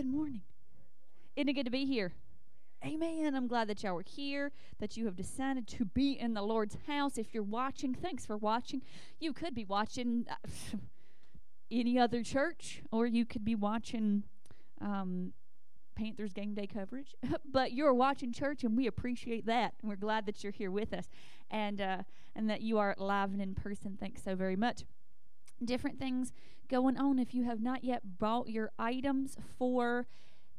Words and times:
Good 0.00 0.10
morning. 0.10 0.40
Isn't 1.36 1.50
it 1.50 1.52
good 1.52 1.66
to 1.66 1.70
be 1.70 1.84
here? 1.84 2.14
Amen. 2.82 3.34
I'm 3.34 3.46
glad 3.46 3.68
that 3.68 3.82
y'all 3.82 3.96
were 3.96 4.02
here, 4.02 4.50
that 4.78 4.96
you 4.96 5.04
have 5.04 5.14
decided 5.14 5.68
to 5.68 5.84
be 5.84 6.12
in 6.12 6.32
the 6.32 6.40
Lord's 6.40 6.78
house. 6.86 7.18
If 7.18 7.34
you're 7.34 7.42
watching, 7.42 7.92
thanks 7.92 8.24
for 8.24 8.38
watching. 8.38 8.80
You 9.18 9.34
could 9.34 9.54
be 9.54 9.66
watching 9.66 10.24
uh, 10.30 10.36
any 11.70 11.98
other 11.98 12.22
church, 12.22 12.80
or 12.90 13.06
you 13.06 13.26
could 13.26 13.44
be 13.44 13.54
watching 13.54 14.24
um, 14.80 15.34
Panthers 15.94 16.32
game 16.32 16.54
day 16.54 16.66
coverage. 16.66 17.14
but 17.44 17.72
you're 17.72 17.92
watching 17.92 18.32
church, 18.32 18.64
and 18.64 18.78
we 18.78 18.86
appreciate 18.86 19.44
that. 19.44 19.74
And 19.82 19.90
we're 19.90 19.96
glad 19.96 20.24
that 20.24 20.42
you're 20.42 20.50
here 20.50 20.70
with 20.70 20.94
us, 20.94 21.10
and 21.50 21.78
uh, 21.78 21.98
and 22.34 22.48
that 22.48 22.62
you 22.62 22.78
are 22.78 22.94
live 22.96 23.32
and 23.32 23.42
in 23.42 23.54
person. 23.54 23.98
Thanks 24.00 24.24
so 24.24 24.34
very 24.34 24.56
much 24.56 24.84
different 25.64 25.98
things 25.98 26.32
going 26.68 26.96
on. 26.96 27.18
If 27.18 27.34
you 27.34 27.44
have 27.44 27.60
not 27.60 27.84
yet 27.84 28.18
bought 28.18 28.48
your 28.48 28.70
items 28.78 29.36
for 29.58 30.06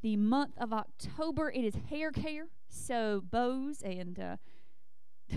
the 0.01 0.17
month 0.17 0.57
of 0.57 0.73
October, 0.73 1.51
it 1.51 1.63
is 1.63 1.75
hair 1.89 2.11
care. 2.11 2.47
So 2.67 3.21
bows 3.29 3.81
and 3.81 4.19
uh, 4.19 4.37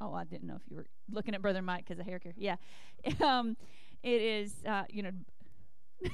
oh, 0.00 0.14
I 0.14 0.24
didn't 0.24 0.46
know 0.46 0.56
if 0.56 0.62
you 0.68 0.76
were 0.76 0.86
looking 1.10 1.34
at 1.34 1.42
Brother 1.42 1.62
Mike 1.62 1.84
because 1.86 1.98
of 1.98 2.06
hair 2.06 2.18
care. 2.18 2.34
Yeah, 2.36 2.56
um, 3.24 3.56
it 4.02 4.20
is 4.20 4.54
uh, 4.66 4.84
you 4.90 5.02
know 5.02 5.12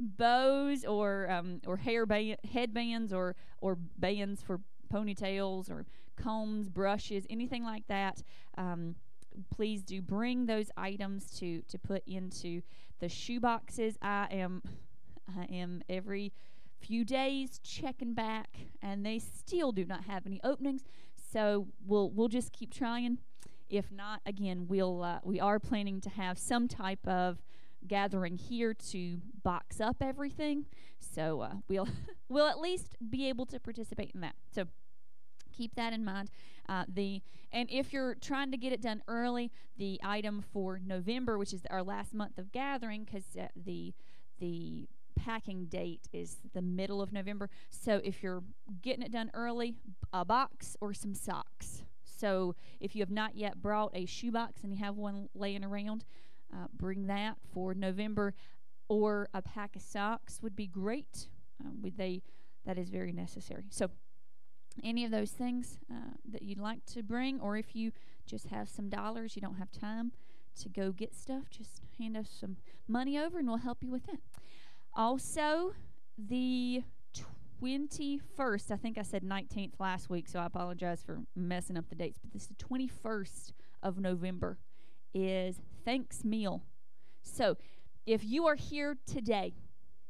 bows 0.00 0.84
or 0.84 1.30
um, 1.30 1.60
or 1.66 1.76
hair 1.76 2.06
band, 2.06 2.36
headbands 2.52 3.12
or 3.12 3.36
or 3.60 3.76
bands 3.98 4.42
for 4.42 4.60
ponytails 4.92 5.70
or 5.70 5.86
combs, 6.16 6.68
brushes, 6.68 7.26
anything 7.30 7.64
like 7.64 7.86
that. 7.88 8.22
Um, 8.56 8.96
please 9.50 9.82
do 9.82 10.02
bring 10.02 10.46
those 10.46 10.70
items 10.76 11.26
to 11.38 11.62
to 11.62 11.78
put 11.78 12.02
into 12.06 12.62
the 13.00 13.08
shoe 13.08 13.40
boxes. 13.40 13.96
I 14.00 14.28
am 14.30 14.62
I 15.38 15.44
am 15.44 15.82
every 15.88 16.32
few 16.80 17.04
days 17.04 17.60
checking 17.62 18.12
back 18.14 18.48
and 18.82 19.06
they 19.06 19.18
still 19.18 19.72
do 19.72 19.84
not 19.84 20.04
have 20.04 20.26
any 20.26 20.40
openings. 20.42 20.84
So 21.32 21.68
we'll 21.84 22.10
we'll 22.10 22.28
just 22.28 22.52
keep 22.52 22.72
trying. 22.72 23.18
If 23.68 23.90
not, 23.90 24.20
again, 24.26 24.66
we'll 24.68 25.02
uh, 25.02 25.20
we 25.24 25.40
are 25.40 25.58
planning 25.58 26.00
to 26.02 26.10
have 26.10 26.38
some 26.38 26.68
type 26.68 27.06
of 27.06 27.42
gathering 27.86 28.36
here 28.36 28.74
to 28.74 29.18
box 29.42 29.80
up 29.80 29.96
everything. 30.00 30.66
So 30.98 31.40
uh, 31.40 31.54
we'll 31.68 31.88
we'll 32.28 32.48
at 32.48 32.58
least 32.58 32.96
be 33.10 33.28
able 33.28 33.46
to 33.46 33.58
participate 33.58 34.12
in 34.14 34.20
that. 34.20 34.34
So 34.54 34.66
keep 35.52 35.74
that 35.74 35.92
in 35.92 36.04
mind. 36.04 36.30
Uh, 36.68 36.84
the 36.88 37.22
and 37.52 37.68
if 37.70 37.92
you're 37.92 38.14
trying 38.14 38.50
to 38.50 38.56
get 38.56 38.72
it 38.72 38.80
done 38.80 39.02
early, 39.08 39.50
the 39.76 40.00
item 40.02 40.42
for 40.52 40.80
November, 40.84 41.38
which 41.38 41.52
is 41.52 41.62
our 41.70 41.82
last 41.82 42.14
month 42.14 42.38
of 42.38 42.50
gathering, 42.52 43.04
because 43.04 43.24
uh, 43.38 43.48
the 43.56 43.94
the 44.38 44.88
packing 45.14 45.66
date 45.66 46.08
is 46.12 46.38
the 46.54 46.62
middle 46.62 47.00
of 47.00 47.12
November. 47.12 47.48
So 47.70 48.00
if 48.02 48.22
you're 48.22 48.42
getting 48.80 49.02
it 49.02 49.12
done 49.12 49.30
early, 49.34 49.74
a 50.12 50.24
box 50.24 50.76
or 50.80 50.94
some 50.94 51.14
socks. 51.14 51.84
So 52.04 52.54
if 52.80 52.94
you 52.94 53.02
have 53.02 53.10
not 53.10 53.36
yet 53.36 53.60
brought 53.60 53.90
a 53.94 54.06
shoebox 54.06 54.62
and 54.62 54.72
you 54.72 54.78
have 54.78 54.96
one 54.96 55.28
laying 55.34 55.64
around, 55.64 56.04
uh, 56.52 56.66
bring 56.72 57.06
that 57.06 57.36
for 57.52 57.74
November, 57.74 58.34
or 58.88 59.28
a 59.34 59.42
pack 59.42 59.76
of 59.76 59.82
socks 59.82 60.40
would 60.42 60.56
be 60.56 60.66
great. 60.66 61.28
Um, 61.64 61.82
would 61.82 61.96
they? 61.96 62.22
That 62.64 62.78
is 62.78 62.90
very 62.90 63.12
necessary. 63.12 63.64
So 63.70 63.90
any 64.82 65.04
of 65.04 65.10
those 65.10 65.30
things 65.30 65.78
uh, 65.90 66.14
that 66.30 66.42
you'd 66.42 66.58
like 66.58 66.84
to 66.86 67.02
bring, 67.02 67.40
or 67.40 67.56
if 67.56 67.74
you 67.74 67.92
just 68.26 68.46
have 68.48 68.68
some 68.68 68.88
dollars, 68.88 69.36
you 69.36 69.42
don't 69.42 69.56
have 69.56 69.70
time 69.70 70.12
to 70.60 70.68
go 70.68 70.92
get 70.92 71.14
stuff, 71.14 71.44
just 71.50 71.80
hand 71.98 72.16
us 72.16 72.28
some 72.28 72.56
money 72.86 73.18
over 73.18 73.38
and 73.38 73.48
we'll 73.48 73.58
help 73.58 73.82
you 73.82 73.90
with 73.90 74.06
that. 74.06 74.20
Also, 74.94 75.74
the 76.18 76.82
21st, 77.62 78.70
I 78.70 78.76
think 78.76 78.98
I 78.98 79.02
said 79.02 79.22
19th 79.22 79.74
last 79.78 80.10
week, 80.10 80.28
so 80.28 80.40
I 80.40 80.46
apologize 80.46 81.02
for 81.02 81.20
messing 81.34 81.76
up 81.76 81.88
the 81.88 81.94
dates, 81.94 82.18
but 82.18 82.32
this 82.32 82.42
is 82.42 82.48
the 82.48 82.54
21st 82.64 83.52
of 83.82 83.98
November 83.98 84.58
is 85.14 85.60
Thanks 85.84 86.24
Meal. 86.24 86.62
So, 87.22 87.56
if 88.04 88.24
you 88.24 88.46
are 88.46 88.56
here 88.56 88.96
today, 89.06 89.54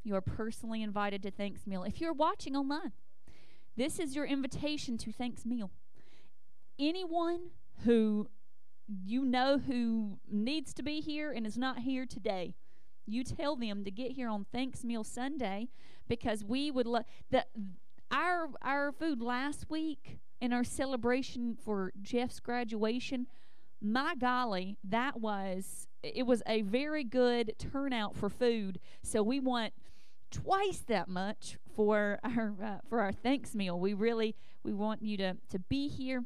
you 0.03 0.15
are 0.15 0.23
personally 0.23 0.82
invited 0.82 1.23
to 1.25 1.31
Thanks 1.31 1.67
Meal. 1.67 1.82
If 1.85 2.00
you're 2.00 2.12
watching 2.12 2.56
online, 2.56 2.93
this 3.76 3.98
is 3.98 4.14
your 4.14 4.26
invitation 4.26 4.98
to 4.98 5.12
Thanks 5.12 5.44
Meal. 5.46 5.70
Anyone 6.78 7.50
who 7.84 8.28
you 9.04 9.24
know 9.24 9.58
who 9.58 10.19
needs 10.30 10.74
to 10.74 10.82
be 10.82 11.00
here 11.00 11.32
and 11.32 11.46
is 11.46 11.56
not 11.56 11.78
here 11.78 12.04
today, 12.04 12.54
you 13.06 13.24
tell 13.24 13.56
them 13.56 13.84
to 13.84 13.90
get 13.90 14.12
here 14.12 14.28
on 14.28 14.46
Thanks 14.52 14.84
Meal 14.84 15.04
Sunday 15.04 15.69
because 16.08 16.44
we 16.44 16.70
would 16.70 16.86
love 16.86 17.04
the 17.30 17.44
our 18.10 18.48
our 18.60 18.92
food 18.92 19.22
last 19.22 19.70
week 19.70 20.19
in 20.40 20.52
our 20.52 20.64
celebration 20.64 21.56
for 21.56 21.92
Jeff's 22.02 22.40
graduation. 22.40 23.26
My 23.80 24.14
golly, 24.14 24.76
that 24.84 25.20
was 25.20 25.88
it 26.02 26.26
was 26.26 26.42
a 26.46 26.62
very 26.62 27.04
good 27.04 27.54
turnout 27.58 28.16
for 28.16 28.28
food. 28.28 28.78
So 29.02 29.22
we 29.22 29.40
want 29.40 29.72
twice 30.32 30.81
that 30.88 31.08
much 31.08 31.58
for 31.76 32.19
our 32.25 32.55
uh, 32.62 32.79
for 32.88 33.00
our 33.00 33.12
thanks 33.12 33.55
meal. 33.55 33.79
We 33.79 33.94
really 33.94 34.34
we 34.64 34.73
want 34.73 35.02
you 35.02 35.17
to 35.19 35.37
to 35.50 35.58
be 35.58 35.88
here 35.88 36.25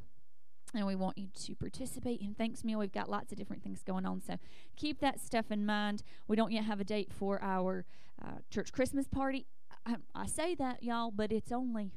and 0.75 0.87
we 0.87 0.95
want 0.95 1.19
you 1.19 1.29
to 1.35 1.55
participate 1.55 2.21
in 2.21 2.35
thanks 2.35 2.65
meal. 2.65 2.79
We've 2.79 2.93
got 2.93 3.11
lots 3.11 3.33
of 3.33 3.39
different 3.39 3.63
things 3.63 3.83
going 3.83 4.07
on, 4.07 4.23
so 4.23 4.37
keep 4.77 5.01
that 5.01 5.21
stuff 5.21 5.51
in 5.51 5.67
mind. 5.67 6.03
We 6.29 6.37
don't 6.37 6.53
yet 6.53 6.65
have 6.65 6.81
a 6.81 6.85
date 6.85 7.13
for 7.13 7.43
our 7.43 7.85
uh, 8.25 8.39
church 8.51 8.73
Christmas 8.73 9.07
party. 9.07 9.47
I, 9.85 9.97
I 10.15 10.27
say 10.27 10.55
that 10.55 10.83
y'all, 10.83 11.11
but 11.11 11.33
it's 11.33 11.53
only 11.53 11.93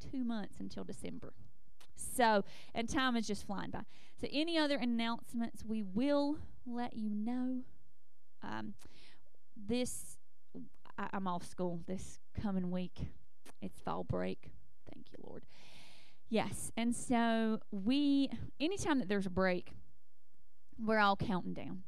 two 0.00 0.24
months 0.24 0.56
until 0.60 0.84
December. 0.84 1.32
So, 1.94 2.44
and 2.74 2.88
time 2.88 3.16
is 3.16 3.26
just 3.26 3.46
flying 3.46 3.70
by. 3.70 3.82
So, 4.20 4.28
any 4.32 4.56
other 4.56 4.76
announcements, 4.76 5.64
we 5.64 5.82
will 5.82 6.38
let 6.64 6.96
you 6.96 7.10
know. 7.10 7.62
Um, 8.40 8.74
this 9.56 10.17
I, 10.98 11.08
I'm 11.12 11.26
off 11.26 11.44
school 11.44 11.80
this 11.86 12.18
coming 12.40 12.70
week. 12.70 12.98
It's 13.62 13.80
fall 13.80 14.04
break. 14.04 14.50
Thank 14.92 15.06
you, 15.12 15.18
Lord. 15.26 15.44
Yes, 16.28 16.70
and 16.76 16.94
so 16.94 17.60
we, 17.70 18.28
anytime 18.60 18.98
that 18.98 19.08
there's 19.08 19.24
a 19.24 19.30
break, 19.30 19.72
we're 20.78 20.98
all 20.98 21.16
counting 21.16 21.54
down, 21.54 21.84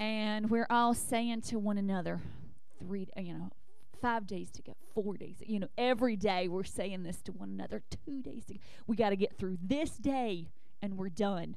and 0.00 0.50
we're 0.50 0.66
all 0.68 0.94
saying 0.94 1.42
to 1.42 1.60
one 1.60 1.78
another, 1.78 2.20
three, 2.80 3.06
you 3.16 3.32
know, 3.34 3.50
five 4.00 4.26
days 4.26 4.50
to 4.50 4.62
go, 4.62 4.72
four 4.94 5.16
days. 5.16 5.36
You 5.46 5.60
know, 5.60 5.68
every 5.78 6.16
day 6.16 6.48
we're 6.48 6.64
saying 6.64 7.04
this 7.04 7.22
to 7.22 7.32
one 7.32 7.50
another. 7.50 7.82
Two 8.04 8.20
days 8.20 8.44
to 8.46 8.54
go. 8.54 8.60
We 8.88 8.96
got 8.96 9.10
to 9.10 9.16
get 9.16 9.38
through 9.38 9.58
this 9.62 9.90
day, 9.90 10.48
and 10.82 10.98
we're 10.98 11.08
done. 11.08 11.56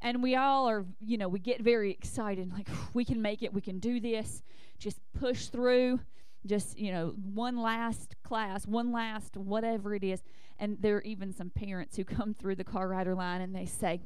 And 0.00 0.22
we 0.22 0.36
all 0.36 0.68
are, 0.68 0.84
you 1.00 1.16
know, 1.16 1.28
we 1.28 1.38
get 1.38 1.60
very 1.60 1.90
excited, 1.90 2.52
like 2.52 2.68
we 2.92 3.04
can 3.04 3.22
make 3.22 3.42
it, 3.42 3.52
we 3.52 3.60
can 3.60 3.78
do 3.78 4.00
this. 4.00 4.42
Just 4.78 4.98
push 5.18 5.46
through 5.46 6.00
just 6.46 6.78
you 6.78 6.92
know 6.92 7.14
one 7.32 7.56
last 7.56 8.16
class 8.22 8.66
one 8.66 8.92
last 8.92 9.34
whatever 9.34 9.94
it 9.94 10.04
is 10.04 10.22
and 10.58 10.76
there 10.78 10.96
are 10.96 11.02
even 11.04 11.32
some 11.32 11.48
parents 11.48 11.96
who 11.96 12.04
come 12.04 12.34
through 12.34 12.54
the 12.54 12.62
car 12.62 12.86
rider 12.86 13.14
line 13.14 13.40
and 13.40 13.56
they 13.56 13.64
say 13.64 13.98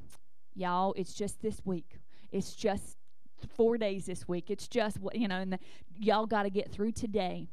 y'all 0.54 0.94
it's 0.96 1.14
just 1.14 1.42
this 1.42 1.60
week 1.64 1.98
it's 2.30 2.54
just 2.54 2.96
four 3.46 3.78
days 3.78 4.06
this 4.06 4.26
week. 4.26 4.50
It's 4.50 4.68
just 4.68 5.00
what 5.00 5.16
you 5.16 5.28
know, 5.28 5.36
and 5.36 5.52
the, 5.52 5.58
y'all 5.98 6.26
got 6.26 6.42
to 6.42 6.50
get 6.50 6.70
through 6.70 6.92
today, 6.92 7.48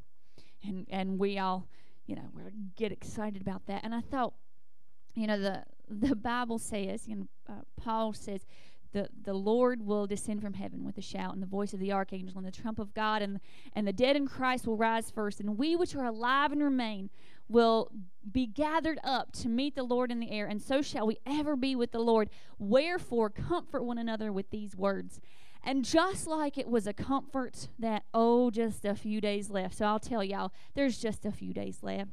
and 0.64 0.86
and 0.90 1.20
we 1.20 1.38
all, 1.38 1.68
you 2.08 2.16
know, 2.16 2.30
we 2.34 2.44
get 2.76 2.92
excited 2.92 3.42
about 3.42 3.66
that. 3.68 3.84
And 3.84 3.94
I 3.94 4.02
thought, 4.02 4.34
you 5.14 5.28
know, 5.28 5.40
the 5.40 5.64
the 5.90 6.16
Bible 6.16 6.60
says, 6.60 7.08
know, 7.08 7.28
uh, 7.50 7.62
Paul 7.78 8.14
says. 8.14 8.46
The, 8.92 9.10
the 9.24 9.34
Lord 9.34 9.86
will 9.86 10.08
descend 10.08 10.42
from 10.42 10.54
heaven 10.54 10.86
with 10.86 10.98
a 10.98 11.02
shout 11.02 11.34
and 11.34 11.44
the 11.44 11.48
voice 11.48 11.74
of 11.74 11.82
the 11.82 11.92
archangel 11.92 12.38
and 12.38 12.48
the 12.48 12.52
trump 12.52 12.80
of 12.80 12.94
God, 12.94 13.22
and, 13.22 13.42
and 13.74 13.86
the 13.86 13.92
dead 13.92 14.16
in 14.16 14.26
Christ 14.26 14.66
will 14.66 14.78
rise 14.78 15.12
first. 15.12 15.42
And 15.42 15.58
we 15.58 15.76
which 15.76 15.98
are 15.98 16.06
alive 16.06 16.54
and 16.54 16.64
remain 16.64 17.10
will 17.50 17.92
be 18.32 18.48
gathered 18.48 19.00
up 19.04 19.34
to 19.34 19.50
meet 19.50 19.76
the 19.76 19.84
Lord 19.84 20.12
in 20.12 20.22
the 20.22 20.32
air, 20.32 20.48
and 20.48 20.62
so 20.62 20.82
shall 20.82 21.06
we 21.06 21.18
ever 21.26 21.58
be 21.58 21.76
with 21.76 21.92
the 21.92 22.00
Lord. 22.00 22.30
Wherefore, 22.58 23.30
comfort 23.30 23.84
one 23.84 23.98
another 23.98 24.32
with 24.32 24.50
these 24.50 24.78
words. 24.78 25.20
And 25.62 25.84
just 25.84 26.26
like 26.26 26.58
it 26.58 26.70
was 26.70 26.88
a 26.88 26.94
comfort 26.94 27.68
that, 27.78 28.04
oh, 28.14 28.50
just 28.50 28.86
a 28.86 28.96
few 28.96 29.20
days 29.20 29.50
left. 29.50 29.76
So 29.76 29.86
I'll 29.86 30.00
tell 30.00 30.24
y'all, 30.24 30.54
there's 30.74 31.00
just 31.00 31.26
a 31.26 31.32
few 31.32 31.54
days 31.54 31.80
left. 31.82 32.12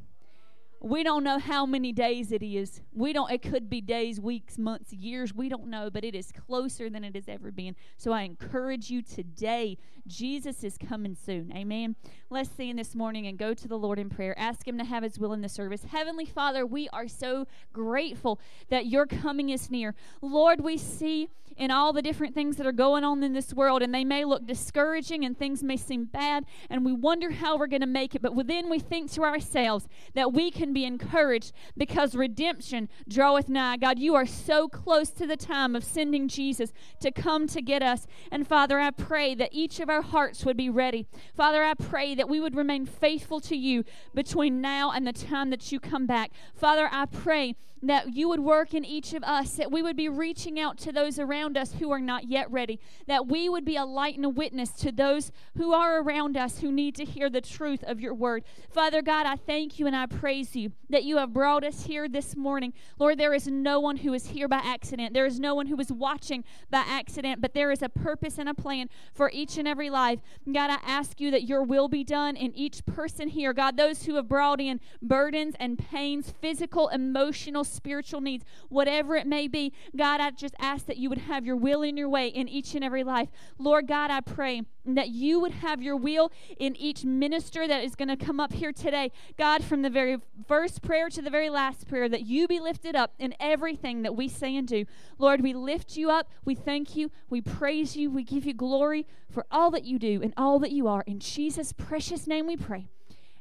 We 0.82 1.04
don't 1.04 1.22
know 1.22 1.38
how 1.38 1.64
many 1.64 1.92
days 1.92 2.32
it 2.32 2.42
is. 2.42 2.80
We 2.92 3.12
don't 3.12 3.30
it 3.30 3.40
could 3.40 3.70
be 3.70 3.80
days, 3.80 4.20
weeks, 4.20 4.58
months, 4.58 4.92
years. 4.92 5.32
We 5.32 5.48
don't 5.48 5.68
know, 5.68 5.90
but 5.90 6.04
it 6.04 6.14
is 6.14 6.32
closer 6.32 6.90
than 6.90 7.04
it 7.04 7.14
has 7.14 7.28
ever 7.28 7.52
been. 7.52 7.76
So 7.96 8.10
I 8.10 8.22
encourage 8.22 8.90
you 8.90 9.00
today, 9.00 9.78
Jesus 10.08 10.64
is 10.64 10.76
coming 10.76 11.14
soon. 11.14 11.52
Amen. 11.54 11.94
Let's 12.30 12.50
sing 12.50 12.74
this 12.74 12.96
morning 12.96 13.28
and 13.28 13.38
go 13.38 13.54
to 13.54 13.68
the 13.68 13.78
Lord 13.78 14.00
in 14.00 14.10
prayer. 14.10 14.36
Ask 14.36 14.66
him 14.66 14.76
to 14.78 14.84
have 14.84 15.04
his 15.04 15.20
will 15.20 15.32
in 15.32 15.40
the 15.40 15.48
service. 15.48 15.84
Heavenly 15.84 16.26
Father, 16.26 16.66
we 16.66 16.88
are 16.88 17.06
so 17.06 17.46
grateful 17.72 18.40
that 18.68 18.86
your 18.86 19.06
coming 19.06 19.50
is 19.50 19.70
near. 19.70 19.94
Lord, 20.20 20.62
we 20.62 20.76
see 20.76 21.28
in 21.56 21.70
all 21.70 21.92
the 21.92 22.02
different 22.02 22.34
things 22.34 22.56
that 22.56 22.66
are 22.66 22.72
going 22.72 23.04
on 23.04 23.22
in 23.22 23.32
this 23.32 23.52
world, 23.52 23.82
and 23.82 23.94
they 23.94 24.04
may 24.04 24.24
look 24.24 24.46
discouraging 24.46 25.24
and 25.24 25.38
things 25.38 25.62
may 25.62 25.76
seem 25.76 26.04
bad, 26.04 26.44
and 26.70 26.84
we 26.84 26.92
wonder 26.92 27.30
how 27.30 27.56
we're 27.56 27.66
going 27.66 27.80
to 27.80 27.86
make 27.86 28.14
it. 28.14 28.22
But 28.22 28.34
within 28.34 28.70
we 28.70 28.78
think 28.78 29.10
to 29.12 29.22
ourselves 29.22 29.86
that 30.14 30.32
we 30.32 30.50
can 30.50 30.71
be 30.72 30.84
encouraged 30.84 31.52
because 31.76 32.14
redemption 32.14 32.88
draweth 33.08 33.48
nigh. 33.48 33.76
God, 33.76 33.98
you 33.98 34.14
are 34.14 34.26
so 34.26 34.68
close 34.68 35.10
to 35.10 35.26
the 35.26 35.36
time 35.36 35.74
of 35.76 35.84
sending 35.84 36.28
Jesus 36.28 36.72
to 37.00 37.10
come 37.10 37.46
to 37.48 37.62
get 37.62 37.82
us. 37.82 38.06
And 38.30 38.46
Father, 38.46 38.78
I 38.78 38.90
pray 38.90 39.34
that 39.34 39.50
each 39.52 39.80
of 39.80 39.88
our 39.88 40.02
hearts 40.02 40.44
would 40.44 40.56
be 40.56 40.70
ready. 40.70 41.06
Father, 41.34 41.62
I 41.62 41.74
pray 41.74 42.14
that 42.14 42.28
we 42.28 42.40
would 42.40 42.56
remain 42.56 42.86
faithful 42.86 43.40
to 43.40 43.56
you 43.56 43.84
between 44.14 44.60
now 44.60 44.90
and 44.90 45.06
the 45.06 45.12
time 45.12 45.50
that 45.50 45.72
you 45.72 45.80
come 45.80 46.06
back. 46.06 46.32
Father, 46.54 46.88
I 46.90 47.06
pray 47.06 47.56
that 47.82 48.14
you 48.14 48.28
would 48.28 48.40
work 48.40 48.74
in 48.74 48.84
each 48.84 49.12
of 49.12 49.24
us, 49.24 49.56
that 49.56 49.72
we 49.72 49.82
would 49.82 49.96
be 49.96 50.08
reaching 50.08 50.60
out 50.60 50.78
to 50.78 50.92
those 50.92 51.18
around 51.18 51.56
us 51.56 51.74
who 51.74 51.90
are 51.90 52.00
not 52.00 52.28
yet 52.28 52.50
ready, 52.50 52.78
that 53.06 53.26
we 53.26 53.48
would 53.48 53.64
be 53.64 53.76
a 53.76 53.84
light 53.84 54.16
and 54.16 54.24
a 54.24 54.28
witness 54.28 54.70
to 54.70 54.92
those 54.92 55.32
who 55.56 55.72
are 55.72 56.00
around 56.00 56.36
us 56.36 56.60
who 56.60 56.70
need 56.70 56.94
to 56.94 57.04
hear 57.04 57.28
the 57.28 57.40
truth 57.40 57.82
of 57.84 58.00
your 58.00 58.14
word. 58.14 58.44
Father 58.70 59.02
God, 59.02 59.26
I 59.26 59.36
thank 59.36 59.78
you 59.78 59.86
and 59.86 59.96
I 59.96 60.06
praise 60.06 60.54
you 60.54 60.72
that 60.90 61.04
you 61.04 61.16
have 61.16 61.32
brought 61.32 61.64
us 61.64 61.84
here 61.84 62.08
this 62.08 62.36
morning. 62.36 62.72
Lord, 62.98 63.18
there 63.18 63.34
is 63.34 63.48
no 63.48 63.80
one 63.80 63.98
who 63.98 64.12
is 64.12 64.26
here 64.26 64.46
by 64.46 64.60
accident, 64.62 65.12
there 65.12 65.26
is 65.26 65.40
no 65.40 65.54
one 65.54 65.66
who 65.66 65.80
is 65.80 65.90
watching 65.90 66.44
by 66.70 66.84
accident, 66.86 67.40
but 67.40 67.54
there 67.54 67.72
is 67.72 67.82
a 67.82 67.88
purpose 67.88 68.38
and 68.38 68.48
a 68.48 68.54
plan 68.54 68.88
for 69.12 69.30
each 69.32 69.58
and 69.58 69.66
every 69.66 69.90
life. 69.90 70.20
God, 70.50 70.70
I 70.70 70.78
ask 70.84 71.20
you 71.20 71.30
that 71.32 71.44
your 71.44 71.62
will 71.62 71.88
be 71.88 72.04
done 72.04 72.36
in 72.36 72.54
each 72.54 72.86
person 72.86 73.28
here. 73.28 73.52
God, 73.52 73.76
those 73.76 74.04
who 74.04 74.14
have 74.14 74.28
brought 74.28 74.60
in 74.60 74.80
burdens 75.00 75.54
and 75.58 75.78
pains, 75.78 76.32
physical, 76.40 76.88
emotional, 76.88 77.64
spiritual 77.72 78.20
needs, 78.20 78.44
whatever 78.68 79.16
it 79.16 79.26
may 79.26 79.48
be. 79.48 79.72
God, 79.96 80.20
I 80.20 80.30
just 80.30 80.54
ask 80.58 80.86
that 80.86 80.96
you 80.96 81.08
would 81.08 81.18
have 81.18 81.44
your 81.44 81.56
will 81.56 81.82
in 81.82 81.96
your 81.96 82.08
way 82.08 82.28
in 82.28 82.48
each 82.48 82.74
and 82.74 82.84
every 82.84 83.04
life. 83.04 83.28
Lord 83.58 83.86
God, 83.86 84.10
I 84.10 84.20
pray 84.20 84.62
that 84.84 85.10
you 85.10 85.40
would 85.40 85.52
have 85.52 85.82
your 85.82 85.96
will 85.96 86.32
in 86.58 86.76
each 86.76 87.04
minister 87.04 87.68
that 87.68 87.84
is 87.84 87.94
going 87.94 88.08
to 88.08 88.16
come 88.16 88.40
up 88.40 88.52
here 88.52 88.72
today. 88.72 89.12
God, 89.38 89.62
from 89.64 89.82
the 89.82 89.90
very 89.90 90.18
first 90.46 90.82
prayer 90.82 91.08
to 91.10 91.22
the 91.22 91.30
very 91.30 91.50
last 91.50 91.88
prayer, 91.88 92.08
that 92.08 92.26
you 92.26 92.48
be 92.48 92.60
lifted 92.60 92.96
up 92.96 93.14
in 93.18 93.34
everything 93.38 94.02
that 94.02 94.16
we 94.16 94.28
say 94.28 94.56
and 94.56 94.66
do. 94.66 94.84
Lord, 95.18 95.40
we 95.40 95.52
lift 95.52 95.96
you 95.96 96.10
up. 96.10 96.28
We 96.44 96.54
thank 96.54 96.96
you. 96.96 97.10
We 97.30 97.40
praise 97.40 97.96
you. 97.96 98.10
We 98.10 98.24
give 98.24 98.44
you 98.44 98.54
glory 98.54 99.06
for 99.30 99.46
all 99.50 99.70
that 99.70 99.84
you 99.84 99.98
do 99.98 100.20
and 100.22 100.34
all 100.36 100.58
that 100.58 100.72
you 100.72 100.88
are. 100.88 101.04
In 101.06 101.20
Jesus' 101.20 101.72
precious 101.72 102.26
name 102.26 102.46
we 102.46 102.56
pray. 102.56 102.88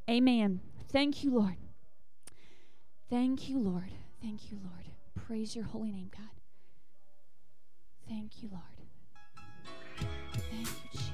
Amen. 0.09 0.61
Thank 0.91 1.23
you, 1.23 1.33
Lord. 1.33 1.55
Thank 3.09 3.49
you, 3.49 3.59
Lord. 3.59 3.91
Thank 4.21 4.51
you, 4.51 4.59
Lord. 4.63 4.85
Praise 5.25 5.55
your 5.55 5.65
holy 5.65 5.91
name, 5.91 6.11
God. 6.15 6.29
Thank 8.07 8.43
you, 8.43 8.49
Lord. 8.51 8.63
Thank 10.51 10.67
you, 10.67 10.89
Jesus. 10.91 11.11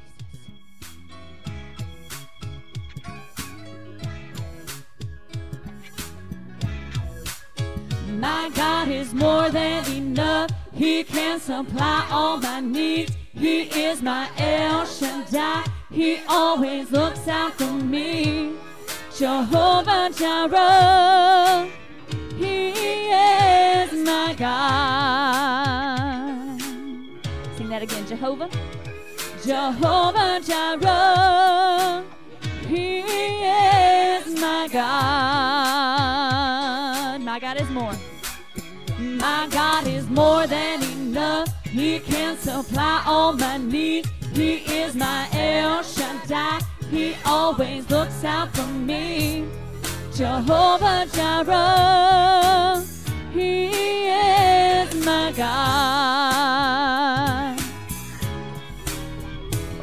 My 8.19 8.49
God 8.55 8.89
is 8.89 9.13
more 9.13 9.49
than 9.49 9.89
enough. 9.91 10.51
He 10.73 11.03
can 11.03 11.39
supply 11.39 12.05
all 12.11 12.37
my 12.37 12.59
needs. 12.59 13.15
He 13.33 13.61
is 13.61 14.01
my 14.01 14.29
El 14.37 14.85
Shaddai. 14.85 15.65
He 15.91 16.19
always 16.27 16.91
looks 16.91 17.27
out 17.27 17.53
for 17.53 17.71
me. 17.71 18.53
Jehovah 19.15 20.09
Jireh. 20.13 21.86
He 22.37 22.69
is 23.09 23.93
my 24.05 24.35
God. 24.37 25.47
Sing 27.57 27.69
that 27.69 27.81
again, 27.81 28.05
Jehovah. 28.07 28.49
Jehovah 29.43 30.39
Jireh. 30.45 32.03
He 32.67 32.99
is 32.99 34.39
my 34.39 34.67
God. 34.71 34.81
My 37.21 37.39
God 37.39 37.61
is 37.61 37.69
more. 37.69 37.93
My 38.99 39.47
God 39.49 39.87
is 39.87 40.09
more 40.09 40.45
than 40.47 40.83
enough. 40.83 41.49
He 41.65 41.99
can 41.99 42.37
supply 42.37 43.03
all 43.05 43.33
my 43.33 43.57
needs. 43.57 44.09
He 44.33 44.57
is 44.81 44.95
my 44.95 45.27
El 45.31 45.81
Shaddai. 45.83 46.61
He 46.91 47.15
always 47.25 47.89
looks 47.89 48.23
out 48.23 48.55
for 48.55 48.67
me. 48.67 49.47
Jehovah 50.17 51.05
Jireh. 51.13 52.83
He 53.31 53.67
is 54.09 55.05
my 55.05 55.31
God. 55.31 56.17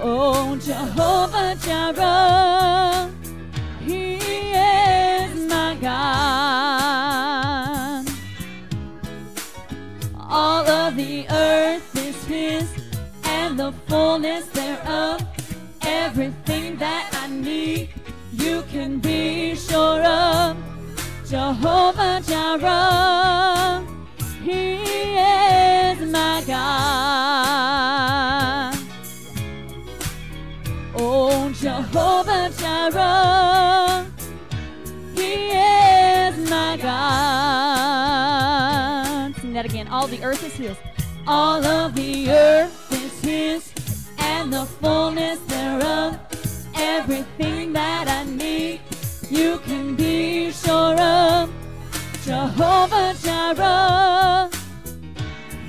Oh, 0.00 0.56
Jehovah 0.56 1.54
Jireh. 1.62 3.12
He 3.84 4.16
is 4.16 5.46
my 5.48 5.76
God. 5.80 6.74
All 10.18 10.66
of 10.68 10.96
the 10.96 11.28
earth 11.30 11.96
is 11.96 12.24
His 12.24 12.68
and 13.22 13.56
the 13.56 13.70
fullness 13.86 14.46
thereof. 14.46 15.22
Everything 15.82 16.76
that 16.78 17.08
I 17.22 17.28
need, 17.28 17.93
you 18.44 18.62
can 18.70 18.98
be 18.98 19.54
sure 19.54 20.02
of. 20.04 20.56
Jehovah 21.26 22.20
Jireh, 22.26 23.86
He 24.42 24.74
is 25.16 25.98
my 26.12 26.44
God. 26.46 27.64
Oh, 30.94 31.50
Jehovah 31.52 32.50
Jireh, 32.58 34.06
He 35.14 35.32
is 35.50 36.36
my 36.50 36.76
God. 36.76 36.94
Sing 39.40 39.54
that 39.54 39.64
again. 39.64 39.88
All 39.88 40.06
the 40.06 40.22
earth 40.22 40.44
is 40.44 40.54
His. 40.54 40.76
All 41.26 41.64
of 41.64 41.94
the 41.94 42.30
earth 42.30 42.92
is 42.92 43.20
His, 43.24 43.72
and 44.18 44.52
the 44.52 44.66
fullness 44.66 45.38
thereof. 45.46 46.23
Everything 46.84 47.72
that 47.72 48.08
I 48.08 48.24
need, 48.24 48.80
you 49.30 49.58
can 49.60 49.96
be 49.96 50.52
sure 50.52 51.00
of. 51.00 51.50
Jehovah 52.24 53.14
Jireh, 53.22 54.50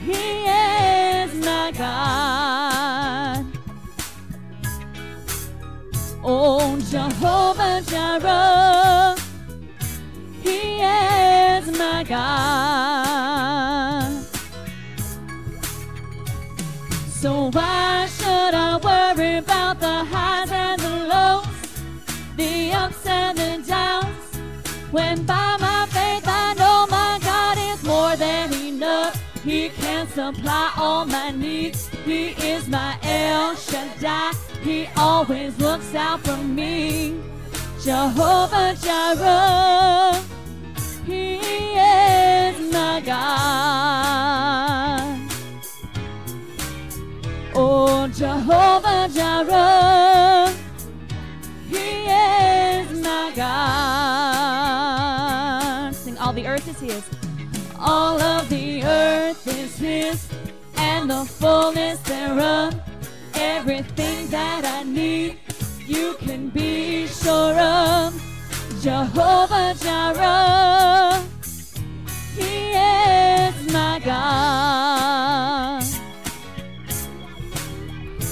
He 0.03 0.45
is 0.45 1.33
my 1.45 1.71
God. 1.75 3.45
Oh, 6.23 6.77
Jehovah 6.91 7.81
Jireh, 7.89 9.15
He 10.43 10.81
is 10.81 11.65
my 11.77 12.03
God. 12.07 13.25
So 17.09 17.49
why 17.51 18.07
should 18.17 18.53
I 18.53 18.77
worry 18.77 19.37
about 19.37 19.79
the 19.79 20.03
highs 20.05 20.51
the 22.35 22.71
ups 22.71 23.05
and 23.05 23.37
the 23.37 23.63
downs? 23.67 24.37
When 24.91 25.25
by 25.25 25.57
my 25.59 25.85
faith 25.89 26.27
I 26.27 26.53
know 26.53 26.87
my 26.89 27.19
God 27.23 27.57
is 27.57 27.83
more 27.83 28.15
than 28.15 28.53
enough. 28.53 29.21
He 29.43 29.69
can 29.69 30.07
supply 30.07 30.71
all 30.77 31.05
my 31.05 31.31
needs. 31.31 31.87
He 32.05 32.29
is 32.29 32.67
my 32.67 32.97
El 33.03 33.55
Shaddai. 33.55 34.33
He 34.63 34.87
always 34.97 35.57
looks 35.59 35.93
out 35.93 36.21
for 36.21 36.37
me. 36.37 37.19
Jehovah 37.83 38.75
Jireh. 38.81 40.19
He 41.05 41.35
is 41.35 42.73
my 42.73 43.01
God. 43.05 44.35
Oh, 47.53 48.07
Jehovah 48.07 49.07
Jireh. 49.13 50.51
He 51.69 52.04
my 53.05 53.31
God. 53.35 54.25
Sing, 55.95 56.17
all 56.17 56.33
the 56.33 56.47
earth 56.47 56.67
is 56.67 56.79
His. 56.79 57.03
All 57.79 58.19
of 58.19 58.49
the 58.49 58.83
earth 58.83 59.47
is 59.47 59.77
His, 59.77 60.27
and 60.77 61.09
the 61.09 61.23
fullness 61.23 61.99
thereof. 61.99 62.73
Everything 63.35 64.27
that 64.29 64.65
I 64.65 64.83
need, 64.83 65.37
you 65.85 66.15
can 66.19 66.49
be 66.49 67.07
sure 67.07 67.59
of. 67.59 68.13
Jehovah 68.81 69.75
Jireh, 69.79 71.23
He 72.35 72.71
is 72.71 73.55
my 73.73 73.99
God. 74.03 75.83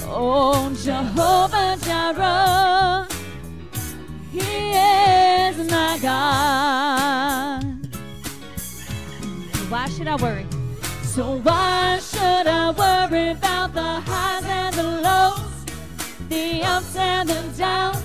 Oh, 0.05 0.71
Jehovah 0.83 1.77
Jireh, 1.81 3.07
He 4.33 4.71
is 4.71 5.57
my 5.69 5.99
God. 6.01 7.63
Why 9.69 9.87
should 9.89 10.07
I 10.07 10.15
worry? 10.15 10.47
So 11.03 11.37
why 11.43 11.99
should 11.99 12.47
I 12.47 12.71
worry 12.71 13.29
about 13.29 13.75
the 13.75 14.01
highs 14.09 14.43
and 14.45 14.73
the 14.73 14.83
lows, 15.07 15.65
the 16.29 16.63
ups 16.63 16.95
and 16.95 17.29
the 17.29 17.43
downs? 17.55 18.03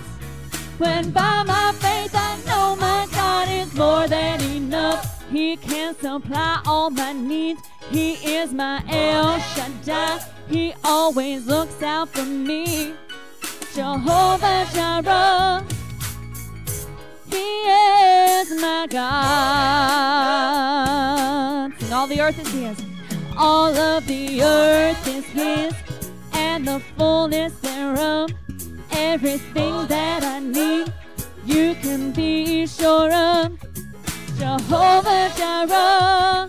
When 0.77 1.11
by 1.13 1.45
my 1.45 1.73
faith 1.81 2.15
I 2.15 2.37
know 2.47 2.77
my 2.77 3.09
God 3.13 3.49
is 3.49 3.73
more 3.75 4.07
than 4.07 4.43
enough. 4.43 5.25
He 5.31 5.57
can 5.57 5.95
supply 5.95 6.61
all 6.67 6.91
my 6.91 7.15
needs. 7.15 7.63
He 7.91 8.13
is 8.37 8.53
my 8.53 8.83
El 8.91 9.39
Shaddai. 9.41 10.21
He 10.51 10.75
always 10.85 11.47
looks 11.47 11.83
out 11.83 12.11
for 12.11 12.25
me. 12.25 12.93
Jehovah 13.75 14.67
Jireh. 14.75 15.65
God. 18.89 19.09
And 21.81 21.93
all 21.93 22.07
the 22.07 22.21
earth 22.21 22.39
is 22.39 22.49
His. 22.53 22.83
All 23.37 23.77
of 23.77 24.07
the 24.07 24.43
earth 24.43 25.07
is 25.07 25.25
His, 25.27 25.75
and 26.33 26.67
the 26.67 26.81
fullness 26.97 27.53
thereof. 27.61 28.31
Everything 28.91 29.87
that 29.87 30.25
I 30.25 30.41
need, 30.41 30.93
you 31.45 31.75
can 31.77 32.13
be 32.13 32.67
sure 32.67 33.13
of. 33.13 33.59
Jehovah 34.39 35.31
Jireh. 35.37 36.49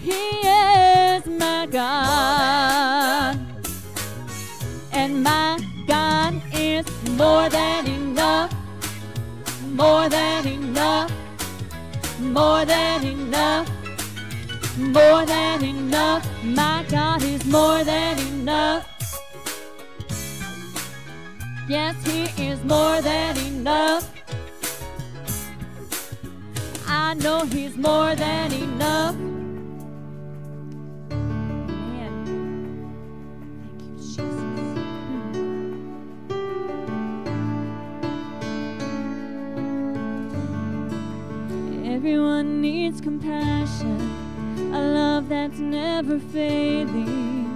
He 0.00 0.12
is 0.12 1.26
my 1.26 1.66
God. 1.70 3.38
And 4.92 5.22
my 5.22 5.58
God 5.86 6.40
is 6.52 6.86
more 7.16 7.48
than 7.48 7.86
enough. 7.86 8.52
More 9.72 10.08
than 10.08 10.46
enough. 10.46 10.63
More 12.20 12.64
than 12.64 13.04
enough. 13.04 13.68
More 14.76 15.24
than 15.24 15.64
enough. 15.64 16.22
My 16.42 16.84
God 16.88 17.22
is 17.22 17.44
more 17.46 17.84
than 17.84 18.18
enough. 18.18 18.82
Yes, 21.68 21.94
He 22.06 22.48
is 22.48 22.62
more 22.64 23.00
than 23.00 23.36
enough. 23.38 24.10
I 26.86 27.14
know 27.14 27.46
He's 27.46 27.76
more 27.76 28.14
than 28.14 28.52
enough. 28.52 29.16
Everyone 42.06 42.60
needs 42.60 43.00
compassion, 43.00 43.98
a 44.74 44.78
love 44.78 45.30
that's 45.30 45.58
never 45.58 46.18
failing. 46.18 47.48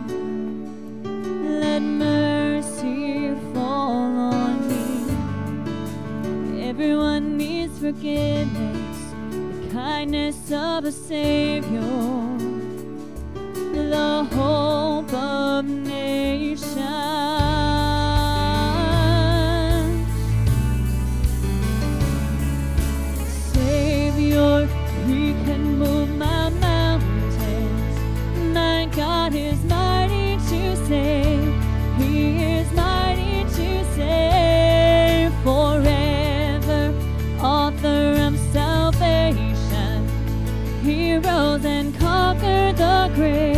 Let 1.61 1.83
mercy 1.83 3.35
fall 3.53 4.33
on 4.33 4.67
me. 4.67 5.05
Everyone 6.67 7.37
needs 7.37 7.79
forgiveness, 7.79 9.13
the 9.31 9.69
kindness 9.71 10.51
of 10.51 10.87
a 10.87 10.93
Savior, 10.93 11.83
the 13.75 14.27
hope 14.33 15.13
of 15.13 15.67
nations. 15.67 17.68
Conquered 43.19 43.58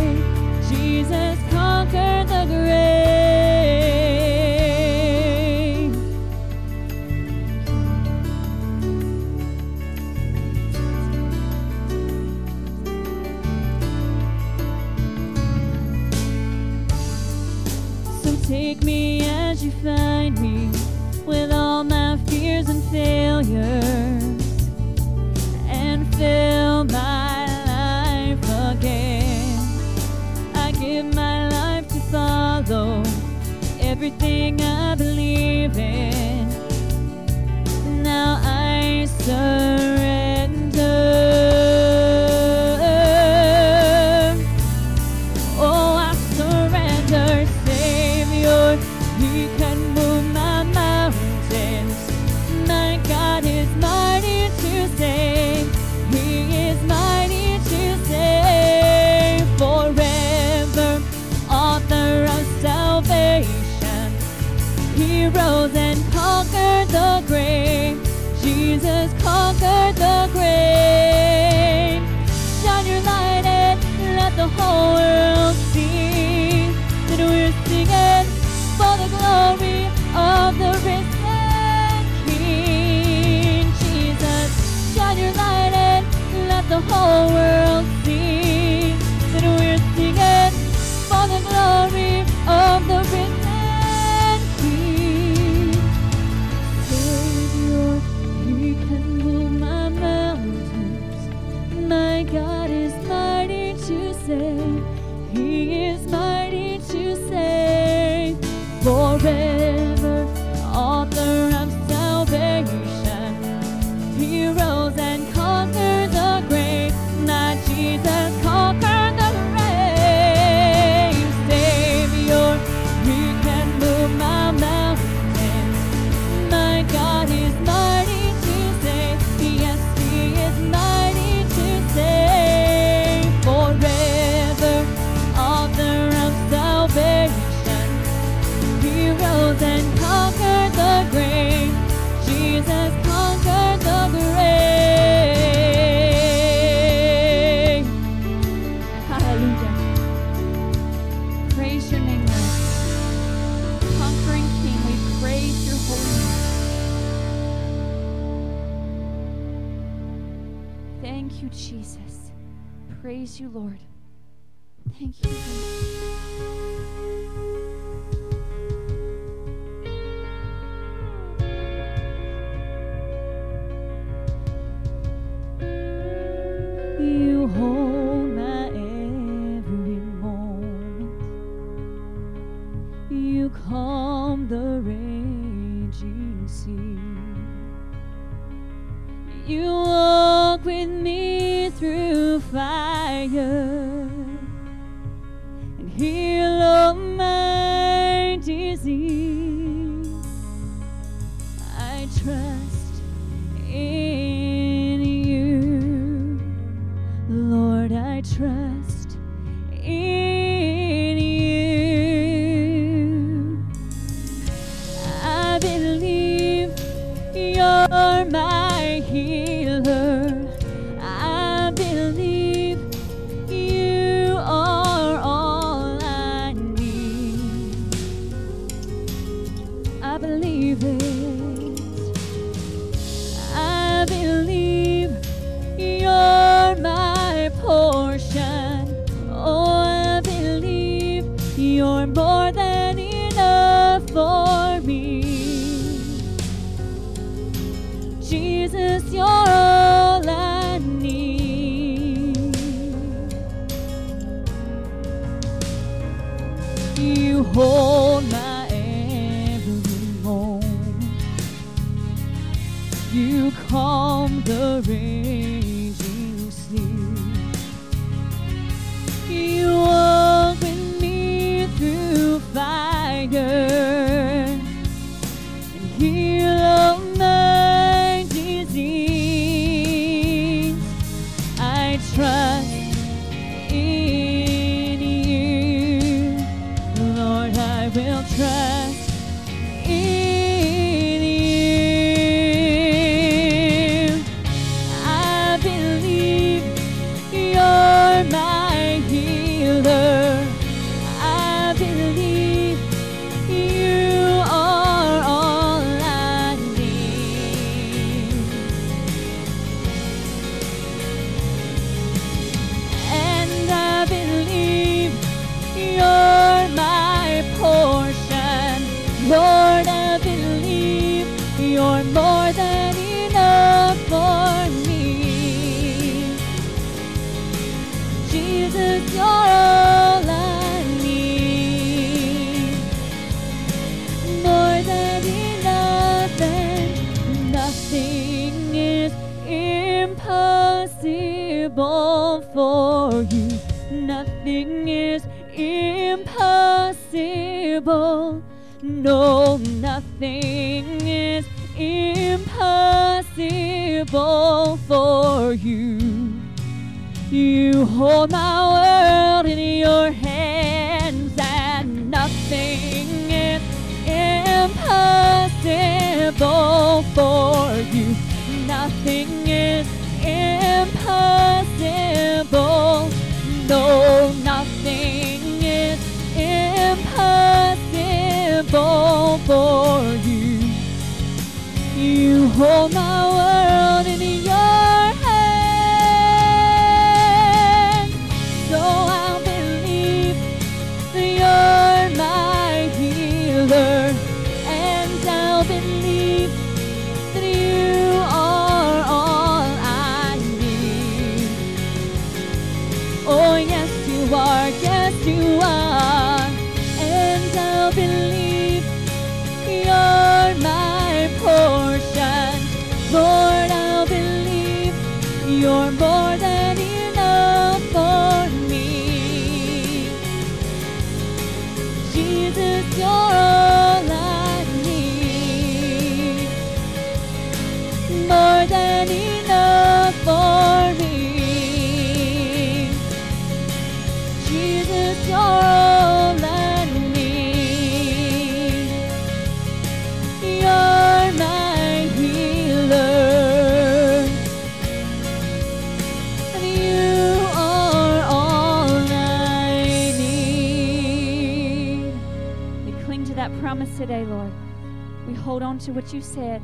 you 456.13 456.21
said. 456.21 456.61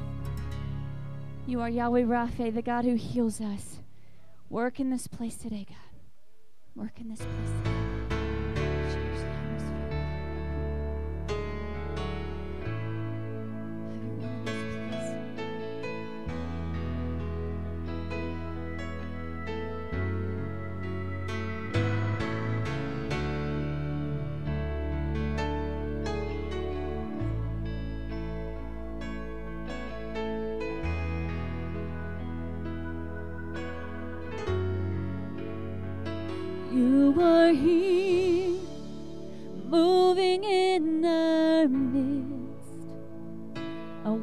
You 1.45 1.61
are 1.61 1.69
Yahweh 1.69 2.01
Rapha, 2.01 2.53
the 2.53 2.61
God 2.61 2.83
who 2.83 2.95
heals 2.95 3.39
us. 3.39 3.77
Work 4.49 4.79
in 4.79 4.89
this 4.89 5.07
place 5.07 5.35
today, 5.35 5.65
God. 5.69 5.76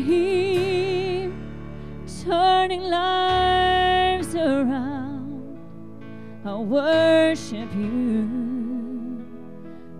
Here, 0.00 1.30
turning 2.24 2.82
lives 2.82 4.34
around. 4.34 5.58
I 6.44 6.54
worship 6.54 7.68
you. 7.74 9.26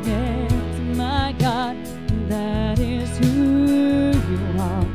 the. 0.03 0.49
My 0.97 1.35
God, 1.39 1.77
that 2.29 2.79
is 2.79 3.17
who 3.19 4.11
you 4.13 4.61
are. 4.61 4.87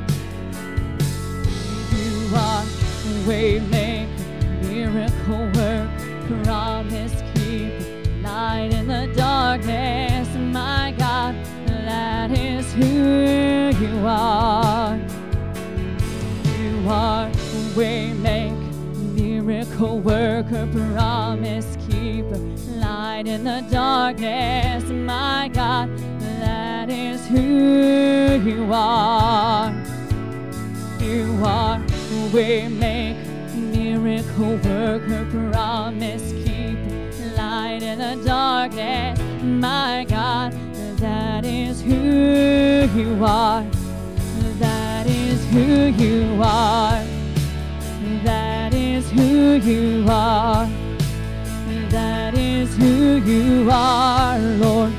You 1.96 2.36
are 2.36 2.64
waymaker, 3.28 4.08
miracle 4.64 5.46
worker, 5.56 6.44
promise 6.44 7.16
keeper, 7.34 7.86
light 8.24 8.72
in 8.74 8.88
the 8.88 9.12
darkness. 9.16 10.28
My 10.36 10.94
God, 10.98 11.36
that 11.68 12.32
is 12.32 12.74
who 12.74 12.84
you 12.84 14.06
are. 14.06 14.98
You 16.60 16.90
are 16.90 17.30
waymaker, 17.76 19.16
miracle 19.16 20.00
worker, 20.00 20.68
promise 20.72 21.78
keeper, 21.90 22.38
light 22.80 23.28
in 23.28 23.44
the 23.44 23.66
darkness. 23.70 24.68
You 28.69 28.75
are. 28.75 29.71
You 30.99 31.43
are 31.43 31.79
waymaker, 32.29 33.55
miracle 33.55 34.58
worker, 34.58 35.25
promise 35.32 36.32
keeper, 36.34 37.36
light 37.36 37.82
in 37.82 37.97
the 37.97 38.23
darkness. 38.23 39.19
My 39.41 40.05
God, 40.08 40.51
that 40.97 41.45
is 41.45 41.82
who 41.82 42.88
you 42.95 43.25
are. 43.25 43.65
That 44.60 45.08
is 45.08 45.43
who 45.45 45.88
you 46.03 46.39
are. 46.43 47.03
That 48.23 48.75
is 48.75 49.10
who 49.10 49.55
you 49.55 50.05
are. 50.08 50.69
That 51.89 52.36
is 52.36 52.75
who 52.75 53.17
you 53.17 53.67
are, 53.71 54.38
Lord. 54.38 54.93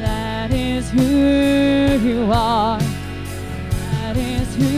That 0.00 0.50
is 0.50 0.90
who 0.90 2.00
you 2.04 2.32
are. 2.32 2.81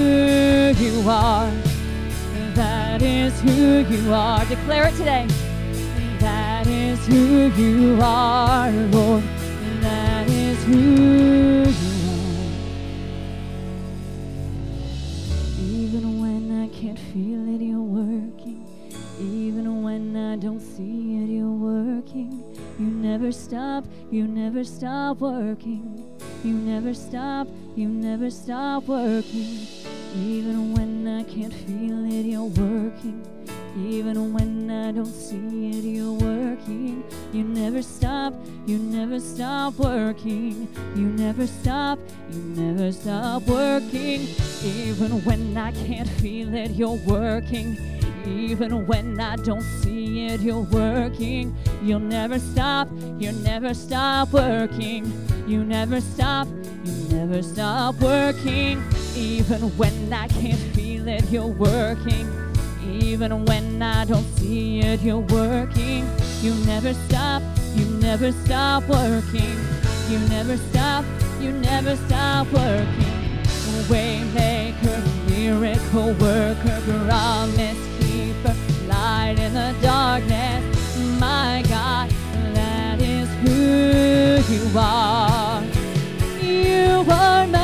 You 0.05 1.09
are. 1.09 1.51
That 2.55 3.03
is 3.03 3.41
who 3.41 3.85
you 3.85 4.13
are. 4.13 4.45
Declare 4.47 4.89
it 4.89 4.97
today. 4.97 5.27
That 6.19 6.67
is 6.67 7.07
who 7.07 7.51
you 7.53 7.99
are, 8.03 8.71
Lord. 8.71 9.23
That 9.81 10.29
is 10.29 10.65
who 10.65 10.81
you 10.81 12.09
are. 12.09 12.35
Even 15.61 16.21
when 16.21 16.63
I 16.63 16.69
can't 16.69 16.99
feel 16.99 17.55
it, 17.55 17.61
you're 17.61 17.81
working. 17.81 18.67
Even 19.21 19.83
when 19.83 20.17
I 20.17 20.37
don't 20.37 20.61
see 20.61 21.19
it, 21.23 21.29
you're 21.29 21.49
working. 21.49 22.43
You 22.79 22.87
never 22.87 23.31
stop, 23.31 23.85
you 24.11 24.27
never 24.27 24.65
stop 24.65 25.19
working. 25.21 26.05
You 26.43 26.55
never 26.55 26.95
stop, 26.95 27.49
you 27.77 27.89
never 27.89 28.31
stop 28.31 28.85
working. 28.85 29.84
Even 30.17 30.75
when 30.75 31.09
I 31.09 31.25
can't 31.25 31.53
feel 31.53 32.05
it, 32.07 32.25
you're 32.25 32.45
working. 32.45 33.27
Even 33.77 34.33
when 34.33 34.71
I 34.71 34.93
don't 34.93 35.07
see 35.07 35.71
it, 35.71 35.83
you're 35.83 36.13
working. 36.13 37.03
You 37.33 37.43
never 37.43 37.83
stop, 37.83 38.33
you 38.65 38.79
never 38.79 39.19
stop 39.19 39.75
working. 39.75 40.69
You 40.95 41.07
never 41.07 41.49
stop, 41.49 41.99
you 42.31 42.41
never 42.41 42.93
stop 42.93 43.43
working. 43.49 44.29
Even 44.63 45.25
when 45.25 45.57
I 45.57 45.73
can't 45.73 46.09
feel 46.09 46.55
it, 46.55 46.71
you're 46.71 47.01
working. 47.05 47.77
Even 48.25 48.87
when 48.87 49.19
I 49.19 49.35
don't 49.35 49.63
see 49.63 50.27
it, 50.27 50.41
you're 50.41 50.61
working. 50.61 51.57
You'll 51.83 51.99
never 51.99 52.39
stop, 52.39 52.89
you 53.19 53.33
never 53.33 53.75
stop 53.75 54.33
working. 54.33 55.11
You 55.49 55.65
never 55.65 56.01
stop, 56.01 56.47
you 56.85 57.09
never 57.11 57.43
stop 57.43 57.97
working. 57.97 58.81
Even 59.17 59.61
when 59.77 60.13
I 60.13 60.27
can't 60.29 60.59
feel 60.75 61.07
it, 61.09 61.25
you're 61.31 61.47
working. 61.47 62.29
Even 62.85 63.45
when 63.45 63.81
I 63.81 64.05
don't 64.05 64.27
see 64.39 64.81
it, 64.81 65.01
you're 65.03 65.19
working. 65.19 66.09
You 66.43 66.55
never 66.67 66.93
stop, 66.95 67.43
you 67.75 67.85
never 68.01 68.33
stop 68.33 68.83
working. 68.89 69.57
You 70.09 70.19
never 70.29 70.57
stop, 70.57 71.05
you 71.41 71.53
never 71.53 71.97
stop 71.97 72.47
working. 72.53 73.15
Waymaker, 73.89 75.01
miracle 75.29 76.15
worker, 76.15 76.81
promise 77.07 77.79
keeper, 78.01 78.55
light 78.89 79.37
in 79.39 79.53
the 79.55 79.75
darkness. 79.81 80.65
My 81.21 81.63
God, 81.69 82.11
that 82.55 83.01
is 83.01 83.29
who 83.43 84.53
you 84.53 84.79
are. 84.79 85.63
You 86.43 87.05
are 87.11 87.47
my 87.47 87.64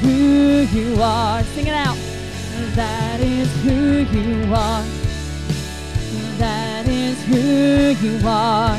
who 0.00 0.66
you 0.78 1.00
are. 1.02 1.42
Sing 1.54 1.66
it 1.66 1.74
out. 1.74 1.96
That 2.74 3.20
is 3.20 3.48
who 3.62 4.06
you 4.16 4.54
are. 4.54 4.84
That 6.38 6.86
is 6.86 7.22
who 7.24 8.06
you 8.06 8.26
are. 8.26 8.78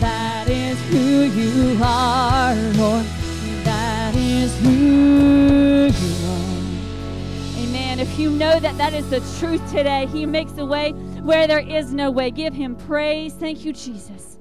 That 0.00 0.48
is 0.48 0.78
who 0.90 1.22
you 1.24 1.78
are, 1.82 2.54
Lord. 2.74 3.06
That 3.64 4.14
is 4.14 4.58
who 4.60 5.86
you 5.86 6.26
are. 6.28 7.62
Amen. 7.62 8.00
If 8.00 8.18
you 8.18 8.30
know 8.30 8.60
that 8.60 8.76
that 8.78 8.92
is 8.92 9.08
the 9.10 9.20
truth 9.38 9.66
today, 9.70 10.06
He 10.12 10.26
makes 10.26 10.56
a 10.58 10.66
way 10.66 10.92
where 11.22 11.46
there 11.46 11.60
is 11.60 11.92
no 11.92 12.10
way. 12.10 12.30
Give 12.30 12.54
Him 12.54 12.76
praise. 12.76 13.32
Thank 13.34 13.64
you, 13.64 13.72
Jesus. 13.72 14.35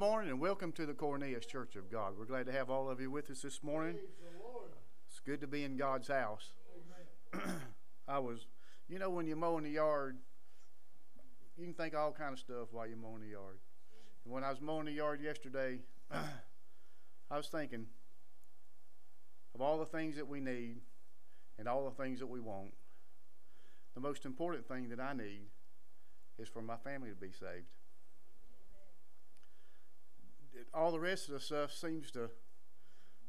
Morning 0.00 0.30
and 0.30 0.40
welcome 0.40 0.72
to 0.72 0.86
the 0.86 0.94
Cornelius 0.94 1.44
Church 1.44 1.76
of 1.76 1.90
God. 1.92 2.14
We're 2.18 2.24
glad 2.24 2.46
to 2.46 2.52
have 2.52 2.70
all 2.70 2.88
of 2.88 3.02
you 3.02 3.10
with 3.10 3.30
us 3.30 3.42
this 3.42 3.62
morning. 3.62 3.96
Praise 3.96 4.32
the 4.32 4.42
Lord. 4.42 4.70
It's 5.06 5.20
good 5.20 5.42
to 5.42 5.46
be 5.46 5.62
in 5.62 5.76
God's 5.76 6.08
house. 6.08 6.54
I 8.08 8.18
was, 8.18 8.46
you 8.88 8.98
know, 8.98 9.10
when 9.10 9.26
you 9.26 9.36
mow 9.36 9.58
in 9.58 9.64
the 9.64 9.70
yard, 9.70 10.16
you 11.58 11.66
can 11.66 11.74
think 11.74 11.94
all 11.94 12.12
kind 12.12 12.32
of 12.32 12.38
stuff 12.38 12.68
while 12.72 12.86
you're 12.86 12.96
mowing 12.96 13.20
the 13.20 13.28
yard. 13.28 13.58
And 14.24 14.32
when 14.32 14.42
I 14.42 14.48
was 14.48 14.62
mowing 14.62 14.86
the 14.86 14.92
yard 14.92 15.20
yesterday, 15.20 15.80
I 17.30 17.36
was 17.36 17.48
thinking 17.48 17.84
of 19.54 19.60
all 19.60 19.78
the 19.78 19.84
things 19.84 20.16
that 20.16 20.26
we 20.26 20.40
need 20.40 20.76
and 21.58 21.68
all 21.68 21.84
the 21.84 22.02
things 22.02 22.20
that 22.20 22.26
we 22.26 22.40
want. 22.40 22.72
The 23.94 24.00
most 24.00 24.24
important 24.24 24.66
thing 24.66 24.88
that 24.88 24.98
I 24.98 25.12
need 25.12 25.42
is 26.38 26.48
for 26.48 26.62
my 26.62 26.78
family 26.78 27.10
to 27.10 27.16
be 27.16 27.32
saved. 27.32 27.66
All 30.74 30.92
the 30.92 31.00
rest 31.00 31.28
of 31.28 31.34
the 31.34 31.40
stuff 31.40 31.72
seems 31.72 32.10
to 32.12 32.30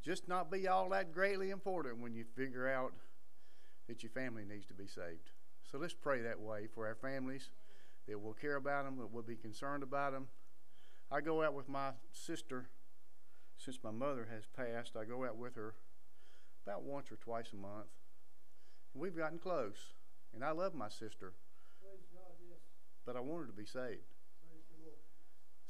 just 0.03 0.27
not 0.27 0.51
be 0.51 0.67
all 0.67 0.89
that 0.89 1.13
greatly 1.13 1.49
important 1.49 2.01
when 2.01 2.13
you 2.13 2.25
figure 2.35 2.67
out 2.67 2.93
that 3.87 4.03
your 4.03 4.09
family 4.11 4.43
needs 4.45 4.65
to 4.67 4.73
be 4.73 4.87
saved. 4.87 5.31
So 5.69 5.77
let's 5.77 5.93
pray 5.93 6.21
that 6.21 6.39
way 6.39 6.67
for 6.73 6.87
our 6.87 6.95
families, 6.95 7.49
that 8.07 8.19
we'll 8.19 8.33
care 8.33 8.55
about 8.55 8.85
them, 8.85 8.97
that 8.97 9.11
we'll 9.11 9.23
be 9.23 9.35
concerned 9.35 9.83
about 9.83 10.13
them. 10.13 10.27
I 11.11 11.21
go 11.21 11.43
out 11.43 11.53
with 11.53 11.69
my 11.69 11.91
sister 12.11 12.69
since 13.57 13.79
my 13.83 13.91
mother 13.91 14.27
has 14.33 14.45
passed. 14.47 14.95
I 14.95 15.05
go 15.05 15.25
out 15.25 15.37
with 15.37 15.55
her 15.55 15.75
about 16.65 16.83
once 16.83 17.11
or 17.11 17.17
twice 17.17 17.53
a 17.53 17.57
month. 17.57 17.87
We've 18.93 19.15
gotten 19.15 19.39
close, 19.39 19.93
and 20.33 20.43
I 20.43 20.51
love 20.51 20.73
my 20.73 20.89
sister, 20.89 21.33
God, 22.13 22.35
yes. 22.49 22.59
but 23.05 23.15
I 23.15 23.19
want 23.19 23.41
her 23.41 23.47
to 23.47 23.57
be 23.57 23.65
saved. 23.65 24.01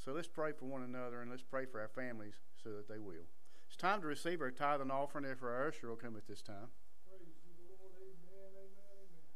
Praise 0.02 0.06
the 0.06 0.12
Lord. 0.12 0.16
So 0.16 0.18
let's 0.18 0.28
pray 0.28 0.52
for 0.58 0.66
one 0.66 0.84
another 0.84 1.22
and 1.22 1.30
let's 1.30 1.44
pray 1.44 1.66
for 1.66 1.80
our 1.80 1.90
families 1.90 2.36
so 2.58 2.70
that 2.72 2.90
they 2.90 2.98
will. 2.98 3.30
It's 3.68 3.78
time 3.78 4.02
to 4.02 4.08
receive 4.08 4.42
our 4.42 4.52
tithe 4.52 4.82
and 4.82 4.92
offering. 4.92 5.26
If 5.26 5.44
our 5.44 5.68
usher 5.68 5.90
will 5.90 5.96
come 5.96 6.18
at 6.18 6.28
this 6.28 6.42
time. 6.42 6.74
Praise 7.08 7.38
you, 7.46 7.54
the 7.56 7.70
Lord. 7.78 7.94
Amen, 8.02 8.52
amen, 8.52 8.96
amen. 8.98 9.28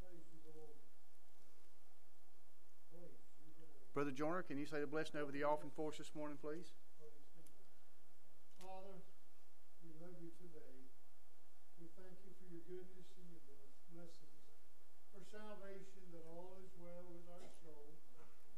Praise 0.00 0.24
you, 0.30 0.38
the 0.46 0.54
Lord. 0.54 0.78
Praise 2.94 3.18
you, 3.42 3.50
the 3.58 3.66
Lord. 3.66 3.90
Brother 3.92 4.14
Joyner, 4.14 4.42
can 4.46 4.56
you 4.56 4.64
say 4.64 4.80
the 4.80 4.88
blessing 4.88 5.20
over 5.20 5.34
the 5.34 5.44
offering 5.44 5.74
for 5.74 5.90
us 5.90 5.98
this 5.98 6.14
morning, 6.14 6.38
please? 6.40 6.72
Praise 6.96 7.26
God. 7.36 7.50
Father, 8.62 8.96
we 9.84 9.92
love 10.00 10.16
you 10.22 10.32
today. 10.40 10.88
We 11.82 11.92
thank 11.98 12.16
you 12.24 12.32
for 12.38 12.46
your 12.48 12.64
goodness 12.64 13.12
and 13.18 13.26
your 13.28 13.42
bless- 13.44 13.76
blessings, 13.92 14.40
for 15.12 15.20
salvation, 15.20 16.00
that 16.16 16.24
all 16.24 16.56
is 16.64 16.72
well 16.80 17.04
with 17.12 17.28
our 17.28 17.50
soul. 17.60 17.98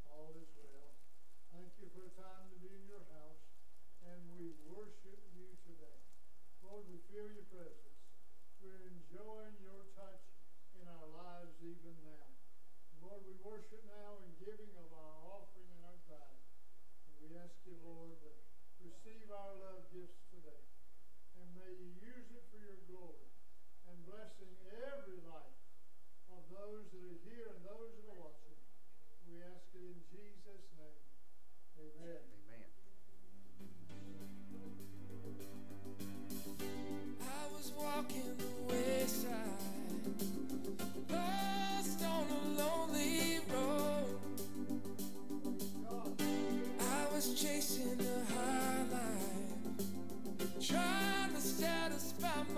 All 0.06 0.30
is 0.38 0.52
well. 0.54 0.94
Thank 1.50 1.72
you 1.82 1.88
for 1.92 2.06
a 2.06 2.14
time 2.16 2.48
to 2.52 2.56
be 2.64 2.72
in 2.72 2.84
your 2.88 3.04
house, 3.12 3.44
and 4.04 4.20
we 4.36 4.56
worship 4.68 5.20
you 5.36 5.52
today. 5.64 6.00
Lord, 6.64 6.88
we 6.88 6.96
feel 7.12 7.28
your 7.28 7.44
presence. 7.52 8.00
We're 8.60 8.88
enjoying 8.88 9.56
your 9.60 9.84
touch 9.92 10.24
in 10.76 10.88
our 10.88 11.08
lives 11.12 11.56
even 11.60 11.96
now. 12.04 12.28
Lord, 13.04 13.20
we 13.28 13.36
worship 13.44 13.84
now 13.84 14.20
in 14.24 14.32
giving 14.40 14.72
of 14.80 14.88
our 14.96 15.16
offering 15.28 15.68
and 15.76 15.82
our 15.84 16.00
tithe. 16.08 16.44
And 17.08 17.14
we 17.20 17.36
ask 17.36 17.56
you, 17.68 17.76
Lord, 17.84 18.16
to 18.20 18.84
receive 19.02 19.30
our 19.30 19.52
love 19.52 19.82
gifts 19.90 20.22
today. 20.30 20.62
And 21.34 21.54
may 21.54 21.70
you 21.70 21.86
use 21.86 22.30
it 22.30 22.42
for 22.50 22.58
your 22.58 22.76
glory 22.86 23.26
and 23.84 24.04
blessing 24.04 24.54
every 24.92 25.18
life 25.18 25.58
of 26.28 26.42
those 26.48 26.86
that 26.92 27.02
are 27.02 27.18
here 27.24 27.48
and 27.50 27.64
those 27.64 27.90
that 27.94 28.04
are 28.04 28.12
watching. 28.12 28.54
We 29.26 29.40
ask 29.42 29.64
it 29.74 29.82
in 29.82 30.02
Jesus' 30.10 30.70
name. 30.76 31.02
Amen. 31.76 32.20
Amen. 32.22 32.41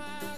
My 0.05 0.34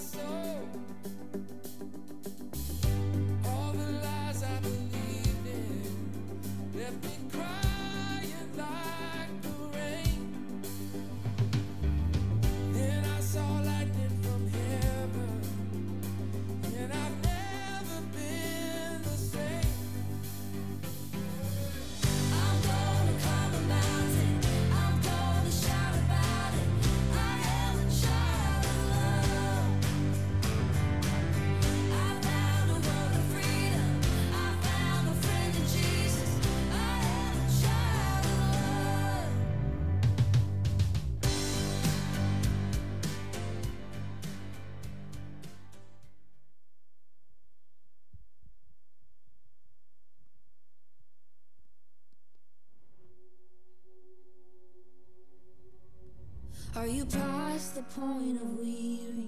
Are 56.87 56.89
you 56.89 57.05
past 57.05 57.75
the 57.75 57.83
point 57.83 58.41
of 58.41 58.61
weary? 58.61 59.27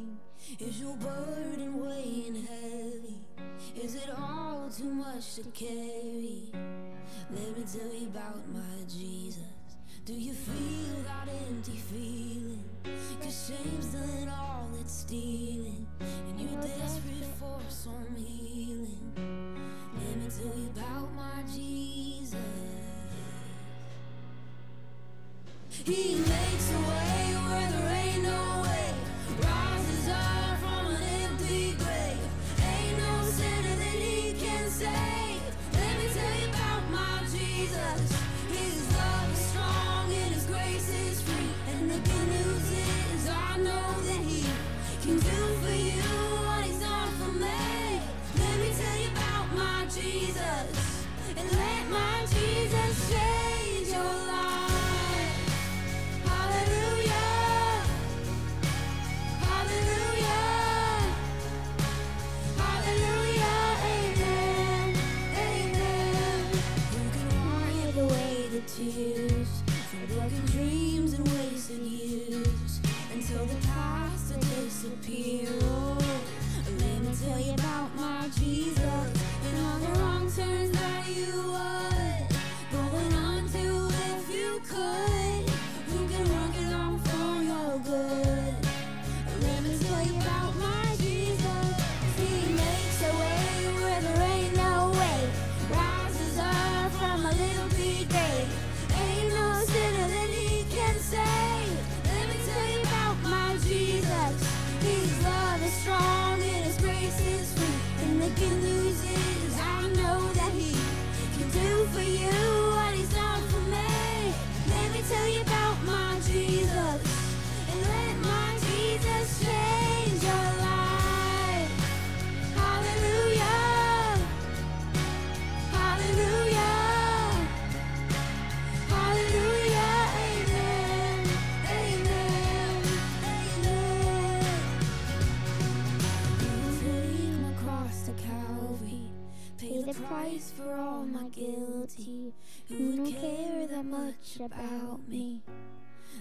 Is 0.61 0.81
your 0.81 0.95
burden 0.97 1.85
weighing 1.85 2.47
heavy? 2.47 3.19
Is 3.75 3.97
it 3.97 4.11
all 4.17 4.71
too 4.71 4.85
much 4.85 5.35
to 5.35 5.43
carry? 5.51 6.53
Let 7.33 7.59
me 7.59 7.65
tell 7.65 7.93
you 7.93 8.07
about 8.07 8.49
my 8.55 8.85
Jesus. 8.87 9.43
Do 10.05 10.13
you 10.13 10.35
feel 10.35 11.03
that 11.03 11.29
empty 11.49 11.79
feeling? 11.79 12.65
Cause 13.21 13.49
shame's 13.49 13.87
done 13.87 14.29
all 14.29 14.69
it's 14.81 15.01
stealing. 15.01 15.85
And 15.99 16.41
you're 16.41 16.63
desperate 16.63 17.27
for 17.41 17.61
some 17.69 18.15
healing. 18.15 19.13
Let 19.17 20.17
me 20.17 20.31
tell 20.31 20.57
you 20.57 20.71
about 20.77 21.13
my 21.17 21.43
Jesus. 21.53 22.37
He 25.85 26.23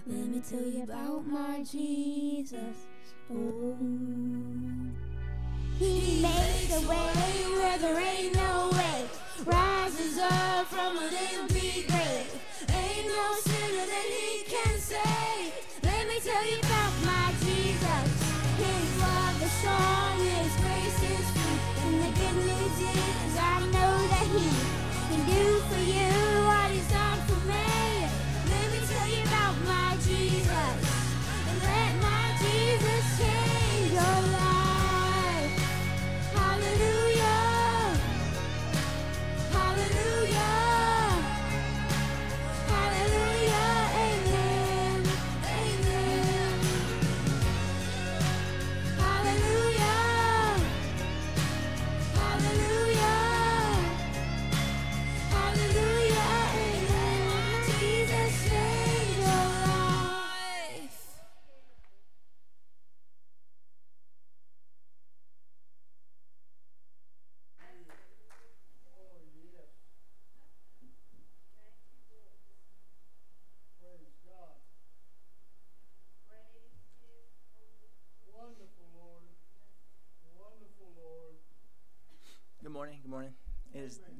Let 0.09 0.27
me 0.29 0.41
tell 0.49 0.61
you 0.61 0.83
about 0.83 1.27
my 1.27 1.63
Jesus. 1.69 2.87
Oh. 3.29 3.75
He 5.77 6.21
makes 6.21 6.71
a 6.71 6.87
way 6.87 7.43
where 7.57 7.77
there 7.77 7.99
ain't 7.99 8.33
no 8.33 8.69
way. 8.71 9.05
Rises 9.45 10.17
up 10.19 10.67
from 10.67 10.97
an 10.97 11.13
empty 11.33 11.83
grave. 11.87 12.41
Ain't 12.69 13.07
no 13.07 13.33
sinner 13.41 13.85
that 13.85 14.07
he 14.07 14.43
can 14.45 14.79
save. 14.79 15.53
Let 15.83 16.07
me 16.07 16.19
tell 16.21 16.45
you 16.49 16.59
about 16.59 16.93
my 17.05 17.33
Jesus. 17.43 18.07
His 18.57 19.01
love 19.01 19.43
is 19.43 19.51
strong. 19.51 20.06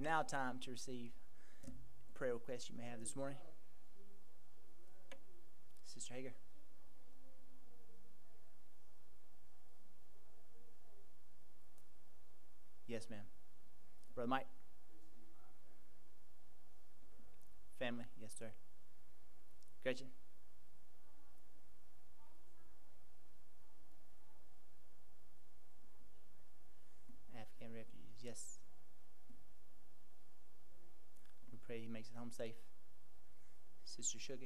now 0.08 0.22
time 0.22 0.58
to 0.62 0.72
receive 0.72 1.12
prayer 2.16 2.34
requests 2.34 2.70
you 2.70 2.78
may 2.78 2.86
have 2.89 2.97
this 2.97 3.14
morning. 3.14 3.38
Sister 5.84 6.14
Hager. 6.14 6.32
Yes, 12.88 13.08
ma'am. 13.10 13.20
Brother 14.16 14.30
Mike. 14.30 14.47
Family, 17.78 18.05
yes, 18.22 18.34
sir. 18.39 18.51
Gretchen. 19.84 20.08
makes 31.97 32.11
it 32.11 32.15
home 32.15 32.29
safe. 32.29 32.53
Sister 33.83 34.19
Sugar. 34.19 34.45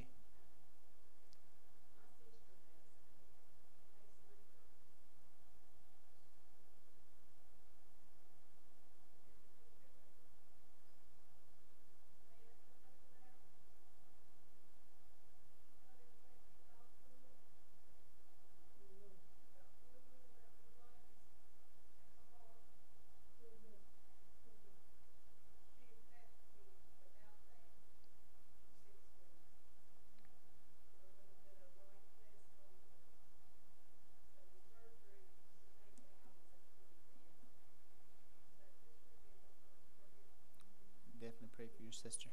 your 41.92 42.10
sister. 42.10 42.30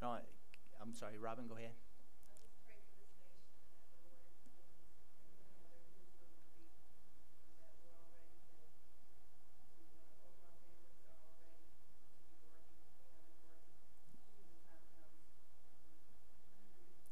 No, 0.00 0.16
I'm 0.80 0.94
sorry, 0.94 1.18
Robin, 1.18 1.46
go 1.48 1.56
ahead. 1.56 1.72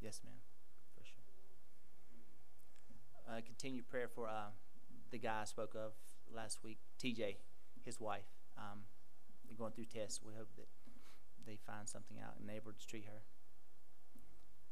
Yes, 0.00 0.20
ma'am. 0.24 0.34
For 0.96 1.04
sure. 1.04 1.22
Uh, 3.28 3.40
continue 3.44 3.82
prayer 3.82 4.08
for 4.08 4.26
uh, 4.28 4.50
the 5.10 5.18
guy 5.18 5.40
I 5.42 5.44
spoke 5.44 5.74
of 5.74 5.92
last 6.34 6.62
week, 6.64 6.78
TJ, 7.02 7.36
his 7.84 8.00
wife. 8.00 8.28
Um, 8.56 8.80
they're 9.46 9.58
going 9.58 9.72
through 9.72 9.86
tests. 9.86 10.20
We 10.24 10.34
hope 10.34 10.48
that 10.56 10.68
they 11.46 11.58
find 11.66 11.88
something 11.88 12.18
out 12.22 12.34
and 12.40 12.48
able 12.50 12.72
to 12.72 12.86
treat 12.86 13.04
her. 13.06 13.20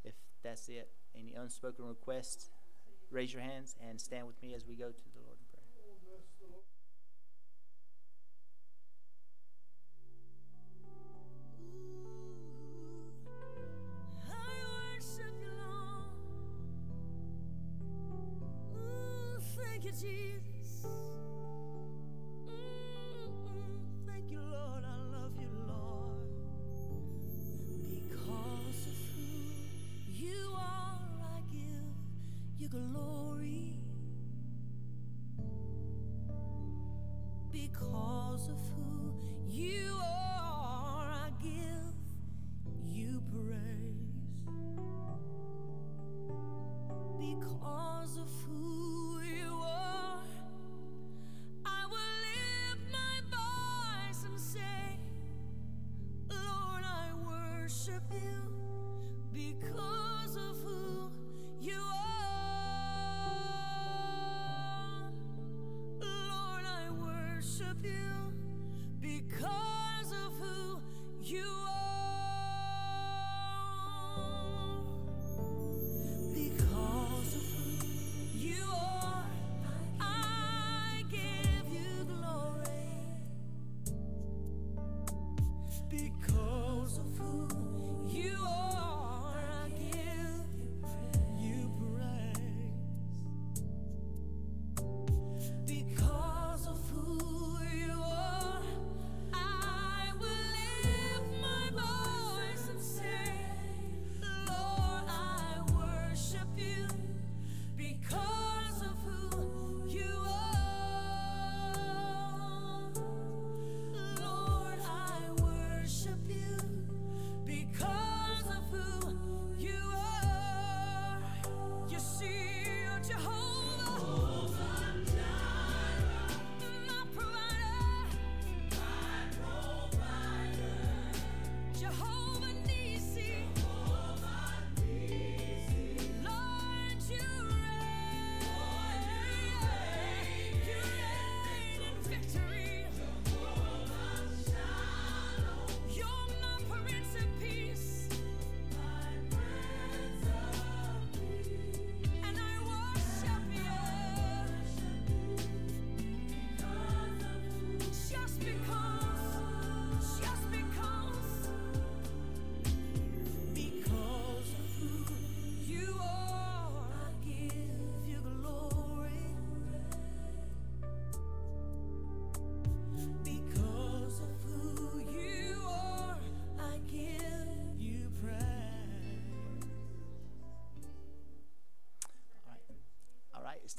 If 0.05 0.15
that's 0.43 0.69
it, 0.69 0.91
any 1.15 1.35
unspoken 1.35 1.87
requests, 1.87 2.51
raise 3.11 3.33
your 3.33 3.43
hands 3.43 3.75
and 3.87 4.01
stand 4.01 4.27
with 4.27 4.41
me 4.43 4.55
as 4.55 4.67
we 4.67 4.77
go 4.77 4.89
to 4.89 5.05
the 5.15 5.21
Lord 5.21 5.28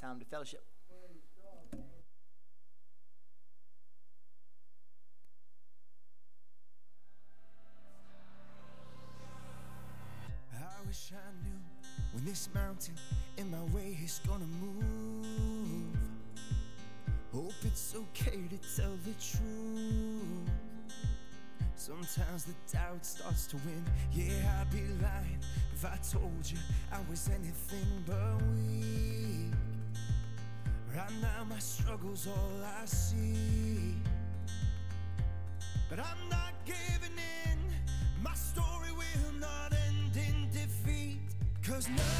time 0.00 0.18
to 0.18 0.24
fellowship. 0.24 0.64
I 10.54 10.86
wish 10.86 11.12
I 11.12 11.44
knew 11.44 11.60
when 12.14 12.24
this 12.24 12.48
mountain 12.54 12.94
in 13.36 13.50
my 13.50 13.62
way 13.74 13.98
is 14.02 14.20
gonna 14.26 14.46
move. 14.46 15.98
Hope 17.34 17.52
it's 17.62 17.94
okay 17.94 18.40
to 18.48 18.76
tell 18.76 18.96
the 19.04 19.12
truth. 19.20 20.48
Sometimes 21.74 22.44
the 22.44 22.54
doubt 22.72 23.04
starts 23.04 23.46
to 23.48 23.56
win. 23.56 23.84
Yeah, 24.12 24.60
I'd 24.60 24.70
be 24.70 24.82
lying 25.02 25.40
if 25.74 25.84
I 25.84 25.98
told 26.10 26.50
you 26.50 26.58
I 26.90 26.98
was 27.10 27.28
anything 27.28 28.02
but 28.06 28.42
weak. 28.54 29.59
Right 31.00 31.22
now, 31.22 31.44
my 31.48 31.58
struggle's 31.58 32.26
all 32.26 32.62
I 32.62 32.84
see. 32.84 33.94
But 35.88 35.98
I'm 35.98 36.28
not 36.28 36.52
giving 36.66 37.16
in. 37.46 37.58
My 38.22 38.34
story 38.34 38.92
will 38.92 39.32
not 39.40 39.72
end 39.88 40.14
in 40.14 40.50
defeat. 40.50 41.20
Cause 41.66 41.88
nothing 41.88 42.19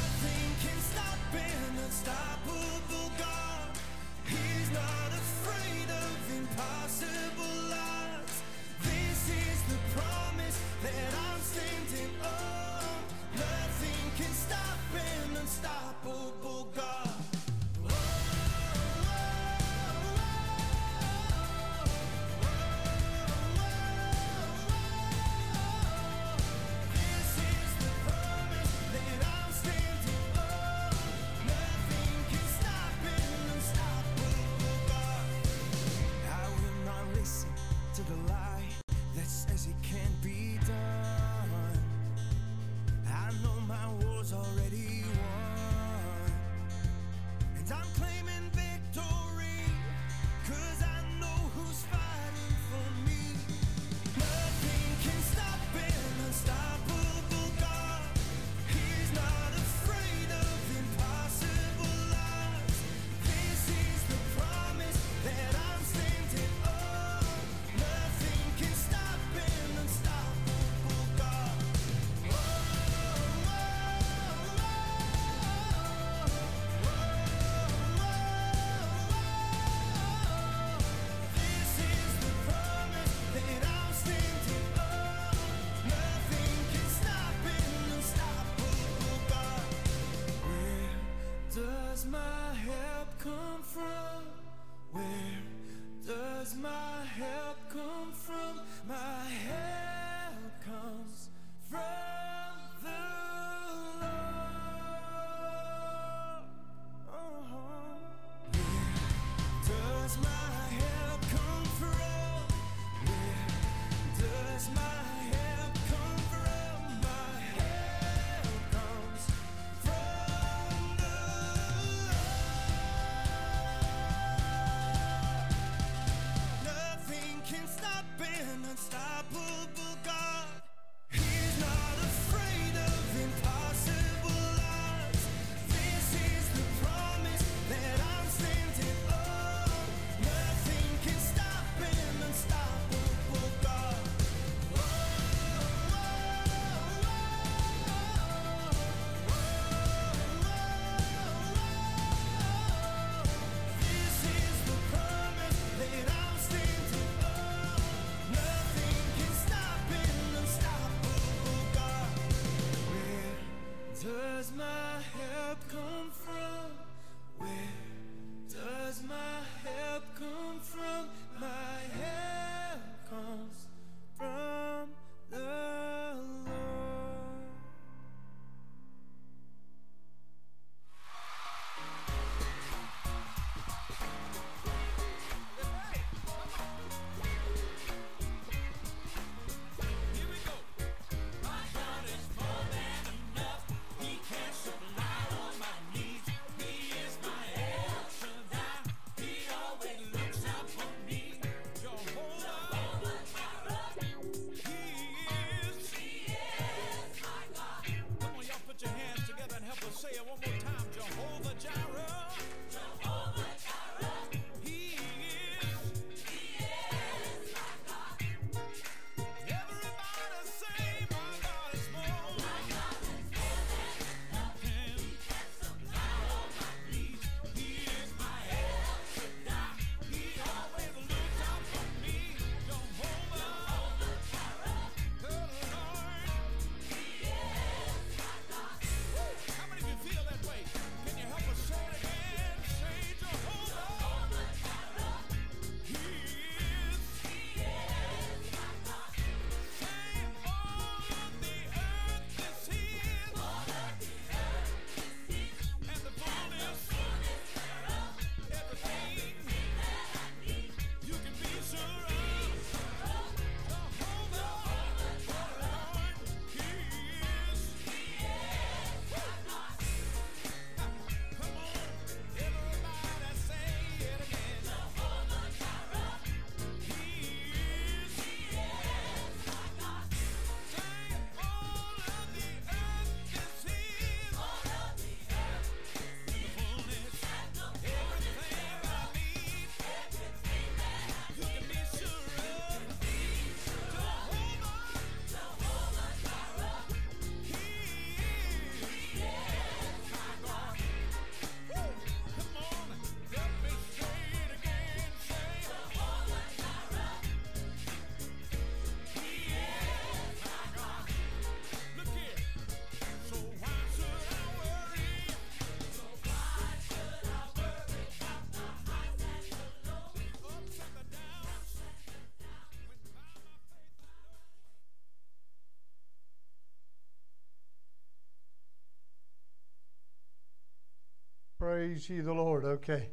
Praise 331.61 332.09
ye 332.09 332.21
the 332.21 332.33
Lord. 332.33 332.65
Okay. 332.65 333.09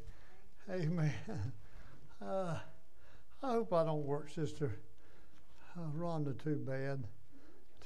Amen. 0.71 1.13
Uh, 2.25 2.57
I 3.43 3.47
hope 3.47 3.75
I 3.75 3.85
don't 3.85 4.07
work 4.07 4.31
Sister 4.31 4.75
uh, 5.77 5.83
Rhonda 5.95 6.33
too 6.43 6.57
bad 6.57 7.05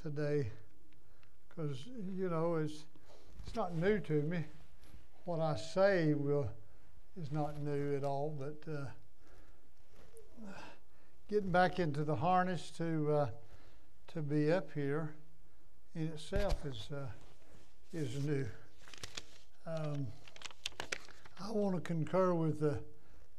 today. 0.01 0.47
Because, 1.49 1.83
you 2.15 2.29
know, 2.29 2.55
it's, 2.55 2.85
it's 3.45 3.57
not 3.57 3.75
new 3.75 3.99
to 3.99 4.21
me. 4.21 4.45
What 5.25 5.41
I 5.41 5.57
say 5.57 6.13
will 6.13 6.49
is 7.21 7.29
not 7.29 7.61
new 7.61 7.97
at 7.97 8.05
all, 8.05 8.33
but 8.39 8.73
uh, 8.73 8.85
getting 11.29 11.51
back 11.51 11.79
into 11.79 12.05
the 12.05 12.15
harness 12.15 12.71
to 12.77 13.11
uh, 13.11 13.27
to 14.13 14.21
be 14.21 14.49
up 14.49 14.69
here 14.73 15.13
in 15.93 16.03
itself 16.03 16.55
is 16.65 16.87
uh, 16.95 17.07
is 17.93 18.23
new. 18.23 18.45
Um, 19.67 20.07
I 21.43 21.51
want 21.51 21.75
to 21.75 21.81
concur 21.81 22.33
with 22.33 22.59
the 22.59 22.79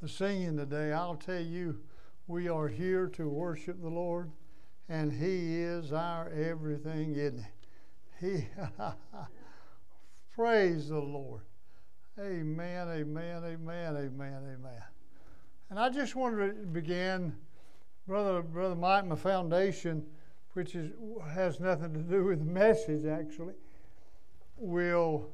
the 0.04 0.08
singing 0.10 0.58
today. 0.58 0.92
I'll 0.92 1.16
tell 1.16 1.40
you, 1.40 1.80
we 2.26 2.46
are 2.50 2.68
here 2.68 3.06
to 3.08 3.26
worship 3.26 3.80
the 3.80 3.88
Lord, 3.88 4.30
and 4.90 5.10
He 5.10 5.62
is 5.62 5.94
our 5.94 6.28
everything, 6.28 7.14
isn't 7.14 7.42
He? 8.20 8.26
He 8.26 8.46
praise 10.34 10.90
the 10.90 11.00
Lord. 11.00 11.40
Amen, 12.20 12.88
amen, 12.88 13.44
amen, 13.44 13.96
amen, 13.96 14.42
amen. 14.42 14.82
And 15.70 15.78
I 15.78 15.88
just 15.88 16.14
wanted 16.14 16.48
to 16.48 16.66
begin, 16.66 17.34
brother, 18.06 18.42
brother 18.42 18.74
Mike, 18.74 19.06
my 19.06 19.16
foundation, 19.16 20.04
which 20.52 20.74
is 20.74 20.92
has 21.32 21.60
nothing 21.60 21.94
to 21.94 22.00
do 22.00 22.24
with 22.24 22.40
the 22.40 22.52
message 22.52 23.06
actually, 23.06 23.54
will 24.58 25.30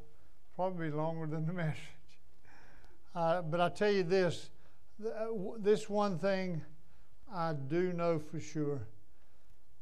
probably 0.55 0.91
be 0.91 0.97
longer 0.97 1.27
than 1.27 1.45
the 1.45 1.53
message. 1.53 2.00
Uh, 3.15 3.43
but 3.43 3.61
I 3.61 3.69
tell 3.69 3.91
you 3.91 4.05
this, 4.05 4.51
th- 5.03 5.13
uh, 5.13 5.27
this 5.59 5.89
one 5.89 6.19
thing 6.19 6.63
I 7.33 7.53
do 7.53 7.93
know 7.93 8.19
for 8.19 8.39
sure. 8.39 8.87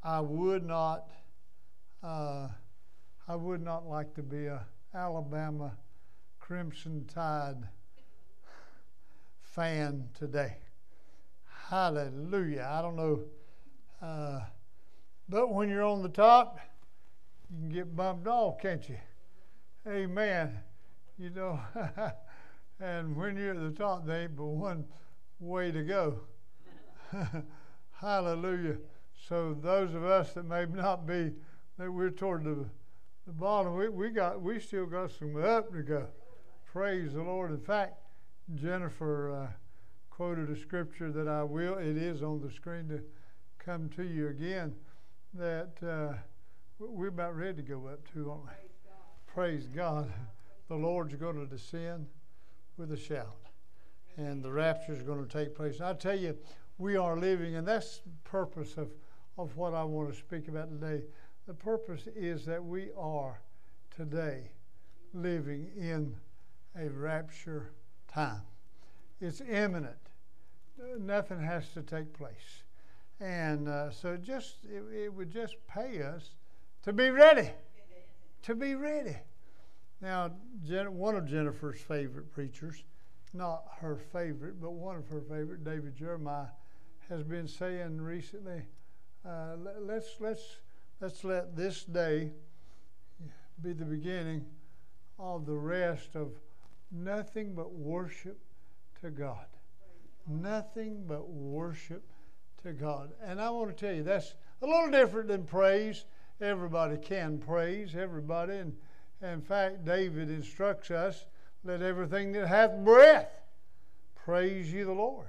I 0.03 0.21
would 0.21 0.65
not, 0.65 1.11
uh, 2.03 2.49
I 3.27 3.37
would 3.37 3.63
not 3.63 3.87
like 3.87 4.15
to 4.15 4.23
be 4.23 4.47
a 4.47 4.65
Alabama 4.95 5.73
Crimson 6.39 7.05
Tide 7.13 7.69
fan 9.43 10.09
today. 10.19 10.57
Hallelujah. 11.69 12.67
I 12.71 12.81
don't 12.81 12.97
know. 12.97 13.21
Uh, 14.01 14.41
but 15.29 15.53
when 15.53 15.69
you're 15.69 15.85
on 15.85 16.03
the 16.03 16.09
top, 16.09 16.59
you 17.51 17.59
can 17.59 17.69
get 17.69 17.95
bumped 17.95 18.27
off, 18.27 18.59
can't 18.59 18.89
you? 18.89 18.97
Amen. 19.87 20.59
You 21.19 21.31
know, 21.31 21.61
and 22.81 23.17
when 23.17 23.37
you're 23.37 23.55
at 23.55 23.61
the 23.61 23.71
top, 23.71 24.07
there 24.07 24.23
ain't 24.23 24.37
but 24.37 24.45
one 24.45 24.85
way 25.41 25.71
to 25.73 25.83
go. 25.83 26.21
Hallelujah. 28.01 28.77
So 29.29 29.57
those 29.61 29.95
of 29.95 30.05
us 30.05 30.33
that 30.35 30.45
may 30.45 30.67
not 30.67 31.07
be, 31.07 31.33
that 31.79 31.91
we're 31.91 32.11
toward 32.11 32.45
the, 32.45 32.67
the 33.27 33.33
bottom, 33.33 33.77
we, 33.77 33.89
we 33.89 34.11
got 34.11 34.41
we 34.41 34.61
still 34.61 34.87
got 34.87 35.11
some 35.11 35.43
up 35.43 35.73
to 35.73 35.83
go. 35.83 36.07
Praise 36.73 37.15
the 37.15 37.23
Lord. 37.23 37.51
In 37.51 37.61
fact, 37.61 37.95
Jennifer 38.55 39.33
uh, 39.33 39.53
quoted 40.11 40.51
a 40.51 40.57
scripture 40.57 41.11
that 41.11 41.29
I 41.29 41.43
will, 41.43 41.79
it 41.79 41.97
is 41.97 42.23
on 42.23 42.41
the 42.41 42.51
screen 42.51 42.89
to 42.89 43.01
come 43.59 43.89
to 43.91 44.05
you 44.05 44.29
again, 44.29 44.75
that 45.35 45.73
uh, 45.83 46.15
we're 46.79 47.09
about 47.09 47.37
ready 47.37 47.57
to 47.57 47.63
go 47.63 47.87
up 47.89 48.01
to, 48.13 48.31
aren't 48.31 48.45
we? 48.45 48.51
Praise 49.27 49.67
God. 49.67 50.13
The 50.69 50.77
Lord's 50.77 51.15
going 51.15 51.37
to 51.37 51.47
descend 51.47 52.07
with 52.79 52.93
a 52.93 52.97
shout, 52.97 53.37
and 54.17 54.43
the 54.43 54.51
rapture 54.51 54.93
is 54.93 55.03
going 55.03 55.25
to 55.25 55.31
take 55.31 55.55
place. 55.55 55.81
I 55.81 55.95
tell 55.95 56.19
you, 56.19 56.37
we 56.79 56.97
are 56.97 57.17
living, 57.17 57.57
and 57.57 57.67
that's 57.67 57.99
the 57.99 58.31
purpose 58.31 58.77
of, 58.77 58.89
of 59.37 59.57
what 59.57 59.75
I 59.75 59.83
want 59.83 60.13
to 60.13 60.17
speak 60.19 60.49
about 60.49 60.71
today. 60.71 61.03
The 61.47 61.55
purpose 61.55 62.07
is 62.15 62.45
that 62.47 62.65
we 62.65 62.91
are 62.97 63.41
today 63.95 64.51
living 65.13 65.71
in 65.77 66.15
a 66.79 66.89
rapture 66.89 67.71
time. 68.07 68.43
It's 69.21 69.41
imminent. 69.41 69.97
Nothing 70.99 71.43
has 71.43 71.69
to 71.71 71.83
take 71.83 72.13
place. 72.13 72.63
And 73.21 73.69
uh, 73.69 73.91
so 73.91 74.17
just 74.17 74.59
it, 74.65 74.85
it 74.95 75.13
would 75.13 75.31
just 75.31 75.57
pay 75.67 76.03
us 76.03 76.37
to 76.85 76.93
be 76.93 77.11
ready. 77.11 77.51
To 78.43 78.55
be 78.55 78.77
ready. 78.77 79.17
Now, 80.01 80.31
one 80.69 81.17
of 81.17 81.27
Jennifer's 81.27 81.81
favorite 81.81 82.31
preachers, 82.31 82.85
not 83.35 83.65
her 83.81 83.97
favorite, 83.97 84.61
but 84.61 84.73
one 84.73 84.97
of 84.97 85.09
her 85.09 85.21
favorite, 85.21 85.65
David 85.65 85.97
Jeremiah, 85.97 86.47
has 87.09 87.23
been 87.23 87.49
saying 87.49 88.01
recently, 88.01 88.63
uh, 89.25 89.57
let- 89.57 89.83
let's 89.83 90.21
let's 90.21 90.61
let's 91.01 91.25
let 91.25 91.57
this 91.57 91.85
day 91.85 92.33
be 93.61 93.73
the 93.73 93.85
beginning 93.85 94.47
of 95.19 95.47
the 95.47 95.57
rest 95.57 96.15
of 96.15 96.39
nothing 96.91 97.55
but 97.55 97.73
worship 97.73 98.39
to 99.01 99.11
God. 99.11 99.47
Nothing 100.27 101.07
but 101.07 101.29
worship 101.29 102.05
to 102.63 102.73
God. 102.73 103.13
And 103.21 103.41
I 103.41 103.51
want 103.51 103.77
to 103.77 103.87
tell 103.87 103.95
you, 103.95 104.03
that's 104.03 104.35
a 104.63 104.67
little 104.67 104.91
different 104.91 105.29
than 105.29 105.45
praise. 105.45 106.05
Everybody 106.41 106.99
can 106.99 107.39
praise, 107.39 107.97
everybody. 107.97 108.59
And 108.59 108.77
in 109.23 109.41
fact, 109.41 109.85
David 109.85 110.31
instructs 110.31 110.91
us 110.91 111.27
let 111.65 111.83
everything 111.83 112.33
that 112.33 112.47
hath 112.47 112.77
breath 112.85 113.31
praise 114.15 114.73
you, 114.73 114.85
the 114.85 114.93
Lord. 114.93 115.29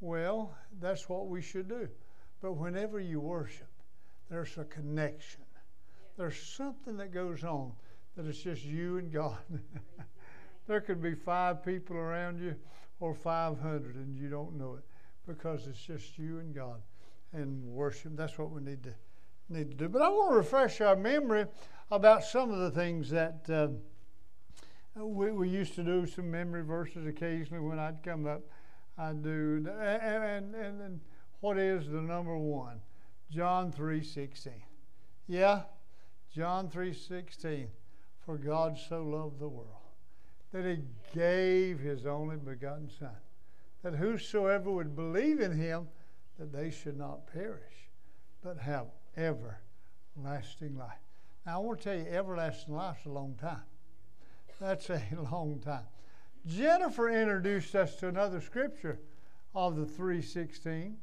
Well, 0.00 0.54
that's 0.80 1.08
what 1.08 1.28
we 1.28 1.40
should 1.40 1.68
do. 1.68 1.88
But 2.40 2.52
whenever 2.52 3.00
you 3.00 3.20
worship, 3.20 3.68
there's 4.30 4.56
a 4.58 4.64
connection. 4.64 5.40
There's 6.16 6.40
something 6.40 6.96
that 6.98 7.12
goes 7.12 7.44
on 7.44 7.72
that 8.16 8.26
it's 8.26 8.42
just 8.42 8.64
you 8.64 8.98
and 8.98 9.12
God. 9.12 9.38
there 10.66 10.80
could 10.80 11.02
be 11.02 11.14
five 11.14 11.64
people 11.64 11.96
around 11.96 12.40
you 12.40 12.54
or 13.00 13.14
500 13.14 13.94
and 13.94 14.16
you 14.16 14.28
don't 14.28 14.56
know 14.56 14.74
it 14.74 14.84
because 15.26 15.66
it's 15.66 15.80
just 15.80 16.18
you 16.18 16.38
and 16.40 16.54
God 16.54 16.80
and 17.32 17.64
worship. 17.64 18.16
That's 18.16 18.38
what 18.38 18.50
we 18.50 18.60
need 18.60 18.82
to 18.84 18.94
need 19.48 19.70
to 19.70 19.76
do. 19.76 19.88
But 19.88 20.02
I 20.02 20.08
want 20.08 20.32
to 20.32 20.36
refresh 20.36 20.80
our 20.80 20.96
memory 20.96 21.46
about 21.90 22.24
some 22.24 22.50
of 22.50 22.58
the 22.58 22.70
things 22.70 23.10
that 23.10 23.48
uh, 23.48 23.68
we, 25.02 25.30
we 25.30 25.48
used 25.48 25.74
to 25.74 25.82
do. 25.82 26.06
Some 26.06 26.30
memory 26.30 26.62
verses 26.62 27.06
occasionally 27.06 27.66
when 27.66 27.78
I'd 27.78 28.02
come 28.02 28.26
up. 28.26 28.42
I 28.96 29.12
do, 29.12 29.64
and, 29.80 30.54
and, 30.54 30.80
and, 30.80 31.00
what 31.40 31.56
is 31.56 31.86
the 31.86 32.02
number 32.02 32.36
one? 32.36 32.80
John 33.30 33.70
three 33.70 34.02
sixteen. 34.02 34.64
Yeah, 35.28 35.62
John 36.34 36.68
three 36.68 36.92
sixteen. 36.92 37.68
For 38.26 38.36
God 38.36 38.76
so 38.88 39.04
loved 39.04 39.38
the 39.38 39.48
world 39.48 39.68
that 40.52 40.66
He 40.66 40.82
gave 41.14 41.78
His 41.78 42.06
only 42.06 42.36
begotten 42.36 42.90
Son, 42.90 43.16
that 43.82 43.94
whosoever 43.94 44.70
would 44.70 44.96
believe 44.96 45.40
in 45.40 45.56
Him, 45.56 45.88
that 46.38 46.52
they 46.52 46.70
should 46.70 46.98
not 46.98 47.32
perish, 47.32 47.88
but 48.42 48.58
have 48.58 48.86
everlasting 49.16 50.76
life. 50.76 51.07
Now 51.48 51.62
I 51.62 51.64
want 51.64 51.78
to 51.78 51.84
tell 51.84 51.98
you, 51.98 52.04
everlasting 52.10 52.74
life's 52.74 53.06
a 53.06 53.08
long 53.08 53.34
time. 53.40 53.62
That's 54.60 54.90
a 54.90 55.00
long 55.32 55.60
time. 55.64 55.86
Jennifer 56.46 57.08
introduced 57.08 57.74
us 57.74 57.96
to 57.96 58.08
another 58.08 58.42
scripture 58.42 59.00
of 59.54 59.76
the 59.76 59.86
316, 59.86 60.98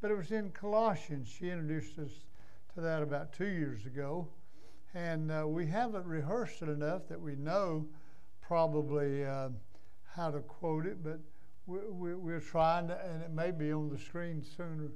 but 0.00 0.12
it 0.12 0.16
was 0.16 0.30
in 0.30 0.52
Colossians. 0.52 1.26
She 1.26 1.50
introduced 1.50 1.98
us 1.98 2.10
to 2.76 2.80
that 2.80 3.02
about 3.02 3.32
two 3.32 3.48
years 3.48 3.86
ago. 3.86 4.28
And 4.94 5.32
uh, 5.32 5.48
we 5.48 5.66
haven't 5.66 6.06
rehearsed 6.06 6.62
it 6.62 6.68
enough 6.68 7.08
that 7.08 7.20
we 7.20 7.34
know 7.34 7.84
probably 8.40 9.24
uh, 9.24 9.48
how 10.14 10.30
to 10.30 10.38
quote 10.38 10.86
it, 10.86 11.02
but 11.02 11.18
we, 11.66 11.78
we, 11.90 12.14
we're 12.14 12.38
trying 12.38 12.86
to, 12.86 13.04
and 13.04 13.20
it 13.20 13.32
may 13.32 13.50
be 13.50 13.72
on 13.72 13.88
the 13.88 13.98
screen 13.98 14.44
sooner 14.44 14.92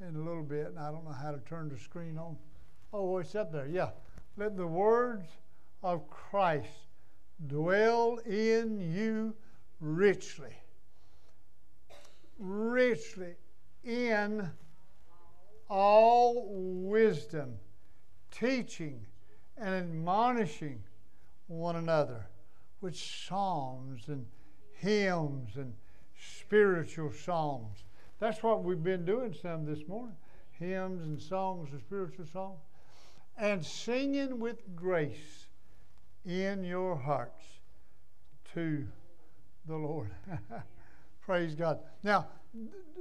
in 0.00 0.16
a 0.16 0.18
little 0.18 0.42
bit, 0.42 0.66
and 0.66 0.78
I 0.80 0.90
don't 0.90 1.04
know 1.04 1.12
how 1.12 1.30
to 1.30 1.38
turn 1.38 1.68
the 1.68 1.78
screen 1.78 2.18
on. 2.18 2.36
Oh, 2.92 3.18
it's 3.18 3.36
up 3.36 3.52
there, 3.52 3.68
yeah. 3.68 3.90
Let 4.36 4.56
the 4.56 4.66
words 4.66 5.28
of 5.82 6.08
Christ 6.08 6.68
dwell 7.46 8.18
in 8.26 8.80
you 8.80 9.34
richly. 9.80 10.54
Richly 12.38 13.34
in 13.84 14.48
all 15.68 16.46
wisdom, 16.50 17.54
teaching 18.30 19.06
and 19.56 19.74
admonishing 19.74 20.82
one 21.46 21.76
another 21.76 22.26
with 22.80 22.96
psalms 22.96 24.08
and 24.08 24.26
hymns 24.72 25.56
and 25.56 25.74
spiritual 26.40 27.12
songs. 27.12 27.84
That's 28.18 28.42
what 28.42 28.64
we've 28.64 28.82
been 28.82 29.04
doing 29.04 29.34
some 29.34 29.64
this 29.64 29.86
morning 29.86 30.16
hymns 30.60 31.02
and 31.02 31.20
songs 31.20 31.70
and 31.72 31.80
spiritual 31.80 32.26
songs. 32.26 32.60
And 33.40 33.64
singing 33.64 34.38
with 34.38 34.76
grace 34.76 35.46
in 36.26 36.62
your 36.62 36.94
hearts 36.94 37.42
to 38.52 38.86
the 39.66 39.76
Lord. 39.76 40.10
Praise 41.22 41.54
God. 41.54 41.78
Now, 42.02 42.26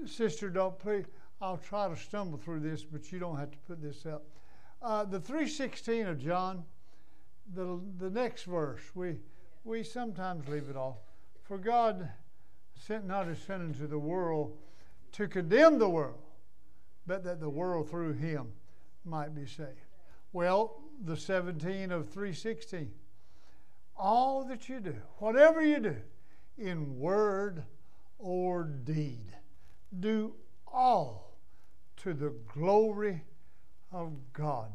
sister, 0.05 0.49
don't 0.49 0.79
please, 0.79 1.03
I'll 1.41 1.57
try 1.57 1.89
to 1.89 1.95
stumble 1.97 2.37
through 2.37 2.61
this, 2.61 2.83
but 2.83 3.11
you 3.11 3.19
don't 3.19 3.37
have 3.37 3.51
to 3.51 3.57
put 3.67 3.81
this 3.81 4.05
up. 4.05 4.23
Uh, 4.81 5.03
the 5.03 5.19
316 5.19 6.07
of 6.07 6.17
John, 6.17 6.63
the, 7.53 7.81
the 7.97 8.09
next 8.09 8.43
verse, 8.43 8.83
we, 8.95 9.17
we 9.65 9.83
sometimes 9.83 10.47
leave 10.47 10.69
it 10.69 10.77
off. 10.77 10.99
For 11.43 11.57
God 11.57 12.07
sent 12.75 13.05
not 13.05 13.27
his 13.27 13.39
Son 13.39 13.59
into 13.59 13.87
the 13.87 13.99
world 13.99 14.55
to 15.11 15.27
condemn 15.27 15.79
the 15.79 15.89
world, 15.89 16.21
but 17.05 17.25
that 17.25 17.41
the 17.41 17.49
world 17.49 17.89
through 17.89 18.13
him 18.13 18.53
might 19.03 19.35
be 19.35 19.45
saved. 19.45 19.88
Well, 20.32 20.82
the 21.03 21.17
17 21.17 21.91
of 21.91 22.09
316. 22.09 22.91
All 23.97 24.45
that 24.45 24.69
you 24.69 24.80
do, 24.80 24.95
whatever 25.17 25.61
you 25.61 25.80
do, 25.80 25.95
in 26.57 26.99
word 26.99 27.63
or 28.17 28.63
deed, 28.63 29.34
do 29.99 30.34
all 30.67 31.38
to 31.97 32.13
the 32.13 32.34
glory 32.53 33.23
of 33.91 34.13
God, 34.34 34.71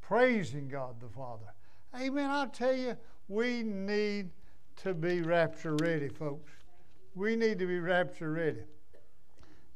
praising 0.00 0.68
God 0.68 1.00
the 1.00 1.08
Father. 1.08 1.52
Amen. 1.98 2.30
I'll 2.30 2.48
tell 2.48 2.74
you, 2.74 2.96
we 3.28 3.62
need 3.62 4.30
to 4.82 4.94
be 4.94 5.20
rapture 5.22 5.76
ready, 5.76 6.08
folks. 6.08 6.50
We 7.14 7.36
need 7.36 7.58
to 7.58 7.66
be 7.66 7.78
rapture 7.78 8.32
ready. 8.32 8.62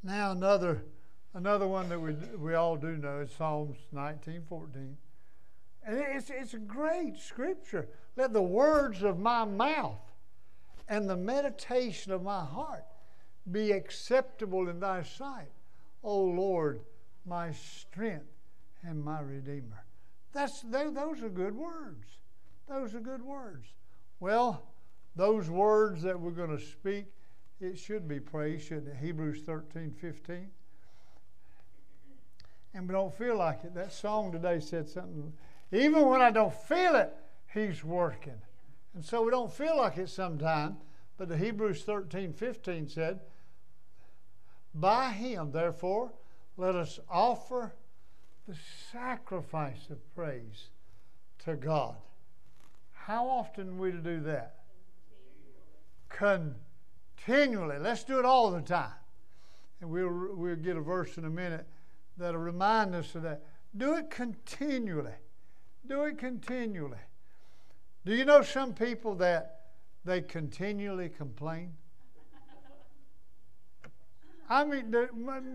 Now 0.02 0.32
another 0.32 0.82
another 1.34 1.66
one 1.66 1.88
that 1.88 2.00
we 2.00 2.14
we 2.38 2.54
all 2.54 2.76
do 2.76 2.96
know 2.96 3.20
is 3.20 3.32
Psalms 3.32 3.76
19:14. 3.92 4.96
And 5.84 5.98
it's 5.98 6.30
it's 6.30 6.54
a 6.54 6.58
great 6.58 7.16
scripture. 7.16 7.88
Let 8.16 8.32
the 8.32 8.42
words 8.42 9.02
of 9.02 9.18
my 9.18 9.44
mouth 9.44 10.00
and 10.88 11.08
the 11.08 11.16
meditation 11.16 12.12
of 12.12 12.22
my 12.22 12.44
heart 12.44 12.84
be 13.50 13.72
acceptable 13.72 14.68
in 14.68 14.78
thy 14.78 15.02
sight, 15.02 15.50
O 16.04 16.22
Lord, 16.22 16.80
my 17.24 17.52
strength 17.52 18.26
and 18.82 19.02
my 19.02 19.20
redeemer. 19.20 19.84
That's 20.32 20.62
those 20.62 21.22
are 21.22 21.28
good 21.28 21.54
words. 21.54 22.06
Those 22.68 22.94
are 22.94 23.00
good 23.00 23.22
words. 23.22 23.66
Well, 24.20 24.62
those 25.16 25.50
words 25.50 26.02
that 26.02 26.18
we're 26.18 26.30
going 26.30 26.56
to 26.56 26.64
speak, 26.64 27.06
it 27.60 27.78
should 27.78 28.08
be 28.08 28.20
praise, 28.20 28.62
shouldn't 28.62 28.88
it? 28.88 28.96
Hebrews 28.96 29.42
13, 29.44 29.92
15. 30.00 30.50
And 32.74 32.88
we 32.88 32.92
don't 32.92 33.16
feel 33.16 33.36
like 33.36 33.64
it. 33.64 33.74
That 33.74 33.92
song 33.92 34.32
today 34.32 34.60
said 34.60 34.88
something. 34.88 35.32
Even 35.72 36.06
when 36.06 36.20
I 36.20 36.30
don't 36.30 36.54
feel 36.54 36.94
it, 36.94 37.14
He's 37.52 37.84
working. 37.84 38.40
And 38.94 39.04
so 39.04 39.22
we 39.22 39.30
don't 39.30 39.52
feel 39.52 39.76
like 39.76 39.98
it 39.98 40.08
sometimes. 40.08 40.76
But 41.18 41.28
the 41.28 41.36
Hebrews 41.36 41.82
13, 41.82 42.32
15 42.32 42.88
said, 42.88 43.20
By 44.74 45.10
Him, 45.10 45.52
therefore, 45.52 46.12
let 46.56 46.74
us 46.74 46.98
offer 47.10 47.74
the 48.48 48.56
sacrifice 48.90 49.90
of 49.90 50.14
praise 50.14 50.70
to 51.44 51.54
God. 51.54 51.96
How 52.92 53.26
often 53.28 53.78
we 53.78 53.92
to 53.92 53.98
do 53.98 54.20
that? 54.20 54.56
Continually. 56.08 57.78
Let's 57.78 58.04
do 58.04 58.18
it 58.18 58.24
all 58.24 58.50
the 58.50 58.60
time. 58.60 58.92
And 59.80 59.90
we'll, 59.90 60.34
we'll 60.34 60.56
get 60.56 60.76
a 60.76 60.80
verse 60.80 61.18
in 61.18 61.24
a 61.24 61.30
minute 61.30 61.66
that'll 62.16 62.40
remind 62.40 62.94
us 62.94 63.14
of 63.14 63.22
that. 63.22 63.42
Do 63.76 63.94
it 63.94 64.10
continually. 64.10 65.14
Do 65.86 66.04
it 66.04 66.18
continually. 66.18 66.98
Do 68.04 68.14
you 68.14 68.24
know 68.24 68.42
some 68.42 68.74
people 68.74 69.14
that 69.16 69.60
they 70.04 70.20
continually 70.20 71.08
complain? 71.08 71.74
I 74.48 74.64
mean, 74.64 74.94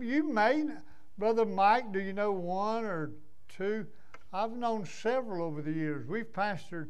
you 0.00 0.28
may, 0.28 0.64
Brother 1.18 1.44
Mike, 1.44 1.92
do 1.92 2.00
you 2.00 2.12
know 2.12 2.32
one 2.32 2.84
or 2.84 3.12
two? 3.48 3.86
I've 4.32 4.52
known 4.52 4.84
several 4.84 5.44
over 5.44 5.62
the 5.62 5.72
years. 5.72 6.06
We've 6.06 6.32
pastored 6.32 6.88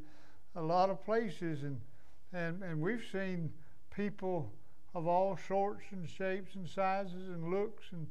a 0.57 0.63
lot 0.63 0.91
of 0.91 1.05
places, 1.05 1.63
and, 1.65 1.81
and, 2.33 2.63
and 2.63 2.81
we've 2.81 3.05
seen 3.13 3.53
people 3.95 4.51
of 4.95 5.07
all 5.07 5.39
sorts 5.47 5.85
and 5.93 6.09
shapes 6.09 6.55
and 6.55 6.67
sizes 6.67 7.29
and 7.29 7.51
looks. 7.51 7.85
And, 7.93 8.07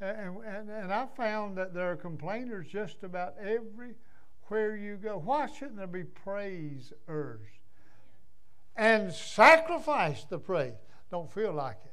and, 0.00 0.36
and, 0.44 0.70
and 0.70 0.92
I 0.92 1.06
found 1.16 1.56
that 1.58 1.74
there 1.74 1.90
are 1.90 1.96
complainers 1.96 2.66
just 2.66 3.02
about 3.02 3.34
everywhere 3.38 4.76
you 4.76 4.96
go. 4.96 5.18
Why 5.18 5.46
shouldn't 5.46 5.76
there 5.76 5.86
be 5.86 6.04
praisers? 6.04 7.46
And 8.76 9.12
sacrifice 9.12 10.24
the 10.24 10.38
praise. 10.38 10.72
Don't 11.10 11.30
feel 11.30 11.52
like 11.52 11.78
it. 11.84 11.92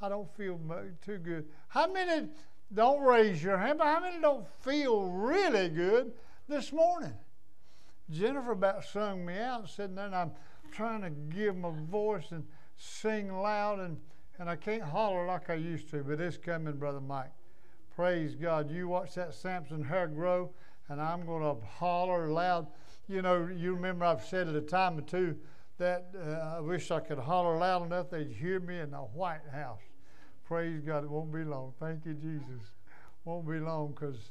I 0.00 0.08
don't 0.08 0.34
feel 0.36 0.58
too 1.04 1.18
good. 1.18 1.46
How 1.68 1.92
many 1.92 2.28
don't 2.72 3.02
raise 3.02 3.42
your 3.42 3.58
hand, 3.58 3.78
but 3.78 3.86
how 3.86 4.00
many 4.00 4.20
don't 4.20 4.46
feel 4.62 5.04
really 5.04 5.68
good 5.68 6.12
this 6.48 6.72
morning? 6.72 7.14
Jennifer 8.10 8.52
about 8.52 8.84
sung 8.84 9.24
me 9.24 9.38
out 9.38 9.60
and 9.60 9.68
said, 9.68 9.96
then 9.96 10.14
I'm 10.14 10.32
trying 10.72 11.02
to 11.02 11.10
give 11.10 11.56
my 11.56 11.70
voice 11.70 12.30
and 12.30 12.44
sing 12.76 13.32
loud, 13.32 13.78
and, 13.80 13.98
and 14.38 14.48
I 14.50 14.56
can't 14.56 14.82
holler 14.82 15.26
like 15.26 15.50
I 15.50 15.54
used 15.54 15.90
to, 15.90 16.02
but 16.02 16.20
it's 16.20 16.36
coming, 16.36 16.76
Brother 16.76 17.00
Mike. 17.00 17.30
Praise 17.94 18.34
God. 18.34 18.70
You 18.70 18.88
watch 18.88 19.14
that 19.16 19.34
Samson 19.34 19.84
hair 19.84 20.06
grow, 20.06 20.50
and 20.88 21.00
I'm 21.00 21.26
going 21.26 21.42
to 21.42 21.62
holler 21.66 22.28
loud. 22.28 22.66
You 23.06 23.20
know, 23.20 23.46
you 23.46 23.74
remember 23.74 24.06
I've 24.06 24.24
said 24.24 24.48
it 24.48 24.56
a 24.56 24.62
time 24.62 24.98
or 24.98 25.02
two 25.02 25.36
that 25.76 26.06
uh, 26.16 26.56
I 26.56 26.60
wish 26.60 26.90
I 26.90 27.00
could 27.00 27.18
holler 27.18 27.58
loud 27.58 27.84
enough 27.84 28.08
they'd 28.08 28.30
hear 28.30 28.60
me 28.60 28.78
in 28.78 28.92
the 28.92 28.98
White 28.98 29.46
House. 29.52 29.82
Praise 30.44 30.80
God. 30.80 31.04
It 31.04 31.10
won't 31.10 31.32
be 31.32 31.44
long. 31.44 31.74
Thank 31.78 32.06
you, 32.06 32.14
Jesus. 32.14 32.62
Won't 33.24 33.46
be 33.46 33.58
long 33.58 33.88
because 33.92 34.30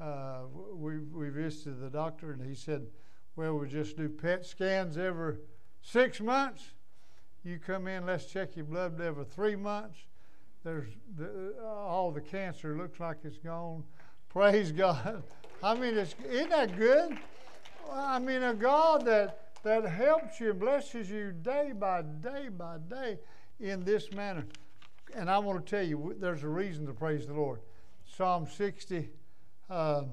uh, 0.00 0.42
we, 0.74 0.98
we 0.98 1.30
visited 1.30 1.80
the 1.80 1.90
doctor, 1.90 2.32
and 2.32 2.46
he 2.46 2.54
said, 2.54 2.86
well, 3.34 3.54
we 3.54 3.68
just 3.68 3.96
do 3.96 4.08
PET 4.08 4.46
scans 4.46 4.96
every 4.96 5.36
six 5.82 6.20
months. 6.20 6.62
You 7.44 7.58
come 7.58 7.88
in, 7.88 8.06
let's 8.06 8.26
check 8.26 8.56
your 8.56 8.66
blood 8.66 9.00
every 9.00 9.24
three 9.24 9.56
months. 9.56 9.98
There's 10.62 10.88
the, 11.16 11.54
all 11.64 12.10
the 12.10 12.20
cancer 12.20 12.76
looks 12.76 13.00
like 13.00 13.18
it's 13.24 13.38
gone. 13.38 13.84
Praise 14.28 14.72
God. 14.72 15.22
I 15.62 15.74
mean, 15.74 15.96
it's, 15.96 16.14
isn't 16.28 16.50
that 16.50 16.76
good? 16.76 17.18
I 17.92 18.18
mean, 18.18 18.42
a 18.42 18.54
God 18.54 19.04
that 19.06 19.50
that 19.62 19.84
helps 19.84 20.40
you 20.40 20.50
and 20.50 20.60
blesses 20.60 21.10
you 21.10 21.32
day 21.32 21.72
by 21.78 22.02
day 22.02 22.48
by 22.48 22.78
day 22.88 23.18
in 23.58 23.84
this 23.84 24.10
manner. 24.12 24.46
And 25.14 25.30
I 25.30 25.38
want 25.38 25.64
to 25.64 25.70
tell 25.70 25.84
you, 25.84 26.16
there's 26.18 26.44
a 26.44 26.48
reason 26.48 26.86
to 26.86 26.92
praise 26.92 27.26
the 27.26 27.34
Lord. 27.34 27.60
Psalm 28.16 28.46
60, 28.46 29.08
um, 29.68 30.10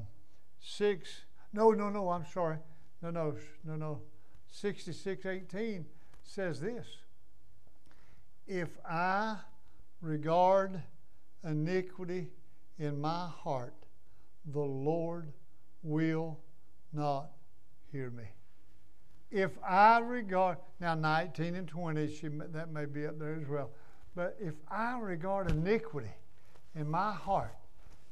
6. 0.60 1.22
No, 1.54 1.72
no, 1.72 1.90
no, 1.90 2.10
I'm 2.10 2.26
sorry. 2.26 2.58
No, 3.02 3.12
no, 3.12 3.36
no, 3.64 3.76
no. 3.76 4.02
66, 4.52 5.26
18 5.26 5.86
says 6.24 6.60
this 6.60 6.88
If 8.48 8.70
I 8.90 9.38
regard 10.02 10.82
iniquity 11.44 12.28
in 12.80 13.00
my 13.00 13.28
heart, 13.28 13.74
the 14.54 14.60
Lord 14.60 15.32
will 15.84 16.40
not 16.94 17.32
hear 17.92 18.10
me. 18.10 18.26
If 19.30 19.52
I 19.68 20.00
regard, 20.00 20.58
now 20.80 20.96
19 20.96 21.56
and 21.56 21.68
20, 21.68 22.16
she, 22.16 22.28
that 22.30 22.72
may 22.72 22.86
be 22.86 23.06
up 23.06 23.20
there 23.20 23.36
as 23.36 23.48
well, 23.48 23.72
but 24.16 24.38
if 24.40 24.54
I 24.70 24.98
regard 25.00 25.52
iniquity 25.52 26.12
in 26.76 26.90
my 26.90 27.12
heart, 27.12 27.56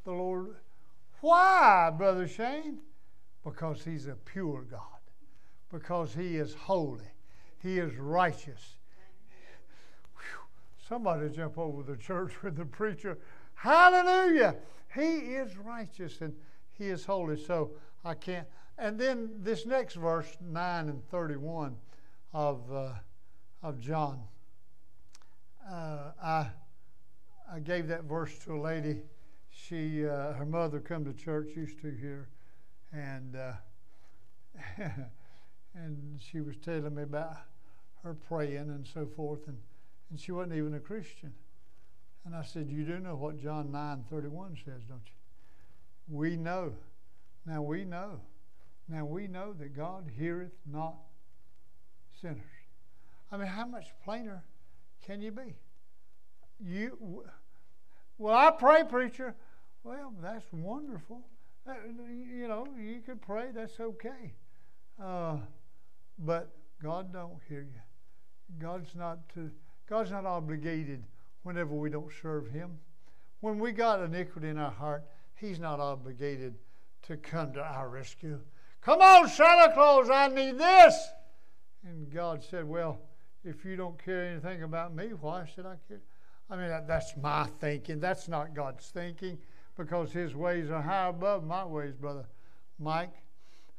the 0.03 0.11
Lord, 0.11 0.57
why, 1.21 1.91
Brother 1.97 2.27
Shane? 2.27 2.79
Because 3.43 3.83
He's 3.83 4.07
a 4.07 4.15
pure 4.15 4.63
God, 4.69 4.81
because 5.71 6.13
He 6.13 6.35
is 6.37 6.53
holy, 6.53 7.11
He 7.61 7.79
is 7.79 7.95
righteous. 7.95 8.75
Somebody 10.87 11.29
jump 11.29 11.57
over 11.57 11.83
the 11.83 11.97
church 11.97 12.31
with 12.43 12.55
the 12.55 12.65
preacher. 12.65 13.17
Hallelujah! 13.55 14.55
He 14.93 15.01
is 15.01 15.57
righteous 15.57 16.21
and 16.21 16.33
He 16.73 16.85
is 16.87 17.05
holy. 17.05 17.43
So 17.43 17.71
I 18.03 18.13
can't. 18.13 18.47
And 18.77 18.99
then 18.99 19.31
this 19.39 19.65
next 19.65 19.95
verse, 19.95 20.37
9 20.41 20.89
and 20.89 21.07
31 21.09 21.77
of, 22.33 22.71
uh, 22.71 22.89
of 23.63 23.79
John. 23.79 24.21
Uh, 25.69 26.11
I, 26.21 26.47
I 27.51 27.59
gave 27.59 27.87
that 27.87 28.03
verse 28.03 28.37
to 28.39 28.55
a 28.55 28.61
lady. 28.61 28.97
She, 29.49 30.05
uh, 30.05 30.33
her 30.33 30.45
mother 30.45 30.81
come 30.81 31.05
to 31.05 31.13
church, 31.13 31.55
used 31.55 31.79
to 31.81 31.89
here, 31.89 32.27
and 32.91 33.35
uh, 33.35 33.53
and 35.73 36.19
she 36.19 36.41
was 36.41 36.57
telling 36.57 36.93
me 36.93 37.03
about 37.03 37.37
her 38.03 38.13
praying 38.13 38.57
and 38.57 38.85
so 38.85 39.05
forth, 39.05 39.47
and, 39.47 39.57
and 40.09 40.19
she 40.19 40.31
wasn't 40.31 40.55
even 40.55 40.73
a 40.73 40.79
Christian. 40.79 41.33
And 42.25 42.35
I 42.35 42.43
said, 42.43 42.69
You 42.69 42.83
do 42.83 42.99
know 42.99 43.15
what 43.15 43.37
John 43.41 43.71
9 43.71 44.05
31 44.09 44.57
says, 44.65 44.81
don't 44.87 45.01
you? 45.05 46.17
We 46.17 46.35
know. 46.35 46.73
Now 47.45 47.61
we 47.61 47.85
know 47.85 48.21
now 48.87 49.05
we 49.05 49.27
know 49.27 49.53
that 49.53 49.75
God 49.75 50.11
heareth 50.15 50.53
not 50.71 50.95
sinners. 52.21 52.41
I 53.31 53.37
mean, 53.37 53.47
how 53.47 53.65
much 53.65 53.87
plainer 54.03 54.43
can 55.05 55.21
you 55.21 55.31
be? 55.31 55.55
You, 56.59 57.23
well, 58.17 58.35
I 58.35 58.51
pray, 58.51 58.83
preacher. 58.87 59.35
Well, 59.83 60.13
that's 60.21 60.45
wonderful. 60.51 61.21
Uh, 61.67 61.73
you 61.87 62.47
know, 62.47 62.67
you 62.79 63.01
can 63.01 63.17
pray. 63.17 63.47
That's 63.53 63.79
okay. 63.79 64.33
Uh, 65.01 65.37
but 66.19 66.55
God 66.81 67.11
don't 67.11 67.39
hear 67.49 67.61
you. 67.61 67.81
God's 68.59 68.95
not 68.95 69.27
to, 69.33 69.49
God's 69.87 70.11
not 70.11 70.25
obligated 70.25 71.03
whenever 71.43 71.73
we 71.73 71.89
don't 71.89 72.11
serve 72.21 72.47
Him. 72.47 72.77
When 73.41 73.59
we 73.59 73.71
got 73.71 74.01
iniquity 74.01 74.49
in 74.49 74.57
our 74.57 74.71
heart, 74.71 75.03
He's 75.35 75.59
not 75.59 75.79
obligated 75.79 76.55
to 77.03 77.17
come 77.17 77.53
to 77.53 77.61
our 77.61 77.89
rescue. 77.89 78.39
Come 78.81 79.01
on, 79.01 79.27
Santa 79.27 79.73
Claus, 79.73 80.09
I 80.09 80.27
need 80.27 80.57
this. 80.57 81.07
And 81.83 82.11
God 82.11 82.43
said, 82.43 82.67
Well, 82.67 82.99
if 83.43 83.63
you 83.63 83.75
don't 83.75 84.03
care 84.03 84.25
anything 84.25 84.63
about 84.63 84.95
me, 84.95 85.09
why 85.21 85.45
should 85.45 85.65
I 85.65 85.75
care? 85.87 86.01
I 86.49 86.55
mean, 86.55 86.67
that, 86.67 86.87
that's 86.87 87.15
my 87.17 87.45
thinking. 87.59 87.99
That's 87.99 88.27
not 88.27 88.55
God's 88.55 88.87
thinking 88.87 89.37
because 89.77 90.11
His 90.11 90.35
ways 90.35 90.69
are 90.69 90.81
high 90.81 91.07
above 91.07 91.43
my 91.43 91.65
ways, 91.65 91.93
Brother 91.93 92.25
Mike. 92.79 93.13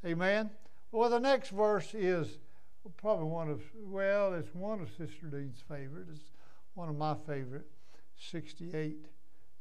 Amen. 0.05 0.51
Well, 0.93 1.11
the 1.11 1.19
next 1.19 1.51
verse 1.51 1.95
is 1.95 2.39
probably 2.97 3.26
one 3.26 3.49
of, 3.51 3.62
well, 3.76 4.34
it's 4.34 4.55
one 4.55 4.80
of 4.80 4.89
Sister 4.91 5.26
Dean's 5.30 5.62
favorite. 5.68 6.07
It's 6.12 6.30
one 6.74 6.89
of 6.89 6.97
my 6.97 7.14
favorite, 7.26 7.66
68, 8.16 9.07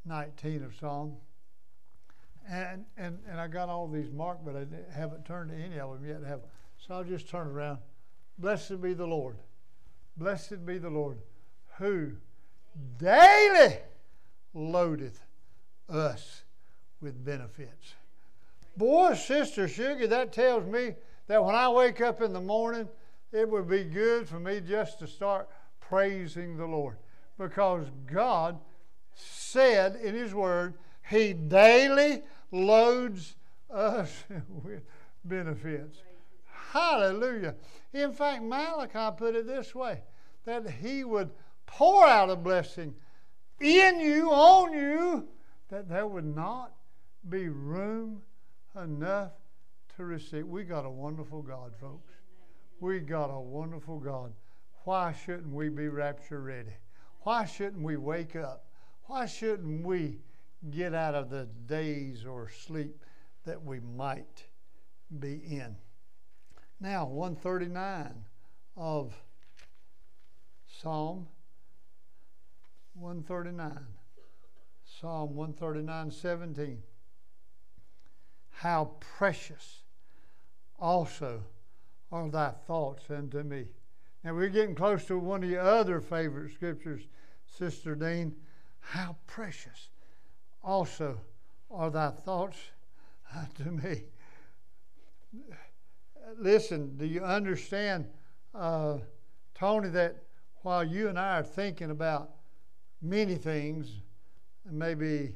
19 0.06 0.64
of 0.64 0.76
Psalm. 0.80 1.16
And, 2.48 2.86
and, 2.98 3.18
and 3.30 3.40
I 3.40 3.48
got 3.48 3.70
all 3.70 3.88
these 3.88 4.12
marked, 4.12 4.46
but 4.46 4.56
I 4.56 4.66
haven't 4.96 5.26
turned 5.26 5.50
to 5.50 5.56
any 5.56 5.80
of 5.80 5.94
them 5.94 6.08
yet. 6.08 6.24
Have, 6.28 6.42
so 6.78 6.96
I'll 6.96 7.04
just 7.04 7.28
turn 7.28 7.48
around. 7.48 7.80
Blessed 8.38 8.82
be 8.82 8.94
the 8.94 9.08
Lord. 9.08 9.38
Blessed 10.18 10.66
be 10.66 10.78
the 10.78 10.90
Lord 10.90 11.18
who 11.78 12.12
daily 12.98 13.78
loadeth 14.54 15.22
us 15.90 16.44
with 17.02 17.24
benefits. 17.24 17.94
Boy, 18.78 19.14
Sister 19.14 19.68
Sugar, 19.68 20.08
that 20.08 20.34
tells 20.34 20.66
me 20.66 20.96
that 21.28 21.44
when 21.44 21.56
I 21.56 21.70
wake 21.70 22.02
up 22.02 22.22
in 22.22 22.34
the 22.34 22.42
morning, 22.42 22.88
it 23.32 23.50
would 23.50 23.68
be 23.68 23.84
good 23.84 24.28
for 24.28 24.40
me 24.40 24.62
just 24.62 25.00
to 25.00 25.08
start 25.08 25.50
praising 25.80 26.58
the 26.58 26.66
Lord. 26.66 26.98
Because 27.38 27.88
God 28.06 28.60
said 29.14 29.96
in 29.98 30.16
His 30.16 30.34
Word, 30.34 30.76
He 31.10 31.34
daily 31.34 32.24
loads 32.52 33.36
us 33.70 34.24
with 34.64 34.84
benefits. 35.24 36.00
Hallelujah. 36.72 37.56
In 37.94 38.12
fact, 38.12 38.44
Malachi 38.44 39.16
put 39.18 39.36
it 39.36 39.48
this 39.48 39.74
way 39.74 40.02
that 40.46 40.70
He 40.70 41.04
would 41.04 41.32
pour 41.66 42.06
out 42.06 42.30
a 42.30 42.36
blessing 42.36 42.94
in 43.60 44.00
you, 44.00 44.30
on 44.30 44.74
you, 44.74 45.28
that 45.70 45.90
there 45.90 46.08
would 46.08 46.26
not 46.26 46.74
be 47.30 47.48
room 47.48 48.22
enough 48.76 49.32
to 49.96 50.06
receive. 50.06 50.46
We 50.46 50.64
got 50.64 50.86
a 50.86 50.90
wonderful 50.90 51.42
God, 51.42 51.74
folks. 51.80 52.12
We 52.86 53.00
got 53.00 53.32
a 53.32 53.40
wonderful 53.40 54.00
God. 54.00 54.32
Why 54.84 55.12
shouldn't 55.12 55.52
we 55.52 55.70
be 55.70 55.88
rapture 55.88 56.40
ready? 56.40 56.76
Why 57.22 57.44
shouldn't 57.46 57.82
we 57.82 57.98
wake 57.98 58.36
up? 58.36 58.68
Why 59.06 59.26
shouldn't 59.26 59.84
we 59.84 60.20
get 60.70 60.94
out 60.94 61.16
of 61.16 61.32
the 61.32 61.50
daze 61.66 62.28
or 62.28 62.48
sleep 62.48 63.04
that 63.44 63.66
we 63.66 63.80
might 63.80 64.46
be 65.18 65.42
in? 65.50 65.76
Now, 66.80 67.08
139 67.08 68.24
of 68.78 69.16
Psalm 70.68 71.26
139. 72.94 73.80
Psalm 74.84 75.36
139, 75.36 76.12
17. 76.12 76.84
How 78.52 78.92
precious 79.00 79.82
also 80.78 81.46
are 82.16 82.30
thy 82.30 82.52
thoughts 82.66 83.04
unto 83.10 83.44
me. 83.44 83.66
Now 84.24 84.34
we're 84.34 84.50
getting 84.50 84.74
close 84.74 85.06
to 85.06 85.20
one 85.20 85.44
of 85.44 85.50
your 85.50 85.62
other 85.62 86.00
favorite 86.00 86.54
scriptures, 86.54 87.02
Sister 87.46 87.96
Dean. 87.96 88.36
How 88.80 89.18
precious 89.28 89.90
also 90.64 91.20
are 91.70 91.92
thy 91.92 92.12
thoughts 92.12 92.58
unto 93.36 93.70
me. 93.70 94.04
Listen, 96.38 96.96
do 96.98 97.06
you 97.06 97.22
understand, 97.22 98.08
uh, 98.54 99.00
Tony, 99.54 99.90
that 99.90 100.24
while 100.62 100.84
you 100.84 101.10
and 101.10 101.20
I 101.20 101.40
are 101.40 101.44
thinking 101.44 101.92
about 101.92 102.32
many 103.02 103.36
things, 103.36 104.00
maybe 104.72 105.36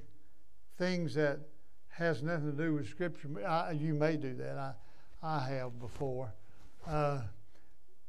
things 0.77 1.13
that 1.15 1.39
has 1.89 2.23
nothing 2.23 2.55
to 2.55 2.63
do 2.63 2.73
with 2.75 2.87
Scripture, 2.87 3.29
I, 3.45 3.71
you 3.71 3.93
may 3.93 4.15
do 4.15 4.33
that. 4.35 4.57
I, 4.57 4.73
I 5.21 5.49
have 5.49 5.79
before. 5.79 6.33
Uh, 6.87 7.21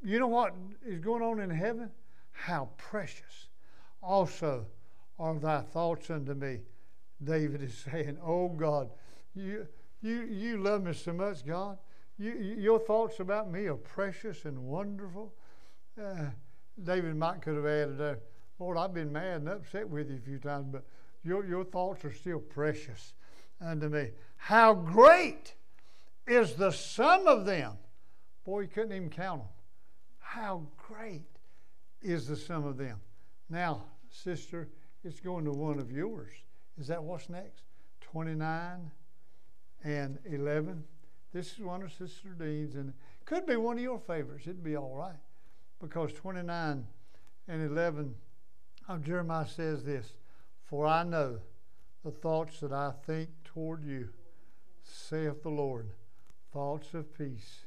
you 0.02 0.18
know 0.18 0.26
what 0.28 0.54
is 0.86 1.00
going 1.00 1.22
on 1.22 1.40
in 1.40 1.50
heaven? 1.50 1.90
How 2.32 2.70
precious 2.78 3.48
also 4.02 4.66
are 5.18 5.34
thy 5.38 5.60
thoughts 5.60 6.10
unto 6.10 6.34
me. 6.34 6.60
David 7.22 7.62
is 7.62 7.74
saying, 7.90 8.18
Oh 8.24 8.48
God, 8.48 8.90
you, 9.34 9.66
you, 10.00 10.22
you 10.22 10.56
love 10.58 10.82
me 10.84 10.92
so 10.94 11.12
much, 11.12 11.44
God. 11.46 11.78
You, 12.18 12.32
you- 12.32 12.56
your 12.60 12.78
thoughts 12.78 13.20
about 13.20 13.50
me 13.50 13.66
are 13.66 13.74
precious 13.76 14.44
and 14.44 14.58
wonderful. 14.58 15.34
Uh, 16.00 16.26
David 16.82 17.14
might 17.16 17.42
could 17.42 17.56
have 17.56 17.66
added 17.66 17.98
there, 17.98 18.18
Lord, 18.58 18.78
I've 18.78 18.94
been 18.94 19.12
mad 19.12 19.40
and 19.42 19.48
upset 19.48 19.88
with 19.88 20.08
you 20.10 20.16
a 20.16 20.20
few 20.20 20.38
times, 20.38 20.66
but 20.70 20.84
your, 21.24 21.44
your 21.46 21.64
thoughts 21.64 22.04
are 22.04 22.12
still 22.12 22.38
precious 22.38 23.12
unto 23.60 23.88
me. 23.88 24.10
How 24.36 24.72
great 24.74 25.54
is 26.26 26.54
the 26.54 26.70
sum 26.70 27.26
of 27.26 27.44
them. 27.44 27.72
Boy, 28.44 28.60
you 28.60 28.68
couldn't 28.68 28.92
even 28.92 29.10
count 29.10 29.42
them. 29.42 29.48
How 30.18 30.66
great 30.76 31.26
is 32.02 32.26
the 32.26 32.36
sum 32.36 32.64
of 32.64 32.78
them. 32.78 33.00
Now, 33.48 33.84
sister, 34.08 34.68
it's 35.04 35.20
going 35.20 35.44
to 35.44 35.52
one 35.52 35.78
of 35.78 35.90
yours. 35.90 36.30
Is 36.78 36.86
that 36.86 37.02
what's 37.02 37.28
next? 37.28 37.62
29 38.00 38.90
and 39.84 40.18
11. 40.24 40.84
This 41.32 41.52
is 41.52 41.60
one 41.60 41.82
of 41.82 41.92
Sister 41.92 42.30
Dean's, 42.38 42.74
and 42.74 42.92
could 43.24 43.46
be 43.46 43.56
one 43.56 43.76
of 43.76 43.82
your 43.82 44.00
favorites. 44.00 44.46
It'd 44.46 44.64
be 44.64 44.76
all 44.76 44.96
right. 44.96 45.18
Because 45.80 46.12
29 46.12 46.86
and 47.48 47.70
11 47.70 48.14
of 48.88 49.04
Jeremiah 49.04 49.46
says 49.46 49.84
this 49.84 50.12
For 50.64 50.86
I 50.86 51.04
know 51.04 51.38
the 52.04 52.10
thoughts 52.10 52.60
that 52.60 52.72
I 52.72 52.92
think 53.06 53.30
toward 53.44 53.84
you, 53.84 54.08
saith 54.82 55.42
the 55.42 55.50
Lord, 55.50 55.90
thoughts 56.52 56.94
of 56.94 57.16
peace 57.16 57.66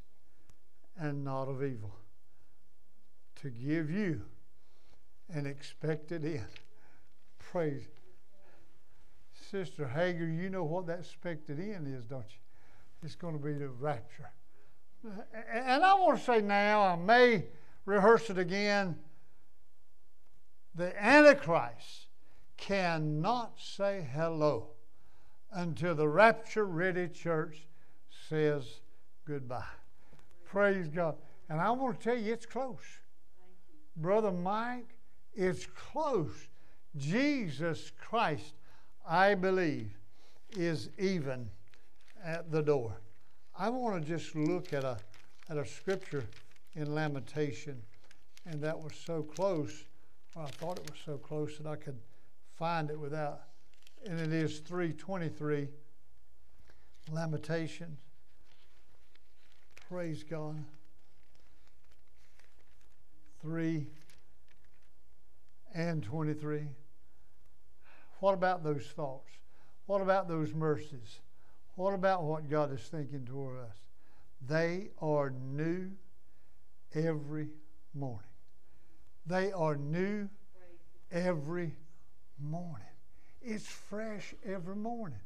and 0.97 1.23
not 1.23 1.47
of 1.47 1.63
evil, 1.63 1.95
to 3.41 3.49
give 3.49 3.89
you 3.89 4.21
an 5.33 5.45
expected 5.45 6.25
end. 6.25 6.45
Praise. 7.39 7.87
Sister 9.51 9.87
Hager, 9.87 10.27
you 10.27 10.49
know 10.49 10.63
what 10.63 10.87
that 10.87 10.99
expected 10.99 11.59
end 11.59 11.87
is, 11.87 12.05
don't 12.05 12.25
you? 12.29 12.39
It's 13.03 13.15
going 13.15 13.37
to 13.37 13.43
be 13.43 13.53
the 13.53 13.69
rapture. 13.69 14.31
And 15.51 15.83
I 15.83 15.93
want 15.95 16.17
to 16.17 16.23
say 16.23 16.41
now, 16.41 16.81
I 16.83 16.95
may 16.95 17.45
rehearse 17.85 18.29
it 18.29 18.37
again. 18.37 18.97
The 20.75 20.99
Antichrist 21.03 22.07
cannot 22.57 23.59
say 23.59 24.07
hello 24.13 24.69
until 25.51 25.93
the 25.93 26.07
rapture 26.07 26.65
ready 26.65 27.07
church 27.09 27.67
says 28.29 28.79
goodbye. 29.25 29.63
Praise 30.53 30.87
God. 30.87 31.15
And 31.49 31.59
I 31.59 31.71
want 31.71 31.99
to 31.99 32.03
tell 32.03 32.15
you, 32.15 32.31
it's 32.31 32.45
close. 32.45 32.99
Brother 33.97 34.31
Mike, 34.31 34.95
it's 35.33 35.65
close. 35.65 36.47
Jesus 36.95 37.91
Christ, 37.99 38.53
I 39.03 39.33
believe, 39.33 39.97
is 40.55 40.91
even 40.99 41.49
at 42.23 42.51
the 42.51 42.61
door. 42.61 42.93
I 43.57 43.69
want 43.69 43.99
to 43.99 44.07
just 44.07 44.35
look 44.35 44.73
at 44.73 44.83
a, 44.83 44.99
at 45.49 45.57
a 45.57 45.65
scripture 45.65 46.23
in 46.75 46.93
Lamentation, 46.93 47.81
and 48.45 48.61
that 48.61 48.79
was 48.79 48.93
so 48.93 49.23
close. 49.23 49.85
Well, 50.35 50.45
I 50.45 50.51
thought 50.51 50.77
it 50.77 50.87
was 50.87 50.99
so 51.03 51.17
close 51.17 51.57
that 51.57 51.65
I 51.65 51.77
could 51.77 51.97
find 52.55 52.91
it 52.91 52.99
without. 52.99 53.41
And 54.05 54.19
it 54.19 54.31
is 54.31 54.59
323, 54.59 55.67
Lamentations. 57.11 57.97
Praise 59.93 60.23
God. 60.23 60.63
3 63.43 63.85
and 65.75 66.01
23. 66.01 66.61
What 68.19 68.33
about 68.33 68.63
those 68.63 68.87
thoughts? 68.87 69.29
What 69.85 70.01
about 70.01 70.27
those 70.27 70.51
mercies? 70.51 71.19
What 71.75 71.93
about 71.93 72.23
what 72.23 72.49
God 72.49 72.73
is 72.73 72.81
thinking 72.81 73.23
toward 73.23 73.59
us? 73.59 73.75
They 74.41 74.89
are 74.99 75.29
new 75.29 75.91
every 76.95 77.49
morning. 77.93 78.31
They 79.27 79.51
are 79.51 79.75
new 79.75 80.27
every 81.11 81.75
morning. 82.41 82.87
It's 83.43 83.67
fresh 83.67 84.33
every 84.43 84.75
morning. 84.75 85.21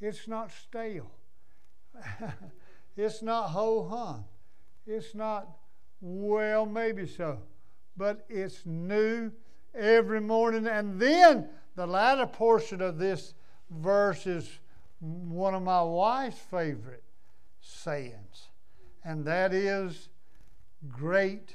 It's 0.00 0.26
not 0.26 0.52
stale. 0.52 1.10
it's 2.96 3.22
not 3.22 3.50
ho 3.50 3.88
hum. 3.88 4.24
It's 4.86 5.14
not 5.14 5.48
Well, 6.00 6.66
maybe 6.66 7.06
so. 7.06 7.38
But 7.96 8.24
it's 8.28 8.64
new 8.66 9.32
every 9.74 10.20
morning. 10.20 10.66
And 10.66 11.00
then 11.00 11.48
the 11.74 11.86
latter 11.86 12.26
portion 12.26 12.80
of 12.80 12.98
this 12.98 13.34
verse 13.70 14.26
is 14.26 14.58
one 15.00 15.54
of 15.54 15.62
my 15.62 15.82
wife's 15.82 16.38
favorite 16.38 17.02
sayings, 17.60 18.48
and 19.04 19.24
that 19.24 19.52
is, 19.52 20.08
Great 20.88 21.54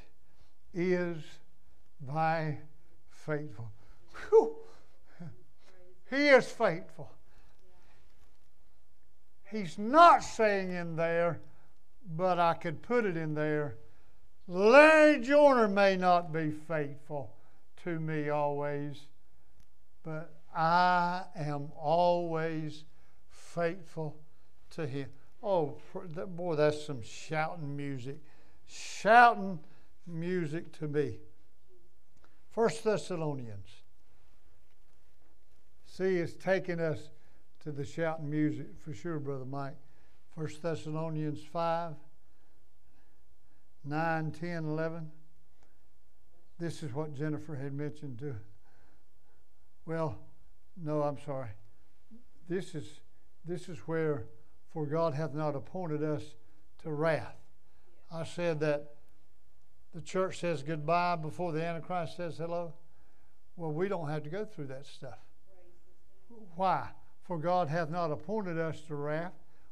is 0.73 1.17
thy 2.01 2.59
faithful. 3.09 3.71
Whew. 4.29 4.55
He 6.09 6.27
is 6.27 6.47
faithful. 6.47 7.11
He's 9.51 9.77
not 9.77 10.23
saying 10.23 10.71
in 10.71 10.95
there, 10.95 11.41
but 12.15 12.39
I 12.39 12.53
could 12.53 12.81
put 12.81 13.05
it 13.05 13.17
in 13.17 13.35
there. 13.35 13.75
Larry 14.47 15.19
Joyner 15.19 15.67
may 15.67 15.97
not 15.97 16.31
be 16.31 16.51
faithful 16.51 17.35
to 17.83 17.99
me 17.99 18.29
always, 18.29 19.07
but 20.03 20.33
I 20.55 21.23
am 21.35 21.69
always 21.77 22.85
faithful 23.29 24.17
to 24.71 24.87
him. 24.87 25.09
Oh, 25.43 25.77
boy, 26.35 26.55
that's 26.55 26.85
some 26.85 27.01
shouting 27.01 27.75
music. 27.75 28.17
Shouting 28.67 29.59
music 30.07 30.71
to 30.79 30.87
me. 30.87 31.17
First 32.51 32.83
Thessalonians. 32.83 33.67
See, 35.85 36.17
it's 36.17 36.33
taking 36.33 36.79
us 36.79 37.09
to 37.63 37.71
the 37.71 37.85
shouting 37.85 38.29
music 38.29 38.67
for 38.83 38.93
sure, 38.93 39.19
Brother 39.19 39.45
Mike. 39.45 39.75
First 40.35 40.61
Thessalonians 40.61 41.39
5, 41.43 41.93
9, 43.85 44.31
10, 44.31 44.65
11. 44.65 45.11
This 46.57 46.83
is 46.83 46.93
what 46.93 47.13
Jennifer 47.13 47.55
had 47.55 47.73
mentioned 47.73 48.19
to. 48.19 48.35
Well, 49.85 50.17
no, 50.81 51.03
I'm 51.03 51.17
sorry. 51.25 51.49
This 52.47 52.75
is 52.75 52.99
this 53.43 53.69
is 53.69 53.79
where 53.87 54.25
for 54.71 54.85
God 54.85 55.13
hath 55.13 55.33
not 55.33 55.55
appointed 55.55 56.03
us 56.03 56.23
to 56.83 56.91
wrath. 56.91 57.35
I 58.11 58.23
said 58.23 58.59
that 58.59 58.95
the 59.93 60.01
church 60.01 60.39
says 60.39 60.61
goodbye 60.61 61.15
before 61.15 61.51
the 61.51 61.63
Antichrist 61.63 62.17
says 62.17 62.37
hello. 62.37 62.73
Well, 63.55 63.71
we 63.71 63.87
don't 63.87 64.09
have 64.09 64.23
to 64.23 64.29
go 64.29 64.45
through 64.45 64.67
that 64.67 64.85
stuff. 64.85 65.17
Why? 66.55 66.89
For 67.31 67.37
God 67.37 67.69
hath 67.69 67.89
not 67.89 68.11
appointed 68.11 68.59
us 68.59 68.81
to 68.89 68.95
wrath. 68.95 69.31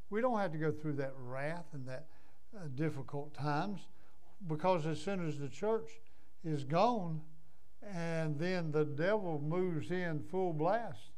We 0.10 0.22
don't 0.22 0.40
have 0.40 0.54
to 0.54 0.58
go 0.58 0.72
through 0.72 0.94
that 0.94 1.12
wrath 1.22 1.66
and 1.74 1.86
that 1.90 2.06
uh, 2.56 2.70
difficult 2.74 3.34
times 3.34 3.82
because 4.48 4.86
as 4.86 4.98
soon 4.98 5.28
as 5.28 5.38
the 5.38 5.50
church 5.50 5.90
is 6.46 6.64
gone 6.64 7.20
and 7.94 8.40
then 8.40 8.72
the 8.72 8.86
devil 8.86 9.42
moves 9.46 9.92
in 9.92 10.24
full 10.32 10.54
blast 10.54 11.12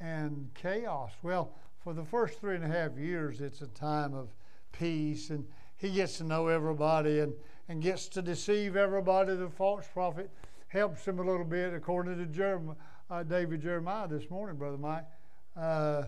and 0.00 0.48
chaos. 0.54 1.12
Well, 1.22 1.52
for 1.84 1.92
the 1.92 2.02
first 2.02 2.40
three 2.40 2.54
and 2.54 2.64
a 2.64 2.68
half 2.68 2.96
years, 2.96 3.42
it's 3.42 3.60
a 3.60 3.66
time 3.66 4.14
of 4.14 4.30
peace, 4.72 5.28
and 5.28 5.44
he 5.76 5.90
gets 5.90 6.16
to 6.16 6.24
know 6.24 6.48
everybody 6.48 7.20
and, 7.20 7.34
and 7.68 7.82
gets 7.82 8.08
to 8.08 8.22
deceive 8.22 8.74
everybody. 8.74 9.34
The 9.34 9.50
false 9.50 9.86
prophet 9.92 10.30
helps 10.68 11.06
him 11.06 11.18
a 11.18 11.22
little 11.22 11.44
bit, 11.44 11.74
according 11.74 12.16
to 12.16 12.24
Jeremiah, 12.24 12.76
uh, 13.10 13.22
David 13.22 13.60
Jeremiah 13.60 14.08
this 14.08 14.30
morning, 14.30 14.56
Brother 14.56 14.78
Mike. 14.78 15.04
Uh, 15.58 16.04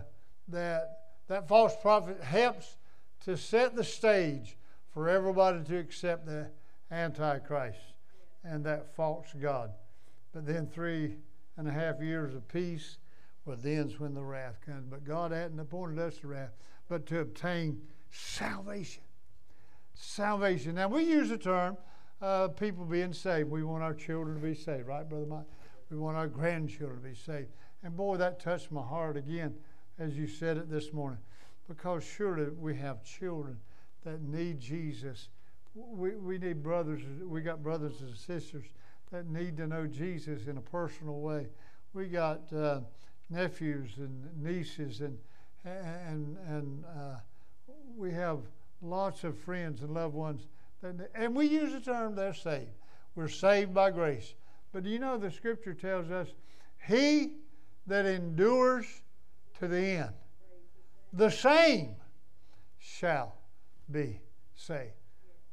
that 0.48 1.00
that 1.28 1.48
false 1.48 1.74
prophet 1.80 2.20
helps 2.22 2.76
to 3.24 3.36
set 3.36 3.76
the 3.76 3.84
stage 3.84 4.56
for 4.92 5.08
everybody 5.08 5.62
to 5.62 5.78
accept 5.78 6.26
the 6.26 6.50
Antichrist 6.90 7.78
and 8.44 8.64
that 8.64 8.94
false 8.94 9.28
God. 9.40 9.70
But 10.32 10.46
then 10.46 10.66
three 10.66 11.16
and 11.56 11.68
a 11.68 11.70
half 11.70 12.00
years 12.00 12.34
of 12.34 12.46
peace, 12.48 12.98
well, 13.44 13.56
then's 13.60 14.00
when 14.00 14.14
the 14.14 14.22
wrath 14.22 14.60
comes. 14.64 14.86
But 14.88 15.04
God 15.04 15.30
hadn't 15.30 15.60
appointed 15.60 15.98
us 15.98 16.18
to 16.18 16.28
wrath, 16.28 16.52
but 16.88 17.06
to 17.06 17.20
obtain 17.20 17.80
salvation. 18.10 19.02
Salvation. 19.94 20.74
Now, 20.74 20.88
we 20.88 21.04
use 21.04 21.28
the 21.28 21.38
term 21.38 21.76
uh, 22.22 22.48
people 22.48 22.84
being 22.84 23.12
saved. 23.12 23.50
We 23.50 23.62
want 23.62 23.82
our 23.82 23.94
children 23.94 24.36
to 24.36 24.42
be 24.42 24.54
saved, 24.54 24.86
right, 24.86 25.08
Brother 25.08 25.26
Mike? 25.26 25.46
We 25.90 25.96
want 25.96 26.16
our 26.16 26.28
grandchildren 26.28 27.02
to 27.02 27.08
be 27.08 27.14
saved. 27.14 27.48
And 27.82 27.96
boy, 27.96 28.16
that 28.18 28.40
touched 28.40 28.70
my 28.70 28.82
heart 28.82 29.16
again 29.16 29.54
as 29.98 30.16
you 30.16 30.26
said 30.26 30.56
it 30.56 30.70
this 30.70 30.92
morning. 30.92 31.20
Because 31.68 32.04
surely 32.04 32.50
we 32.50 32.76
have 32.76 33.04
children 33.04 33.58
that 34.04 34.22
need 34.22 34.60
Jesus. 34.60 35.28
We, 35.74 36.16
we 36.16 36.38
need 36.38 36.62
brothers, 36.62 37.02
we 37.22 37.42
got 37.42 37.62
brothers 37.62 38.00
and 38.00 38.16
sisters 38.16 38.66
that 39.12 39.28
need 39.28 39.56
to 39.58 39.66
know 39.66 39.86
Jesus 39.86 40.46
in 40.46 40.56
a 40.56 40.60
personal 40.60 41.20
way. 41.20 41.46
We 41.92 42.06
got 42.06 42.52
uh, 42.52 42.80
nephews 43.28 43.92
and 43.96 44.42
nieces, 44.42 45.00
and 45.00 45.18
and 45.64 46.36
and 46.48 46.84
uh, 46.84 47.16
we 47.96 48.12
have 48.12 48.38
lots 48.82 49.24
of 49.24 49.36
friends 49.38 49.82
and 49.82 49.92
loved 49.92 50.14
ones. 50.14 50.46
That, 50.82 51.10
and 51.14 51.34
we 51.34 51.46
use 51.46 51.72
the 51.72 51.80
term 51.80 52.14
they're 52.14 52.32
saved. 52.34 52.70
We're 53.14 53.28
saved 53.28 53.74
by 53.74 53.90
grace. 53.90 54.34
But 54.72 54.84
do 54.84 54.90
you 54.90 54.98
know 54.98 55.18
the 55.18 55.30
Scripture 55.30 55.74
tells 55.74 56.10
us, 56.10 56.28
"He 56.86 57.32
that 57.86 58.06
endures 58.06 59.02
to 59.58 59.68
the 59.68 59.78
end, 59.78 60.14
the 61.12 61.30
same 61.30 61.96
shall 62.78 63.36
be 63.90 64.20
saved." 64.54 64.94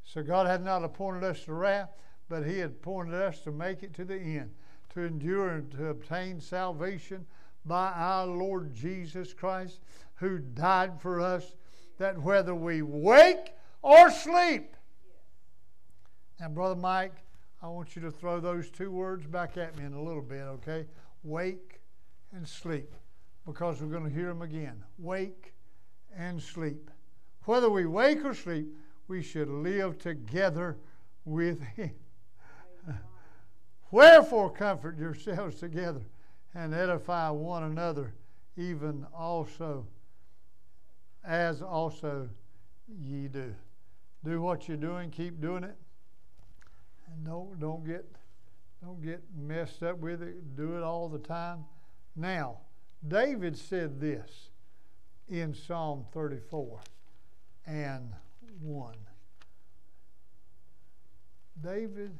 So 0.03 0.23
God 0.23 0.47
had 0.47 0.63
not 0.63 0.83
appointed 0.83 1.23
us 1.23 1.43
to 1.45 1.53
wrath, 1.53 1.91
but 2.29 2.45
He 2.45 2.59
had 2.59 2.71
appointed 2.71 3.15
us 3.15 3.41
to 3.41 3.51
make 3.51 3.83
it 3.83 3.93
to 3.95 4.05
the 4.05 4.19
end, 4.19 4.55
to 4.89 5.01
endure 5.01 5.49
and 5.49 5.71
to 5.71 5.87
obtain 5.87 6.39
salvation 6.39 7.25
by 7.65 7.91
our 7.91 8.25
Lord 8.25 8.73
Jesus 8.73 9.33
Christ, 9.33 9.81
who 10.15 10.39
died 10.39 11.01
for 11.01 11.19
us, 11.19 11.55
that 11.97 12.21
whether 12.21 12.55
we 12.55 12.81
wake 12.81 13.53
or 13.81 14.09
sleep. 14.09 14.75
Now, 16.39 16.49
Brother 16.49 16.75
Mike, 16.75 17.15
I 17.61 17.67
want 17.67 17.95
you 17.95 18.01
to 18.03 18.11
throw 18.11 18.39
those 18.39 18.69
two 18.69 18.91
words 18.91 19.25
back 19.25 19.57
at 19.57 19.75
me 19.77 19.83
in 19.83 19.93
a 19.93 20.01
little 20.01 20.21
bit, 20.21 20.41
okay? 20.41 20.87
Wake 21.23 21.76
and 22.37 22.47
sleep, 22.47 22.93
because 23.47 23.81
we're 23.81 23.87
going 23.87 24.07
to 24.07 24.15
hear 24.15 24.27
them 24.27 24.43
again. 24.43 24.83
Wake 24.99 25.53
and 26.15 26.41
sleep. 26.41 26.91
Whether 27.45 27.67
we 27.67 27.87
wake 27.87 28.23
or 28.23 28.35
sleep, 28.35 28.67
we 29.07 29.23
should 29.23 29.49
live 29.49 29.97
together 29.97 30.77
with 31.25 31.61
Him. 31.61 31.91
Wherefore, 33.91 34.51
comfort 34.51 34.99
yourselves 34.99 35.55
together 35.59 36.01
and 36.53 36.75
edify 36.75 37.31
one 37.31 37.63
another, 37.63 38.13
even 38.55 39.05
also 39.17 39.87
as 41.25 41.61
also 41.63 42.29
ye 43.01 43.27
do. 43.27 43.53
Do 44.23 44.41
what 44.41 44.67
you're 44.67 44.77
doing, 44.77 45.09
keep 45.09 45.41
doing 45.41 45.63
it, 45.63 45.75
and 47.07 47.25
don't 47.25 47.59
don't 47.59 47.83
get 47.83 48.05
don't 48.83 49.01
get 49.03 49.23
messed 49.35 49.81
up 49.81 49.97
with 49.97 50.21
it. 50.21 50.55
Do 50.55 50.77
it 50.77 50.83
all 50.83 51.09
the 51.09 51.19
time. 51.19 51.65
Now, 52.17 52.57
David 53.07 53.55
said 53.55 54.01
this 54.01 54.49
in 55.29 55.53
Psalm 55.53 56.03
34 56.13 56.79
and 57.67 58.11
1. 58.59 58.95
David, 61.61 62.17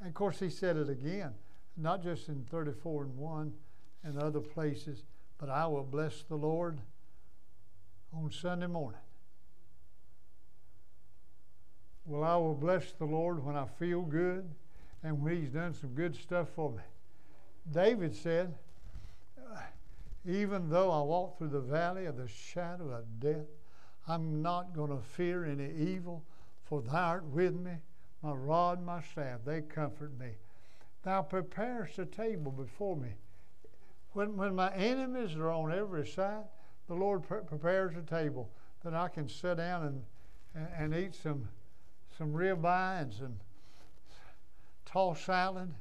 and 0.00 0.08
of 0.08 0.14
course, 0.14 0.40
he 0.40 0.50
said 0.50 0.76
it 0.76 0.88
again, 0.88 1.30
not 1.76 2.02
just 2.02 2.28
in 2.28 2.44
34 2.50 3.04
and 3.04 3.16
1 3.16 3.52
and 4.02 4.18
other 4.18 4.40
places, 4.40 5.04
but 5.38 5.48
I 5.48 5.66
will 5.68 5.84
bless 5.84 6.22
the 6.22 6.36
Lord 6.36 6.80
on 8.12 8.32
Sunday 8.32 8.66
morning. 8.66 9.00
Well, 12.06 12.24
I 12.24 12.36
will 12.36 12.54
bless 12.54 12.92
the 12.92 13.04
Lord 13.04 13.44
when 13.44 13.56
I 13.56 13.66
feel 13.78 14.02
good 14.02 14.50
and 15.04 15.22
when 15.22 15.36
He's 15.36 15.50
done 15.50 15.74
some 15.74 15.90
good 15.90 16.16
stuff 16.16 16.48
for 16.56 16.70
me. 16.70 16.82
David 17.70 18.14
said, 18.14 18.54
Even 20.26 20.70
though 20.70 20.90
I 20.90 21.02
walk 21.02 21.36
through 21.36 21.48
the 21.48 21.60
valley 21.60 22.06
of 22.06 22.16
the 22.16 22.28
shadow 22.28 22.90
of 22.90 23.20
death, 23.20 23.46
I'm 24.08 24.42
not 24.42 24.74
going 24.74 24.90
to 24.90 25.02
fear 25.02 25.44
any 25.44 25.70
evil, 25.72 26.24
for 26.64 26.80
thou 26.80 27.08
art 27.08 27.24
with 27.24 27.54
me. 27.54 27.72
My 28.22 28.32
rod, 28.32 28.78
and 28.78 28.86
my 28.86 29.02
staff, 29.02 29.40
they 29.44 29.60
comfort 29.60 30.18
me. 30.18 30.30
Thou 31.02 31.22
preparest 31.22 31.98
a 31.98 32.06
table 32.06 32.50
before 32.50 32.96
me. 32.96 33.10
When, 34.12 34.36
when 34.36 34.54
my 34.54 34.72
enemies 34.74 35.34
are 35.36 35.50
on 35.50 35.72
every 35.72 36.06
side, 36.06 36.44
the 36.88 36.94
Lord 36.94 37.22
pre- 37.22 37.42
prepares 37.42 37.96
a 37.96 38.02
table 38.02 38.50
that 38.82 38.94
I 38.94 39.08
can 39.08 39.28
sit 39.28 39.58
down 39.58 39.84
and, 39.84 40.04
and, 40.54 40.92
and 40.94 41.04
eat 41.04 41.14
some, 41.14 41.48
some 42.16 42.32
ribeye 42.32 43.02
and 43.02 43.12
some 43.12 43.34
tossed 44.86 45.26
salad 45.26 45.74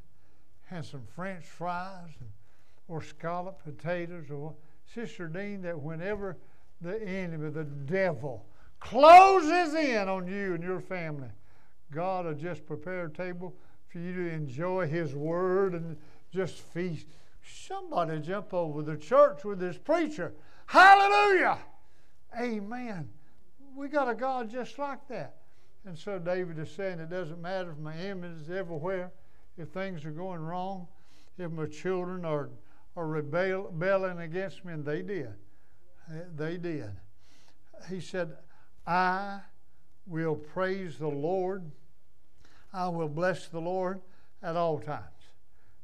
and 0.70 0.86
some 0.86 1.04
French 1.16 1.46
fries 1.46 2.10
and, 2.20 2.30
or 2.88 3.02
scalloped 3.02 3.64
potatoes. 3.64 4.30
Or 4.30 4.54
Sister 4.94 5.28
Dean, 5.28 5.62
that 5.62 5.80
whenever 5.80 6.38
the 6.82 7.02
enemy, 7.02 7.50
the 7.50 7.64
devil, 7.64 8.46
closes 8.80 9.74
in 9.74 10.10
on 10.10 10.28
you 10.28 10.54
and 10.54 10.64
your 10.64 10.82
family, 10.82 11.30
God 11.92 12.26
will 12.26 12.34
just 12.34 12.66
prepare 12.66 13.06
a 13.06 13.12
table 13.12 13.56
for 13.88 14.00
you 14.00 14.14
to 14.14 14.30
enjoy 14.34 14.88
His 14.88 15.16
Word 15.16 15.74
and 15.74 15.96
just 16.32 16.56
feast. 16.56 17.08
Somebody 17.44 18.20
jump 18.20 18.54
over 18.54 18.82
the 18.82 18.98
church 18.98 19.44
with 19.44 19.60
this 19.60 19.78
preacher. 19.78 20.34
Hallelujah! 20.66 21.60
Amen. 22.40 23.10
We 23.76 23.88
got 23.88 24.10
a 24.10 24.16
God 24.16 24.50
just 24.50 24.80
like 24.80 25.08
that. 25.10 25.36
And 25.86 25.98
so 25.98 26.18
David 26.18 26.58
is 26.60 26.72
saying 26.72 27.00
it 27.00 27.10
doesn't 27.10 27.42
matter 27.42 27.72
if 27.72 27.78
my 27.78 27.98
image 27.98 28.42
is 28.42 28.50
everywhere, 28.50 29.12
if 29.58 29.70
things 29.70 30.06
are 30.06 30.12
going 30.12 30.42
wrong, 30.42 30.88
if 31.38 31.52
my 31.52 31.66
children 31.66 32.24
are, 32.26 32.50
rebel, 32.96 33.64
rebelling 33.64 34.20
against 34.20 34.64
me, 34.66 34.74
and 34.74 34.86
they 34.86 35.02
did. 35.02 35.34
They 36.36 36.58
did. 36.58 36.92
He 37.90 38.00
said, 38.00 38.36
I 38.86 39.40
will 40.06 40.36
praise 40.36 40.98
the 40.98 41.08
Lord. 41.08 41.72
I 42.74 42.88
will 42.90 43.10
bless 43.10 43.48
the 43.48 43.60
Lord 43.60 44.02
at 44.42 44.56
all 44.56 44.80
times. 44.80 45.04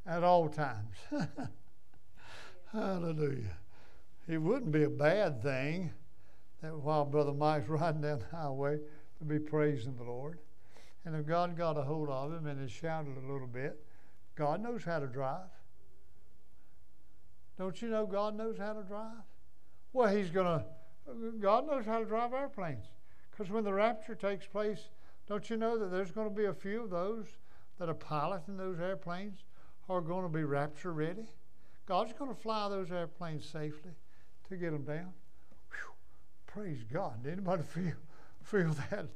At 0.06 0.23
all 0.23 0.49
times. 0.49 0.95
Hallelujah. 2.72 3.57
It 4.27 4.38
wouldn't 4.38 4.72
be 4.72 4.84
a 4.84 4.90
bad 4.90 5.41
thing 5.41 5.91
that 6.61 6.76
while 6.76 7.06
Brother 7.06 7.34
Mike's 7.34 7.68
riding 7.69 8.02
down 8.02 8.19
the 8.19 8.38
highway 8.38 8.80
to 9.19 9.26
be 9.26 9.40
praising 9.40 9.95
the 9.95 10.03
Lord. 10.03 10.40
And 11.06 11.15
if 11.15 11.26
God 11.26 11.57
got 11.57 11.77
a 11.77 11.81
hold 11.81 12.10
of 12.10 12.34
him 12.34 12.45
and 12.45 12.60
has 12.61 12.72
shouted 12.72 13.15
a 13.18 13.31
little 13.31 13.48
bit, 13.48 13.84
God 14.36 14.61
knows 14.61 14.84
how 14.84 14.99
to 14.99 15.07
drive. 15.07 15.48
Don't 17.60 17.81
you 17.81 17.90
know 17.90 18.06
God 18.06 18.38
knows 18.38 18.57
how 18.57 18.72
to 18.72 18.84
drive? 18.84 19.26
Well, 19.91 20.07
He's 20.07 20.30
going 20.30 20.48
to, 20.48 21.31
God 21.40 21.68
knows 21.68 21.86
how 21.86 21.99
to 21.99 22.06
drive 22.06 22.34
airplanes. 22.34 22.86
Because 23.30 23.52
when 23.52 23.65
the 23.65 23.73
rapture 23.73 24.15
takes 24.15 24.48
place, 24.48 24.88
don't 25.27 25.48
you 25.49 25.57
know 25.57 25.77
that 25.77 25.91
there's 25.91 26.11
going 26.11 26.30
to 26.30 26.34
be 26.34 26.45
a 26.45 26.53
few 26.53 26.84
of 26.84 26.90
those 26.90 27.26
that 27.77 27.90
are 27.90 27.94
piloting 27.94 28.56
those 28.56 28.80
airplanes 28.80 29.44
are 29.90 29.99
going 29.99 30.23
to 30.23 30.30
be 30.30 30.45
rapture 30.45 30.94
ready? 30.94 31.26
God's 31.86 32.14
going 32.14 32.34
to 32.34 32.41
fly 32.41 32.69
those 32.69 32.91
airplanes 32.91 33.45
safely 33.45 33.91
to 34.48 34.56
get 34.56 34.72
them 34.72 34.86
down. 34.86 35.11
Whew, 35.72 35.94
praise 36.48 36.84
God. 36.91 37.23
Did 37.23 37.34
anybody 37.34 37.64
feel, 37.68 37.94
feel 38.41 38.73
that? 38.90 39.07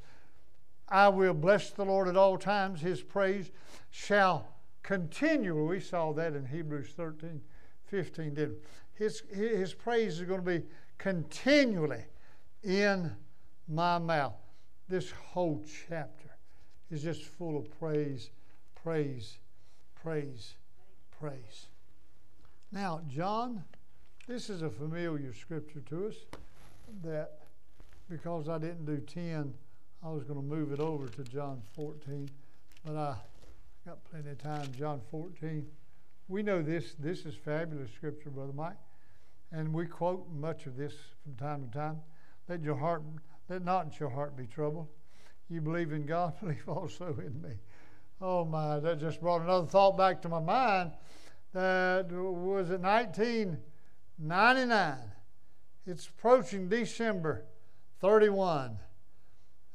I 0.90 1.08
will 1.08 1.34
bless 1.34 1.70
the 1.70 1.86
Lord 1.86 2.10
at 2.10 2.18
all 2.18 2.38
times. 2.38 2.82
His 2.82 3.02
praise 3.02 3.52
shall 3.90 4.48
continue. 4.82 5.66
We 5.66 5.80
saw 5.80 6.12
that 6.14 6.34
in 6.34 6.46
Hebrews 6.46 6.90
13, 6.98 7.42
15, 7.94 8.34
didn't? 8.34 8.58
His, 8.96 9.22
his 9.32 9.76
praise 9.76 10.20
is 10.20 10.26
going 10.26 10.44
to 10.44 10.60
be 10.60 10.66
continually 10.98 12.04
in 12.64 13.12
my 13.68 14.00
mouth. 14.00 14.34
This 14.90 15.12
whole 15.12 15.64
chapter 15.88 16.32
is 16.90 17.04
just 17.04 17.22
full 17.22 17.56
of 17.56 17.70
praise, 17.80 18.32
praise, 18.74 19.38
praise, 19.94 20.56
praise. 21.20 21.68
Now, 22.72 23.02
John, 23.08 23.64
this 24.28 24.50
is 24.50 24.64
a 24.64 24.72
familiar 24.72 25.32
scripture 25.32 25.82
to 25.82 26.08
us 26.08 26.16
that 27.04 27.42
because 28.10 28.50
I 28.50 28.58
didn't 28.58 28.86
do 28.86 28.98
10, 28.98 29.54
I 30.04 30.10
was 30.10 30.24
going 30.24 30.40
to 30.40 30.46
move 30.46 30.72
it 30.72 30.80
over 30.80 31.10
to 31.10 31.24
John 31.26 31.62
14, 31.76 32.28
but 32.84 32.96
I 32.96 33.16
got 33.86 34.04
plenty 34.06 34.32
of 34.32 34.40
time. 34.40 34.68
John 34.76 35.00
14. 35.12 35.68
We 36.28 36.44
know 36.44 36.62
this. 36.62 36.96
This 36.98 37.26
is 37.26 37.36
fabulous 37.36 37.92
scripture, 37.92 38.30
Brother 38.30 38.54
Mike, 38.54 38.78
and 39.52 39.74
we 39.74 39.86
quote 39.86 40.32
much 40.32 40.66
of 40.66 40.78
this 40.78 40.94
from 41.24 41.36
time 41.36 41.68
to 41.68 41.78
time. 41.78 42.00
Let 42.48 42.64
your 42.64 42.76
heart, 42.76 43.04
let 43.50 43.64
not 43.64 44.00
your 44.00 44.10
heart 44.10 44.38
be 44.38 44.48
troubled. 44.48 44.88
You 45.50 45.60
believe 45.62 45.92
in 45.92 46.06
God, 46.06 46.34
believe 46.40 46.64
also 46.68 47.16
in 47.20 47.42
me. 47.42 47.56
Oh 48.22 48.46
my, 48.46 48.80
that 48.80 49.00
just 49.00 49.20
brought 49.20 49.42
another 49.42 49.68
thought 49.68 49.98
back 49.98 50.22
to 50.22 50.30
my 50.30 50.40
mind. 50.40 50.92
That 51.54 52.10
was 52.12 52.70
it 52.72 52.80
1999. 52.80 54.98
It's 55.86 56.08
approaching 56.08 56.70
December 56.70 57.44
31 58.00 58.80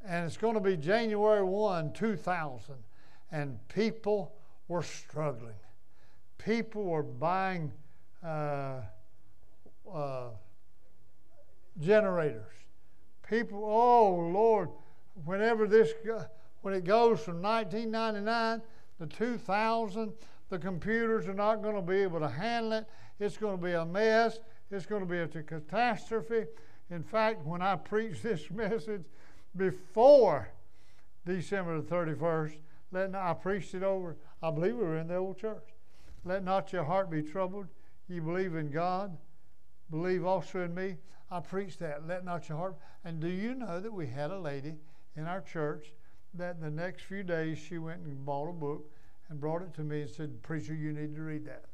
and 0.09 0.27
it's 0.27 0.37
going 0.37 0.55
to 0.55 0.61
be 0.61 0.77
January 0.77 1.43
1, 1.43 1.93
2000, 1.93 2.75
and 3.31 3.59
people 3.69 4.35
were 4.69 4.83
struggling. 4.83 5.55
People 6.39 6.85
were 6.85 7.02
buying 7.02 7.73
uh, 8.24 8.81
uh, 9.93 10.28
generators. 11.81 12.52
People, 13.28 13.62
oh 13.65 14.15
Lord, 14.32 14.70
whenever 15.24 15.66
this, 15.66 15.93
when 16.62 16.74
it 16.74 16.85
goes 16.85 17.20
from 17.20 17.43
1999 17.43 18.62
to 19.01 19.06
2000, 19.06 20.12
the 20.48 20.59
computers 20.59 21.28
are 21.28 21.35
not 21.35 21.62
going 21.62 21.77
to 21.77 21.82
be 21.82 21.97
able 21.97 22.20
to 22.20 22.28
handle 22.28 22.73
it. 22.73 22.86
It's 23.20 23.36
going 23.36 23.59
to 23.59 23.62
be 23.62 23.73
a 23.73 23.85
mess. 23.85 24.39
It's 24.70 24.86
going 24.86 25.02
to 25.02 25.06
be 25.06 25.19
a 25.19 25.43
catastrophe. 25.43 26.47
In 26.90 27.02
fact, 27.02 27.44
when 27.44 27.60
I 27.60 27.77
preach 27.77 28.23
this 28.23 28.51
message, 28.51 29.05
before 29.56 30.48
December 31.27 31.81
the 31.81 31.86
31st, 31.86 32.56
let 32.93 33.15
I 33.15 33.35
preached 33.35 33.74
it 33.74 33.82
over, 33.82 34.16
I 34.43 34.51
believe 34.51 34.77
we 34.77 34.85
were 34.85 34.98
in 34.98 35.09
the 35.09 35.16
old 35.16 35.39
church. 35.39 35.65
Let 36.28 36.44
not 36.44 36.74
your 36.74 36.84
heart 36.84 37.10
be 37.10 37.22
troubled. 37.22 37.68
You 38.06 38.20
believe 38.20 38.55
in 38.55 38.70
God, 38.70 39.16
believe 39.90 40.26
also 40.26 40.62
in 40.62 40.74
me. 40.74 40.96
I 41.30 41.40
preached 41.40 41.78
that. 41.78 42.06
Let 42.06 42.22
not 42.22 42.50
your 42.50 42.59
heart. 42.59 42.76
And 43.02 43.18
do 43.18 43.28
you 43.28 43.55
know 43.55 43.80
that 43.80 43.92
we 43.92 44.06
had 44.06 44.30
a 44.30 44.38
lady 44.38 44.74
in 45.16 45.24
our 45.24 45.40
church 45.40 45.86
that 46.34 46.60
the 46.60 46.70
next 46.70 47.05
few 47.05 47.22
days 47.22 47.56
she 47.56 47.78
went 47.78 48.02
and 48.02 48.26
bought 48.26 48.50
a 48.50 48.52
book 48.52 48.90
and 49.30 49.40
brought 49.40 49.62
it 49.62 49.72
to 49.74 49.80
me 49.80 50.02
and 50.02 50.10
said, 50.10 50.42
Preacher, 50.42 50.74
you 50.74 50.92
need 50.92 51.14
to 51.14 51.22
read 51.22 51.46
that. 51.46 51.64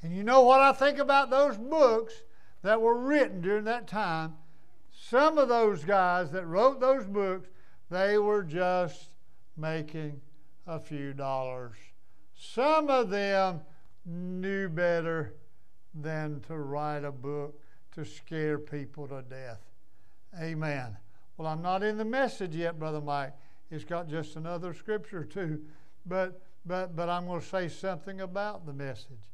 And 0.00 0.16
you 0.16 0.22
know 0.22 0.40
what 0.40 0.60
I 0.60 0.72
think 0.72 0.96
about 0.98 1.28
those 1.28 1.58
books 1.58 2.14
that 2.62 2.80
were 2.80 2.98
written 2.98 3.42
during 3.42 3.64
that 3.64 3.86
time? 3.86 4.32
Some 4.92 5.36
of 5.36 5.48
those 5.48 5.84
guys 5.84 6.30
that 6.30 6.46
wrote 6.46 6.80
those 6.80 7.04
books, 7.04 7.50
they 7.90 8.16
were 8.16 8.42
just 8.42 9.10
making 9.58 10.22
a 10.66 10.80
few 10.80 11.12
dollars. 11.12 11.76
Some 12.42 12.88
of 12.88 13.10
them 13.10 13.60
knew 14.06 14.70
better 14.70 15.34
than 15.94 16.40
to 16.48 16.56
write 16.56 17.04
a 17.04 17.12
book 17.12 17.60
to 17.92 18.02
scare 18.02 18.58
people 18.58 19.06
to 19.08 19.20
death. 19.20 19.60
Amen. 20.40 20.96
Well, 21.36 21.46
I'm 21.46 21.60
not 21.60 21.82
in 21.82 21.98
the 21.98 22.04
message 22.04 22.56
yet, 22.56 22.78
Brother 22.78 23.02
Mike. 23.02 23.34
It's 23.70 23.84
got 23.84 24.08
just 24.08 24.36
another 24.36 24.72
scripture 24.72 25.22
too, 25.22 25.60
but 26.06 26.40
but 26.64 26.96
but 26.96 27.10
I'm 27.10 27.26
going 27.26 27.42
to 27.42 27.46
say 27.46 27.68
something 27.68 28.22
about 28.22 28.64
the 28.64 28.72
message. 28.72 29.30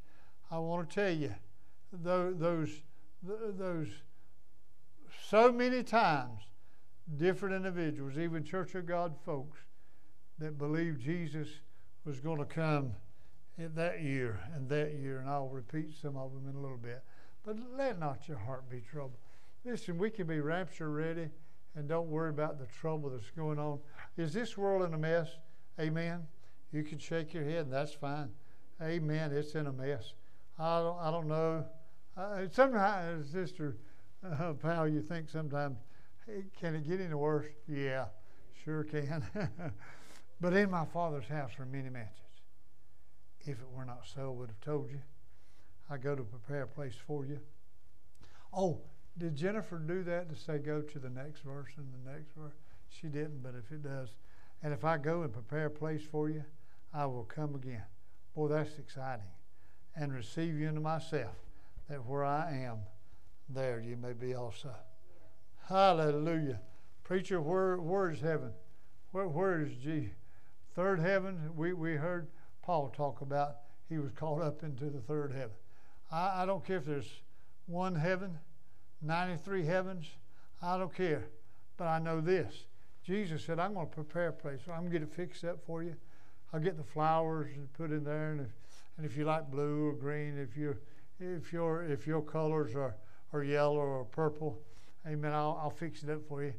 I 0.50 0.58
want 0.58 0.90
to 0.90 0.94
tell 0.94 1.14
you, 1.14 1.34
those 1.92 2.34
those 2.38 2.70
those 3.22 3.88
so 5.28 5.52
many 5.52 5.84
times, 5.84 6.40
different 7.16 7.54
individuals, 7.54 8.18
even 8.18 8.42
Church 8.42 8.74
of 8.74 8.84
God 8.84 9.14
folks, 9.24 9.58
that 10.40 10.58
believe 10.58 10.98
Jesus 10.98 11.48
was 12.06 12.20
going 12.20 12.38
to 12.38 12.44
come 12.44 12.94
that 13.58 14.02
year 14.02 14.38
and 14.54 14.68
that 14.68 14.94
year, 14.94 15.18
and 15.18 15.28
I'll 15.28 15.48
repeat 15.48 15.92
some 16.00 16.16
of 16.16 16.32
them 16.32 16.48
in 16.48 16.56
a 16.56 16.60
little 16.60 16.76
bit. 16.76 17.02
But 17.44 17.56
let 17.76 17.98
not 17.98 18.28
your 18.28 18.38
heart 18.38 18.70
be 18.70 18.80
troubled. 18.80 19.18
Listen, 19.64 19.98
we 19.98 20.10
can 20.10 20.26
be 20.26 20.40
rapture 20.40 20.90
ready 20.90 21.28
and 21.74 21.88
don't 21.88 22.08
worry 22.08 22.30
about 22.30 22.58
the 22.58 22.66
trouble 22.66 23.10
that's 23.10 23.30
going 23.30 23.58
on. 23.58 23.80
Is 24.16 24.32
this 24.32 24.56
world 24.56 24.82
in 24.86 24.94
a 24.94 24.98
mess? 24.98 25.28
Amen. 25.80 26.26
You 26.72 26.82
can 26.82 26.98
shake 26.98 27.34
your 27.34 27.44
head, 27.44 27.64
and 27.64 27.72
that's 27.72 27.92
fine. 27.92 28.30
Amen. 28.80 29.32
It's 29.32 29.54
in 29.54 29.66
a 29.66 29.72
mess. 29.72 30.14
I 30.58 30.80
don't, 30.80 30.98
I 30.98 31.10
don't 31.10 31.28
know. 31.28 31.64
Uh, 32.16 32.42
sometimes, 32.50 33.30
Sister 33.30 33.76
uh, 34.24 34.52
Pal, 34.54 34.88
you 34.88 35.02
think 35.02 35.28
sometimes, 35.28 35.76
hey, 36.26 36.44
can 36.58 36.74
it 36.74 36.88
get 36.88 37.00
any 37.00 37.14
worse? 37.14 37.46
Yeah, 37.68 38.06
sure 38.64 38.84
can. 38.84 39.24
but 40.40 40.52
in 40.52 40.70
my 40.70 40.84
Father's 40.84 41.28
house 41.28 41.52
are 41.58 41.66
many 41.66 41.88
mansions. 41.88 42.20
If 43.40 43.58
it 43.60 43.70
were 43.72 43.84
not 43.84 44.02
so, 44.12 44.22
I 44.22 44.38
would 44.38 44.48
have 44.48 44.60
told 44.60 44.90
you. 44.90 45.00
I 45.88 45.96
go 45.98 46.16
to 46.16 46.22
prepare 46.22 46.62
a 46.62 46.66
place 46.66 46.96
for 47.06 47.24
you. 47.24 47.38
Oh, 48.52 48.80
did 49.18 49.36
Jennifer 49.36 49.78
do 49.78 50.02
that 50.04 50.28
to 50.28 50.36
say 50.36 50.58
go 50.58 50.82
to 50.82 50.98
the 50.98 51.08
next 51.08 51.42
verse 51.42 51.70
and 51.76 51.86
the 51.92 52.10
next 52.10 52.32
verse? 52.36 52.54
She 52.88 53.06
didn't, 53.06 53.42
but 53.42 53.54
if 53.54 53.70
it 53.70 53.82
does, 53.82 54.10
and 54.62 54.72
if 54.72 54.84
I 54.84 54.98
go 54.98 55.22
and 55.22 55.32
prepare 55.32 55.66
a 55.66 55.70
place 55.70 56.02
for 56.10 56.28
you, 56.28 56.44
I 56.92 57.06
will 57.06 57.24
come 57.24 57.54
again. 57.54 57.84
Boy, 58.34 58.48
that's 58.48 58.78
exciting. 58.78 59.26
And 59.94 60.12
receive 60.12 60.58
you 60.58 60.68
into 60.68 60.80
myself, 60.80 61.34
that 61.88 62.04
where 62.04 62.24
I 62.24 62.52
am, 62.52 62.78
there 63.48 63.80
you 63.80 63.96
may 63.96 64.12
be 64.12 64.34
also. 64.34 64.74
Hallelujah. 65.68 66.60
Preacher, 67.04 67.40
where, 67.40 67.76
where 67.76 68.10
is 68.10 68.20
heaven? 68.20 68.52
Where, 69.12 69.28
where 69.28 69.62
is 69.62 69.76
G? 69.76 70.10
Third 70.76 71.00
heaven, 71.00 71.50
we, 71.56 71.72
we 71.72 71.94
heard 71.94 72.28
Paul 72.62 72.92
talk 72.94 73.22
about 73.22 73.56
he 73.88 73.96
was 73.98 74.10
caught 74.12 74.42
up 74.42 74.62
into 74.62 74.90
the 74.90 75.00
third 75.00 75.32
heaven. 75.32 75.56
I, 76.12 76.42
I 76.42 76.46
don't 76.46 76.64
care 76.64 76.76
if 76.76 76.84
there's 76.84 77.20
one 77.66 77.94
heaven, 77.94 78.38
93 79.00 79.64
heavens, 79.64 80.06
I 80.60 80.76
don't 80.76 80.94
care. 80.94 81.24
But 81.78 81.86
I 81.86 81.98
know 81.98 82.20
this 82.20 82.66
Jesus 83.04 83.42
said, 83.44 83.58
I'm 83.58 83.72
going 83.72 83.88
to 83.88 83.94
prepare 83.94 84.28
a 84.28 84.32
place. 84.32 84.60
I'm 84.68 84.80
going 84.80 84.92
to 84.92 84.98
get 84.98 85.02
it 85.02 85.14
fixed 85.14 85.44
up 85.44 85.64
for 85.64 85.82
you. 85.82 85.94
I'll 86.52 86.60
get 86.60 86.76
the 86.76 86.84
flowers 86.84 87.50
and 87.54 87.72
put 87.72 87.90
in 87.90 88.04
there, 88.04 88.32
and 88.32 88.40
if, 88.42 88.50
and 88.96 89.06
if 89.06 89.16
you 89.16 89.24
like 89.24 89.50
blue 89.50 89.88
or 89.88 89.92
green, 89.92 90.38
if 90.38 90.56
you 90.56 90.76
if 91.18 91.52
your 91.52 91.84
if 91.84 92.06
your 92.06 92.20
colors 92.20 92.74
are, 92.74 92.96
are 93.32 93.42
yellow 93.42 93.78
or 93.78 94.04
purple, 94.04 94.58
Amen. 95.06 95.32
I'll, 95.32 95.58
I'll 95.62 95.70
fix 95.70 96.02
it 96.02 96.10
up 96.10 96.26
for 96.28 96.42
you. 96.42 96.52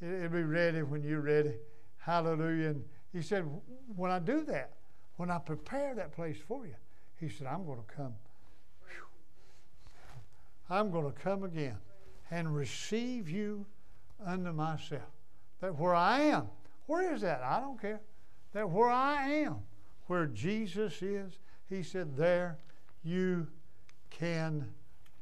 It, 0.00 0.12
it'll 0.12 0.28
be 0.28 0.42
ready 0.42 0.82
when 0.82 1.02
you're 1.02 1.22
ready. 1.22 1.54
Hallelujah. 1.98 2.68
And 2.68 2.84
he 3.14 3.22
said, 3.22 3.48
when 3.94 4.10
I 4.10 4.18
do 4.18 4.42
that, 4.46 4.72
when 5.16 5.30
I 5.30 5.38
prepare 5.38 5.94
that 5.94 6.12
place 6.12 6.36
for 6.48 6.66
you, 6.66 6.74
he 7.20 7.28
said, 7.28 7.46
I'm 7.46 7.64
going 7.64 7.78
to 7.78 7.94
come. 7.94 8.14
Whew. 8.88 9.06
I'm 10.68 10.90
going 10.90 11.06
to 11.06 11.18
come 11.18 11.44
again 11.44 11.76
and 12.32 12.54
receive 12.54 13.30
you 13.30 13.64
unto 14.26 14.52
myself. 14.52 15.02
That 15.60 15.78
where 15.78 15.94
I 15.94 16.22
am, 16.22 16.48
where 16.86 17.14
is 17.14 17.20
that? 17.20 17.40
I 17.42 17.60
don't 17.60 17.80
care. 17.80 18.00
That 18.52 18.68
where 18.68 18.90
I 18.90 19.30
am, 19.30 19.58
where 20.08 20.26
Jesus 20.26 21.00
is, 21.00 21.38
he 21.70 21.84
said, 21.84 22.16
there 22.16 22.58
you 23.04 23.46
can 24.10 24.66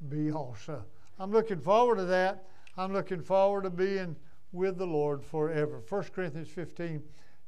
be 0.09 0.32
also. 0.32 0.82
I'm 1.19 1.31
looking 1.31 1.60
forward 1.60 1.97
to 1.97 2.05
that. 2.06 2.44
I'm 2.78 2.94
looking 2.94 3.20
forward 3.20 3.64
to 3.64 3.70
being 3.70 4.16
with 4.52 4.78
the 4.78 4.86
Lord 4.86 5.23
forever. 5.23 5.82
1 5.86 6.05
Corinthians 6.14 6.48
15 6.48 7.02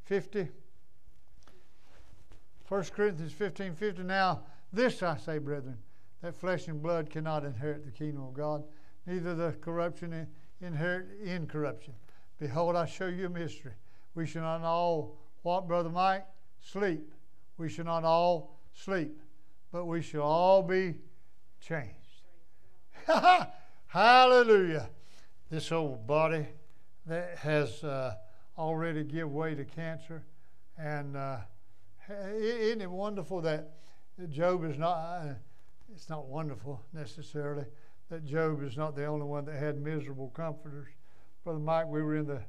50. 0.05 0.49
1 2.69 2.85
Corinthians 2.95 3.33
15 3.33 3.75
50. 3.75 4.03
Now, 4.03 4.43
this 4.73 5.03
I 5.03 5.17
say, 5.17 5.39
brethren, 5.39 5.79
that 6.23 6.35
flesh 6.35 6.69
and 6.69 6.83
blood 6.83 7.11
cannot 7.11 7.45
inherit 7.45 7.85
the 7.85 7.93
kingdom 7.93 8.23
of 8.23 8.35
God, 8.35 8.65
neither 9.07 9.35
the 9.35 9.53
corruption 9.61 10.27
inherit 10.61 11.07
incorruption. 11.23 11.95
Behold, 12.39 12.77
I 12.77 12.87
show 12.87 13.07
you 13.07 13.27
a 13.27 13.31
mystery. 13.31 13.73
We 14.15 14.27
shall 14.27 14.43
not 14.43 14.63
all, 14.63 15.19
what, 15.43 15.69
Brother 15.69 15.91
Mike? 15.91 16.27
Sleep. 16.61 17.13
We 17.59 17.69
shall 17.69 17.85
not 17.85 18.05
all 18.05 18.57
sleep, 18.75 19.21
but 19.71 19.85
we 19.85 20.03
shall 20.03 20.23
all 20.23 20.63
be 20.63 20.95
changed. 21.61 21.93
Hallelujah. 23.87 24.89
This 25.51 25.71
old 25.71 26.07
body 26.07 26.47
that 27.07 27.39
has 27.39 27.85
uh, 27.85 28.15
already 28.57 29.05
give 29.05 29.31
way 29.31 29.55
to 29.55 29.65
cancer. 29.65 30.25
And 30.79 31.17
uh, 31.17 31.39
isn't 32.09 32.83
it 32.83 32.91
wonderful 32.91 33.41
that 33.43 33.71
Job 34.29 34.65
is 34.65 34.79
not, 34.79 34.97
uh, 34.97 35.35
it's 35.93 36.09
not 36.09 36.27
wonderful 36.27 36.83
necessarily, 36.93 37.65
that 38.11 38.25
Job 38.25 38.63
is 38.63 38.77
not 38.77 38.95
the 38.97 39.07
only 39.07 39.27
one 39.27 39.45
that 39.47 39.57
had 39.57 39.81
miserable 39.81 40.31
comforters. 40.31 40.89
Brother 41.43 41.59
Mike, 41.59 41.87
we 41.87 42.03
were 42.03 42.17
in 42.17 42.27
the 42.27 42.43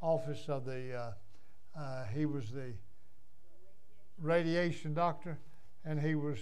office 0.00 0.48
of 0.48 0.64
the, 0.64 0.94
uh, 0.94 1.78
uh, 1.78 2.04
he 2.06 2.26
was 2.26 2.50
the 2.50 2.72
radiation 4.18 4.94
doctor, 4.94 5.38
and 5.84 6.00
he 6.00 6.14
was 6.14 6.38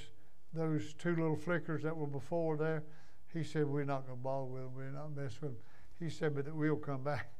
those 0.54 0.94
two 0.94 1.10
little 1.10 1.36
flickers 1.36 1.82
that 1.82 1.96
were 1.96 2.06
before 2.06 2.56
there. 2.56 2.84
He 3.32 3.44
said, 3.44 3.66
We're 3.66 3.84
not 3.84 4.06
going 4.06 4.18
to 4.18 4.22
bother 4.22 4.46
with 4.46 4.62
them, 4.62 4.74
we're 4.74 4.90
not 4.90 5.14
mess 5.14 5.40
with 5.40 5.50
them. 5.50 5.60
He 5.98 6.08
said, 6.08 6.34
But 6.34 6.46
that 6.46 6.54
we'll 6.54 6.76
come 6.76 7.02
back. 7.02 7.30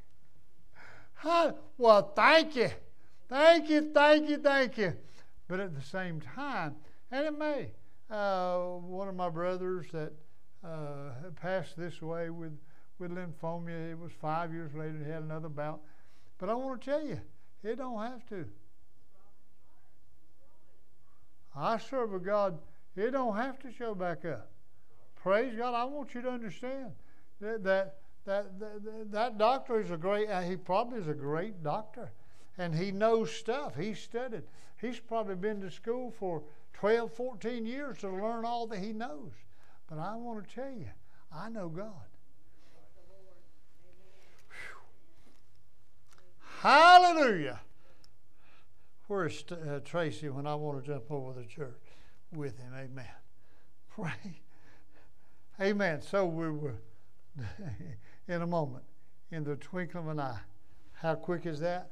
Huh? 1.19 1.51
Well, 1.77 2.13
thank 2.15 2.55
you. 2.55 2.69
Thank 3.27 3.69
you, 3.69 3.91
thank 3.93 4.29
you, 4.29 4.37
thank 4.37 4.77
you. 4.77 4.93
But 5.49 5.59
at 5.59 5.75
the 5.75 5.81
same 5.81 6.21
time, 6.21 6.75
and 7.11 7.25
it 7.25 7.37
may, 7.37 7.71
uh, 8.09 8.59
one 8.59 9.09
of 9.09 9.15
my 9.15 9.29
brothers 9.29 9.87
that 9.91 10.13
uh, 10.63 11.11
passed 11.41 11.77
this 11.77 12.01
way 12.01 12.29
with, 12.29 12.57
with 12.99 13.11
lymphoma, 13.11 13.91
it 13.91 13.99
was 13.99 14.13
five 14.21 14.53
years 14.53 14.73
later, 14.73 14.97
he 15.03 15.11
had 15.11 15.23
another 15.23 15.49
bout. 15.49 15.81
But 16.37 16.49
I 16.49 16.53
want 16.53 16.81
to 16.81 16.89
tell 16.89 17.05
you, 17.05 17.19
it 17.63 17.75
don't 17.75 18.01
have 18.01 18.25
to. 18.29 18.45
I 21.53 21.79
serve 21.79 22.13
a 22.13 22.19
God, 22.19 22.57
it 22.95 23.11
don't 23.11 23.35
have 23.35 23.59
to 23.59 23.73
show 23.73 23.93
back 23.93 24.23
up. 24.23 24.49
Praise 25.21 25.53
God. 25.57 25.73
I 25.73 25.83
want 25.83 26.15
you 26.15 26.21
to 26.21 26.29
understand 26.29 26.91
that 27.41 27.61
that 27.65 27.97
that, 28.29 28.59
that, 28.59 29.11
that 29.11 29.37
doctor 29.39 29.81
is 29.81 29.89
a 29.89 29.97
great, 29.97 30.29
uh, 30.29 30.41
he 30.41 30.55
probably 30.55 30.99
is 30.99 31.07
a 31.07 31.13
great 31.13 31.63
doctor. 31.63 32.11
And 32.57 32.75
he 32.75 32.91
knows 32.91 33.31
stuff. 33.31 33.75
He 33.75 33.93
studied. 33.93 34.43
He's 34.79 34.99
probably 34.99 35.35
been 35.35 35.61
to 35.61 35.71
school 35.71 36.11
for 36.11 36.43
12, 36.73 37.11
14 37.11 37.65
years 37.65 37.97
to 37.99 38.09
learn 38.09 38.45
all 38.45 38.67
that 38.67 38.79
he 38.79 38.93
knows. 38.93 39.31
But 39.89 39.97
I 39.97 40.15
want 40.15 40.47
to 40.47 40.55
tell 40.55 40.69
you, 40.69 40.89
I 41.35 41.49
know 41.49 41.69
God. 41.69 41.93
Hallelujah. 46.61 47.61
Where's 49.07 49.43
uh, 49.51 49.79
Tracy 49.83 50.29
when 50.29 50.45
I 50.45 50.53
want 50.53 50.83
to 50.83 50.91
jump 50.91 51.09
over 51.09 51.33
the 51.33 51.45
church 51.45 51.81
with 52.31 52.59
him? 52.59 52.73
Amen. 52.75 53.05
Pray. 53.89 54.41
Amen. 55.59 56.01
So 56.01 56.25
we 56.25 56.51
were 56.51 56.75
in 58.29 58.43
a 58.43 58.47
moment, 58.47 58.83
in 59.31 59.43
the 59.43 59.55
twinkling 59.55 60.05
of 60.05 60.09
an 60.11 60.19
eye. 60.19 60.39
How 60.93 61.15
quick 61.15 61.45
is 61.45 61.59
that? 61.59 61.91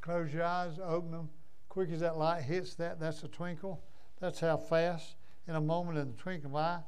Close 0.00 0.32
your 0.32 0.44
eyes, 0.44 0.78
open 0.82 1.10
them. 1.10 1.28
Quick 1.68 1.90
as 1.90 2.00
that 2.00 2.16
light 2.16 2.42
hits 2.42 2.74
that, 2.76 3.00
that's 3.00 3.24
a 3.24 3.28
twinkle. 3.28 3.82
That's 4.20 4.40
how 4.40 4.56
fast, 4.56 5.16
in 5.46 5.56
a 5.56 5.60
moment, 5.60 5.98
in 5.98 6.12
the 6.12 6.16
twinkling 6.16 6.52
of 6.52 6.58
an 6.58 6.64
eye, 6.64 6.80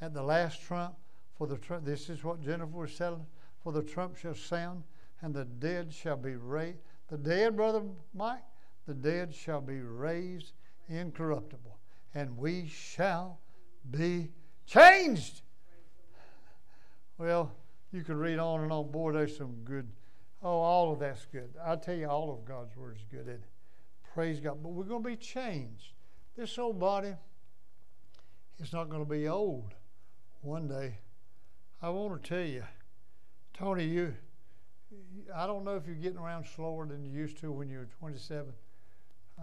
at 0.00 0.14
the 0.14 0.22
last 0.22 0.62
trump, 0.62 0.94
for 1.36 1.46
the 1.46 1.58
tr- 1.58 1.76
this 1.76 2.08
is 2.08 2.24
what 2.24 2.42
Jennifer 2.42 2.76
was 2.76 2.96
telling. 2.96 3.26
For 3.62 3.72
the 3.72 3.82
trump 3.82 4.16
shall 4.16 4.34
sound, 4.34 4.82
and 5.20 5.34
the 5.34 5.44
dead 5.44 5.92
shall 5.92 6.16
be 6.16 6.36
raised. 6.36 6.78
The 7.08 7.18
dead, 7.18 7.56
brother 7.56 7.82
Mike, 8.14 8.42
the 8.86 8.94
dead 8.94 9.34
shall 9.34 9.60
be 9.60 9.80
raised 9.80 10.52
incorruptible, 10.88 11.78
and 12.14 12.36
we 12.36 12.68
shall 12.68 13.40
be 13.90 14.30
changed. 14.66 15.42
Well, 17.18 17.52
you 17.94 18.02
could 18.02 18.16
read 18.16 18.38
on 18.38 18.62
and 18.62 18.72
on. 18.72 18.90
Boy, 18.90 19.12
there's 19.12 19.36
some 19.36 19.54
good. 19.64 19.88
Oh, 20.42 20.58
all 20.58 20.92
of 20.92 20.98
that's 20.98 21.26
good. 21.26 21.54
I 21.64 21.76
tell 21.76 21.94
you, 21.94 22.08
all 22.08 22.32
of 22.32 22.44
God's 22.44 22.76
word 22.76 22.96
is 22.96 23.04
good. 23.10 23.28
It? 23.28 23.40
Praise 24.12 24.40
God. 24.40 24.62
But 24.62 24.70
we're 24.70 24.84
going 24.84 25.02
to 25.02 25.08
be 25.08 25.16
changed. 25.16 25.92
This 26.36 26.58
old 26.58 26.78
body 26.78 27.14
is 28.60 28.72
not 28.72 28.90
going 28.90 29.04
to 29.04 29.08
be 29.10 29.28
old 29.28 29.74
one 30.42 30.66
day. 30.66 30.98
I 31.80 31.90
want 31.90 32.22
to 32.22 32.28
tell 32.28 32.44
you, 32.44 32.64
Tony, 33.54 33.84
you. 33.84 34.14
I 35.34 35.46
don't 35.46 35.64
know 35.64 35.76
if 35.76 35.86
you're 35.86 35.94
getting 35.96 36.18
around 36.18 36.46
slower 36.46 36.86
than 36.86 37.04
you 37.04 37.10
used 37.10 37.38
to 37.38 37.52
when 37.52 37.68
you 37.68 37.78
were 37.78 37.88
27. 37.98 38.52
Uh, 39.38 39.42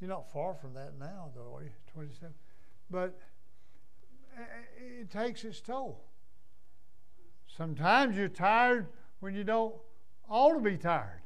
you're 0.00 0.10
not 0.10 0.30
far 0.32 0.54
from 0.54 0.74
that 0.74 0.98
now, 0.98 1.30
though, 1.34 1.56
are 1.56 1.62
you? 1.62 1.70
27. 1.92 2.32
But 2.90 3.18
it 4.78 5.10
takes 5.10 5.44
its 5.44 5.60
toll. 5.60 6.04
Sometimes 7.56 8.16
you're 8.16 8.28
tired 8.28 8.88
when 9.20 9.34
you 9.34 9.42
don't 9.42 9.74
ought 10.28 10.54
to 10.54 10.60
be 10.60 10.76
tired. 10.76 11.22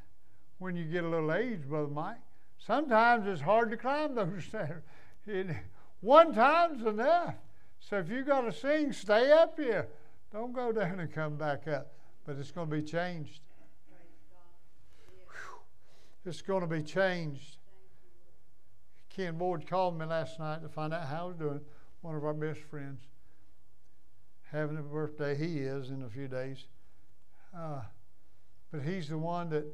When 0.58 0.76
you 0.76 0.84
get 0.84 1.04
a 1.04 1.08
little 1.08 1.32
age, 1.32 1.62
Brother 1.62 1.88
Mike. 1.88 2.18
Sometimes 2.58 3.26
it's 3.26 3.40
hard 3.40 3.70
to 3.70 3.76
climb 3.76 4.14
those 4.14 4.44
stairs. 4.48 4.82
One 6.00 6.34
time's 6.34 6.84
enough. 6.86 7.34
So 7.80 7.98
if 7.98 8.10
you've 8.10 8.26
got 8.26 8.42
to 8.42 8.52
sing, 8.52 8.92
stay 8.92 9.32
up 9.32 9.58
here. 9.58 9.88
Don't 10.32 10.52
go 10.52 10.70
down 10.70 11.00
and 11.00 11.12
come 11.12 11.36
back 11.36 11.66
up. 11.66 11.94
But 12.26 12.36
it's 12.36 12.50
going 12.50 12.70
to 12.70 12.76
be 12.76 12.82
changed. 12.82 13.40
It's 16.24 16.42
going 16.42 16.60
to 16.60 16.66
be 16.66 16.82
changed. 16.82 17.56
Ken 19.08 19.38
Ward 19.38 19.66
called 19.66 19.98
me 19.98 20.04
last 20.04 20.38
night 20.38 20.62
to 20.62 20.68
find 20.68 20.92
out 20.92 21.06
how 21.06 21.24
I 21.24 21.28
was 21.28 21.36
doing. 21.36 21.60
One 22.02 22.14
of 22.14 22.24
our 22.24 22.34
best 22.34 22.60
friends 22.60 23.00
having 24.52 24.78
a 24.78 24.82
birthday. 24.82 25.34
He 25.34 25.58
is 25.58 25.90
in 25.90 26.02
a 26.02 26.08
few 26.08 26.28
days. 26.28 26.64
Uh, 27.56 27.80
but 28.70 28.82
he's 28.82 29.08
the 29.08 29.18
one 29.18 29.50
that, 29.50 29.64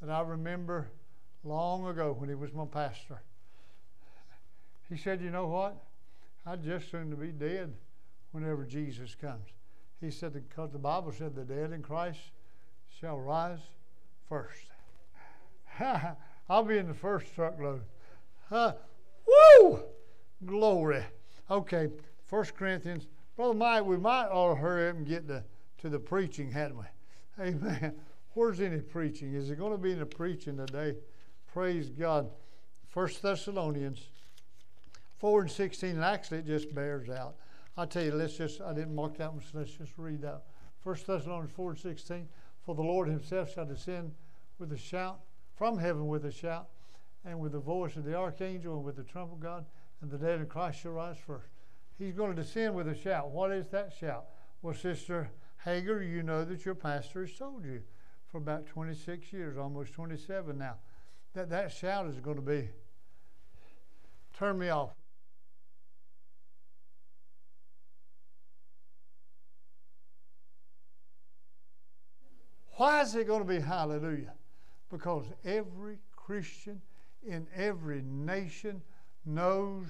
that 0.00 0.10
I 0.10 0.20
remember 0.22 0.88
long 1.44 1.86
ago 1.88 2.14
when 2.18 2.28
he 2.28 2.34
was 2.34 2.52
my 2.52 2.66
pastor. 2.66 3.20
He 4.88 4.96
said, 4.96 5.20
You 5.20 5.30
know 5.30 5.46
what? 5.46 5.76
I'd 6.46 6.64
just 6.64 6.90
soon 6.90 7.10
to 7.10 7.16
be 7.16 7.28
dead 7.28 7.72
whenever 8.32 8.64
Jesus 8.64 9.14
comes. 9.14 9.48
He 10.00 10.10
said, 10.10 10.32
Because 10.32 10.72
the 10.72 10.78
Bible 10.78 11.12
said 11.12 11.34
the 11.34 11.44
dead 11.44 11.72
in 11.72 11.82
Christ 11.82 12.18
shall 13.00 13.18
rise 13.18 13.60
first. 14.28 14.64
I'll 16.48 16.64
be 16.64 16.78
in 16.78 16.88
the 16.88 16.94
first 16.94 17.32
truckload. 17.34 17.82
Uh, 18.50 18.72
woo! 19.26 19.82
Glory. 20.44 21.04
Okay, 21.50 21.88
First 22.26 22.56
Corinthians 22.56 23.06
Brother 23.40 23.54
Mike, 23.54 23.86
we 23.86 23.96
might 23.96 24.28
to 24.28 24.54
hurry 24.54 24.90
up 24.90 24.96
and 24.96 25.06
get 25.06 25.26
to, 25.28 25.42
to 25.78 25.88
the 25.88 25.98
preaching, 25.98 26.50
hadn't 26.50 26.76
we? 26.76 26.84
Amen. 27.42 27.94
Where's 28.34 28.60
any 28.60 28.82
preaching? 28.82 29.32
Is 29.32 29.48
it 29.50 29.58
going 29.58 29.72
to 29.72 29.78
be 29.78 29.92
any 29.92 30.04
preaching 30.04 30.58
today? 30.58 30.96
Praise 31.50 31.88
God. 31.88 32.30
First 32.90 33.22
Thessalonians 33.22 34.00
4 35.20 35.40
and 35.40 35.50
16, 35.50 35.88
and 35.88 36.04
actually 36.04 36.40
it 36.40 36.46
just 36.46 36.74
bears 36.74 37.08
out. 37.08 37.36
I 37.78 37.86
tell 37.86 38.02
you, 38.02 38.12
let's 38.12 38.36
just, 38.36 38.60
I 38.60 38.74
didn't 38.74 38.94
mark 38.94 39.16
that 39.16 39.32
one, 39.32 39.40
so 39.40 39.58
let's 39.58 39.72
just 39.72 39.94
read 39.96 40.20
that. 40.20 40.42
First 40.84 41.06
Thessalonians 41.06 41.52
4 41.52 41.70
and 41.70 41.80
16, 41.80 42.28
for 42.66 42.74
the 42.74 42.82
Lord 42.82 43.08
himself 43.08 43.54
shall 43.54 43.64
descend 43.64 44.12
with 44.58 44.70
a 44.72 44.76
shout, 44.76 45.18
from 45.56 45.78
heaven 45.78 46.08
with 46.08 46.26
a 46.26 46.30
shout, 46.30 46.68
and 47.24 47.40
with 47.40 47.52
the 47.52 47.58
voice 47.58 47.96
of 47.96 48.04
the 48.04 48.14
archangel 48.14 48.76
and 48.76 48.84
with 48.84 48.96
the 48.96 49.02
trumpet 49.02 49.36
of 49.36 49.40
God, 49.40 49.64
and 50.02 50.10
the 50.10 50.18
dead 50.18 50.40
in 50.40 50.46
Christ 50.46 50.82
shall 50.82 50.92
rise 50.92 51.16
first. 51.26 51.48
He's 52.00 52.14
going 52.14 52.34
to 52.34 52.42
descend 52.42 52.74
with 52.74 52.88
a 52.88 52.94
shout. 52.94 53.30
What 53.30 53.52
is 53.52 53.68
that 53.68 53.92
shout? 53.92 54.24
Well, 54.62 54.72
Sister 54.72 55.30
Hager, 55.62 56.02
you 56.02 56.22
know 56.22 56.46
that 56.46 56.64
your 56.64 56.74
pastor 56.74 57.26
has 57.26 57.36
told 57.36 57.62
you 57.62 57.82
for 58.32 58.38
about 58.38 58.66
26 58.66 59.30
years, 59.34 59.58
almost 59.58 59.92
27 59.92 60.56
now, 60.56 60.76
that 61.34 61.50
that 61.50 61.70
shout 61.70 62.06
is 62.06 62.18
going 62.18 62.36
to 62.36 62.42
be, 62.42 62.70
turn 64.32 64.58
me 64.58 64.70
off. 64.70 64.92
Why 72.76 73.02
is 73.02 73.14
it 73.14 73.26
going 73.26 73.42
to 73.42 73.48
be 73.48 73.60
hallelujah? 73.60 74.32
Because 74.90 75.26
every 75.44 75.98
Christian 76.16 76.80
in 77.22 77.46
every 77.54 78.00
nation 78.00 78.80
knows 79.26 79.86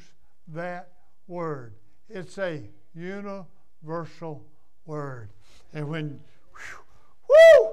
that 0.49 0.95
word. 1.29 1.75
It's 2.11 2.37
a 2.39 2.63
universal 2.95 4.45
word. 4.85 5.31
And 5.73 5.89
when, 5.89 6.21
whew, 7.27 7.73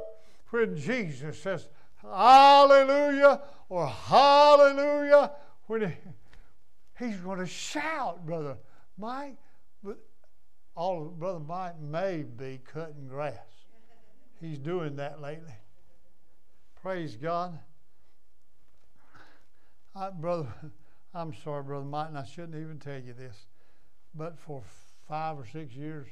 when 0.51 0.77
Jesus 0.77 1.41
says 1.41 1.67
hallelujah 2.01 3.41
or 3.69 3.87
hallelujah, 3.87 5.31
when 5.65 5.81
he, 5.81 7.05
he's 7.05 7.17
going 7.17 7.39
to 7.39 7.47
shout, 7.47 8.25
brother 8.25 8.57
Mike. 8.97 9.35
All 10.75 11.05
brother 11.05 11.39
Mike 11.39 11.79
may 11.79 12.21
be 12.21 12.59
cutting 12.71 13.07
grass. 13.07 13.33
He's 14.39 14.59
doing 14.59 14.95
that 14.97 15.19
lately. 15.19 15.55
Praise 16.79 17.15
God. 17.15 17.57
I, 19.95 20.11
brother, 20.11 20.47
I'm 21.15 21.33
sorry, 21.43 21.63
brother 21.63 21.85
Mike, 21.85 22.09
and 22.09 22.17
I 22.19 22.23
shouldn't 22.25 22.55
even 22.55 22.77
tell 22.77 22.99
you 22.99 23.13
this, 23.13 23.47
but 24.17 24.37
for 24.37 24.63
five 25.07 25.37
or 25.37 25.45
six 25.45 25.73
years, 25.73 26.07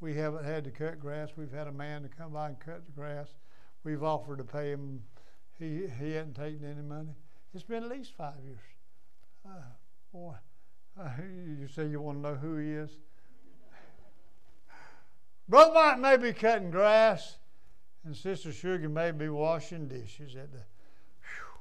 we 0.00 0.14
haven't 0.14 0.44
had 0.44 0.64
to 0.64 0.70
cut 0.70 1.00
grass. 1.00 1.30
We've 1.36 1.52
had 1.52 1.66
a 1.66 1.72
man 1.72 2.02
to 2.02 2.08
come 2.08 2.32
by 2.32 2.48
and 2.48 2.60
cut 2.60 2.86
the 2.86 2.92
grass. 2.92 3.34
We've 3.82 4.02
offered 4.02 4.38
to 4.38 4.44
pay 4.44 4.70
him. 4.70 5.02
He 5.58 5.86
he 6.00 6.12
hadn't 6.12 6.34
taken 6.34 6.64
any 6.64 6.82
money. 6.82 7.14
It's 7.52 7.64
been 7.64 7.82
at 7.82 7.88
least 7.88 8.12
five 8.16 8.34
years. 8.44 8.58
Uh, 9.44 9.62
boy, 10.12 10.34
uh, 11.00 11.10
you 11.58 11.66
say 11.68 11.86
you 11.86 12.00
want 12.00 12.18
to 12.18 12.30
know 12.30 12.34
who 12.36 12.56
he 12.58 12.70
is? 12.72 12.90
Brother 15.48 15.72
Mike 15.72 15.98
may 15.98 16.16
be 16.16 16.32
cutting 16.32 16.70
grass, 16.70 17.38
and 18.04 18.14
Sister 18.14 18.52
Sugar 18.52 18.88
may 18.88 19.10
be 19.10 19.28
washing 19.28 19.88
dishes 19.88 20.36
at 20.36 20.52
the. 20.52 20.58
Whew. 20.58 21.60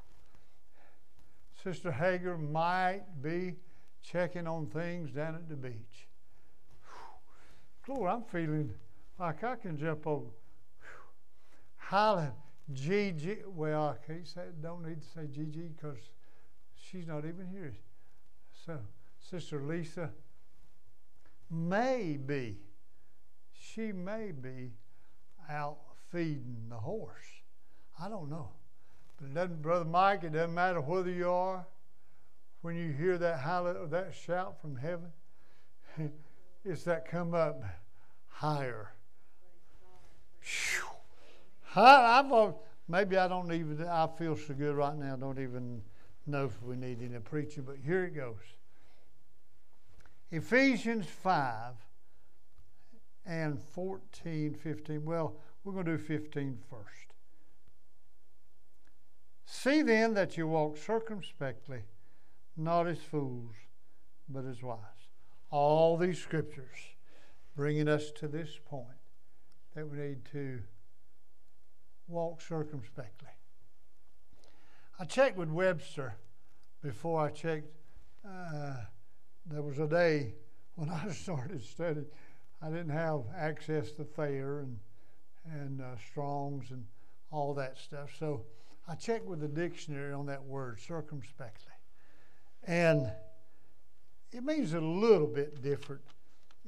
Sister 1.63 1.91
Hager 1.91 2.37
might 2.37 3.03
be 3.21 3.55
checking 4.11 4.47
on 4.47 4.67
things 4.67 5.11
down 5.11 5.35
at 5.35 5.49
the 5.49 5.55
beach. 5.55 6.07
Lord, 7.87 8.11
I'm 8.11 8.23
feeling 8.23 8.73
like 9.19 9.43
I 9.43 9.55
can 9.55 9.77
jump 9.77 10.05
over. 10.05 10.27
Hallelujah. 11.77 12.33
Gigi, 12.73 13.37
well, 13.47 13.95
I 13.97 14.05
can't 14.05 14.27
say, 14.27 14.41
don't 14.61 14.85
need 14.85 15.01
to 15.01 15.07
say 15.07 15.27
Gigi 15.33 15.69
because 15.69 15.99
she's 16.75 17.07
not 17.07 17.19
even 17.19 17.47
here. 17.49 17.73
So, 18.65 18.77
Sister 19.19 19.61
Lisa 19.61 20.11
may 21.49 22.17
be, 22.17 22.57
she 23.53 23.93
may 23.93 24.31
be 24.33 24.71
out 25.49 25.77
feeding 26.11 26.65
the 26.69 26.75
horse. 26.75 27.41
I 28.01 28.09
don't 28.09 28.29
know. 28.29 28.49
But 29.17 29.27
it 29.27 29.33
doesn't, 29.33 29.61
Brother 29.61 29.85
Mike, 29.85 30.25
it 30.25 30.33
doesn't 30.33 30.53
matter 30.53 30.81
whether 30.81 31.09
you 31.09 31.29
are. 31.29 31.65
When 32.67 32.75
you 32.75 32.91
hear 32.91 33.17
that 33.19 33.39
hallelujah, 33.39 33.87
that 33.87 34.13
shout 34.13 34.59
from 34.59 34.75
heaven, 34.75 35.13
it's 36.65 36.83
that 36.83 37.09
come 37.09 37.33
up 37.33 37.63
higher. 38.27 38.91
I, 41.77 42.19
I've, 42.19 42.55
maybe 42.89 43.15
I 43.15 43.29
don't 43.29 43.53
even, 43.53 43.87
I 43.87 44.09
feel 44.17 44.35
so 44.35 44.53
good 44.53 44.75
right 44.75 44.97
now, 44.97 45.15
don't 45.15 45.39
even 45.39 45.81
know 46.25 46.43
if 46.43 46.61
we 46.61 46.75
need 46.75 47.01
any 47.01 47.17
preaching, 47.19 47.63
but 47.63 47.77
here 47.85 48.03
it 48.03 48.13
goes. 48.13 48.35
Ephesians 50.29 51.05
5 51.05 51.73
and 53.25 53.61
14, 53.61 54.53
15. 54.55 55.05
Well, 55.05 55.37
we're 55.63 55.71
going 55.71 55.85
to 55.85 55.95
do 55.95 56.03
15 56.03 56.57
first. 56.69 57.13
See 59.45 59.81
then 59.83 60.15
that 60.15 60.35
you 60.35 60.47
walk 60.47 60.75
circumspectly, 60.75 61.83
not 62.57 62.87
as 62.87 62.99
fools, 62.99 63.55
but 64.27 64.45
as 64.45 64.61
wise. 64.63 64.79
All 65.49 65.95
these 65.95 66.19
scriptures 66.19 66.95
bringing 67.55 67.87
us 67.87 68.11
to 68.11 68.27
this 68.27 68.59
point 68.65 68.87
that 69.75 69.87
we 69.87 69.97
need 69.97 70.25
to 70.31 70.59
walk 72.07 72.41
circumspectly. 72.41 73.29
I 74.99 75.05
checked 75.05 75.37
with 75.37 75.49
Webster 75.49 76.15
before 76.81 77.21
I 77.21 77.29
checked. 77.29 77.67
Uh, 78.27 78.75
there 79.45 79.61
was 79.61 79.79
a 79.79 79.87
day 79.87 80.33
when 80.75 80.89
I 80.89 81.09
started 81.11 81.63
studying, 81.63 82.07
I 82.61 82.69
didn't 82.69 82.89
have 82.89 83.21
access 83.37 83.91
to 83.93 84.03
Thayer 84.03 84.61
and, 84.61 84.79
and 85.45 85.81
uh, 85.81 85.95
Strong's 86.11 86.71
and 86.71 86.85
all 87.31 87.53
that 87.53 87.77
stuff. 87.77 88.09
So 88.19 88.45
I 88.87 88.95
checked 88.95 89.25
with 89.25 89.41
the 89.41 89.47
dictionary 89.47 90.13
on 90.13 90.25
that 90.27 90.43
word, 90.43 90.79
circumspectly. 90.79 91.76
And 92.67 93.09
it 94.33 94.43
means 94.43 94.73
a 94.73 94.81
little 94.81 95.27
bit 95.27 95.61
different 95.61 96.01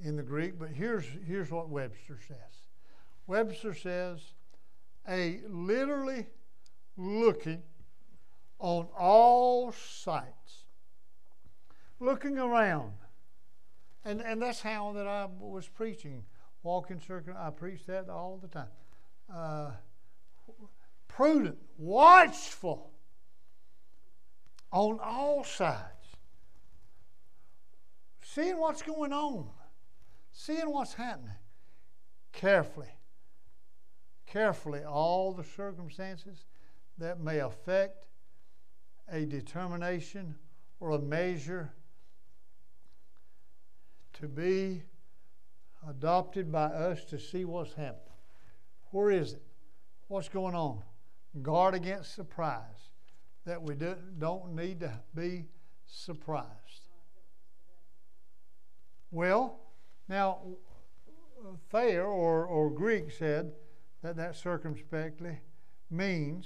in 0.02 0.16
the 0.16 0.24
Greek, 0.24 0.58
but 0.58 0.70
here's, 0.70 1.04
here's 1.28 1.52
what 1.52 1.70
Webster 1.70 2.18
says 2.26 2.38
Webster 3.28 3.76
says, 3.76 4.22
a 5.08 5.42
literally 5.48 6.26
looking 6.98 7.62
on 8.58 8.88
all 8.98 9.72
sides, 9.72 10.66
looking 12.00 12.40
around. 12.40 12.94
And, 14.04 14.22
and 14.22 14.42
that's 14.42 14.62
how 14.62 14.94
that 14.94 15.06
I 15.06 15.28
was 15.40 15.68
preaching, 15.68 16.24
walking 16.64 17.00
circle. 17.00 17.36
I 17.38 17.52
preach 17.52 17.86
that 17.86 18.10
all 18.10 18.40
the 18.42 18.48
time. 18.48 18.68
Uh, 19.32 19.72
prudent, 21.08 21.58
watchful 21.78 22.92
on 24.72 25.00
all 25.00 25.44
sides, 25.44 26.18
seeing 28.22 28.58
what's 28.58 28.82
going 28.82 29.14
on, 29.14 29.50
seeing 30.32 30.70
what's 30.72 30.94
happening 30.94 31.36
carefully, 32.32 32.94
carefully 34.28 34.84
all 34.84 35.34
the 35.34 35.44
circumstances 35.44 36.46
that 36.98 37.20
may 37.20 37.40
affect 37.40 38.06
a 39.12 39.26
determination 39.26 40.36
or 40.80 40.92
a 40.92 41.00
measure 41.00 41.74
to 44.14 44.28
be 44.28 44.84
adopted 45.88 46.52
by 46.52 46.66
us 46.66 47.06
to 47.06 47.20
see 47.20 47.46
what's 47.46 47.74
happening. 47.74 48.14
Where 48.92 49.12
is 49.12 49.34
it? 49.34 49.44
What's 50.08 50.30
going 50.30 50.56
on? 50.56 50.82
Guard 51.42 51.76
against 51.76 52.16
surprise, 52.16 52.89
that 53.50 53.64
we 53.64 53.74
do, 53.74 53.96
don't 54.20 54.56
need 54.56 54.80
to 54.80 54.92
be 55.16 55.48
surprised. 55.88 56.88
Well, 59.10 59.60
now, 60.08 60.38
Thayer 61.72 62.06
or, 62.06 62.46
or 62.46 62.70
Greek 62.70 63.10
said 63.10 63.54
that 64.04 64.16
that 64.18 64.36
circumspectly 64.36 65.40
means 65.90 66.46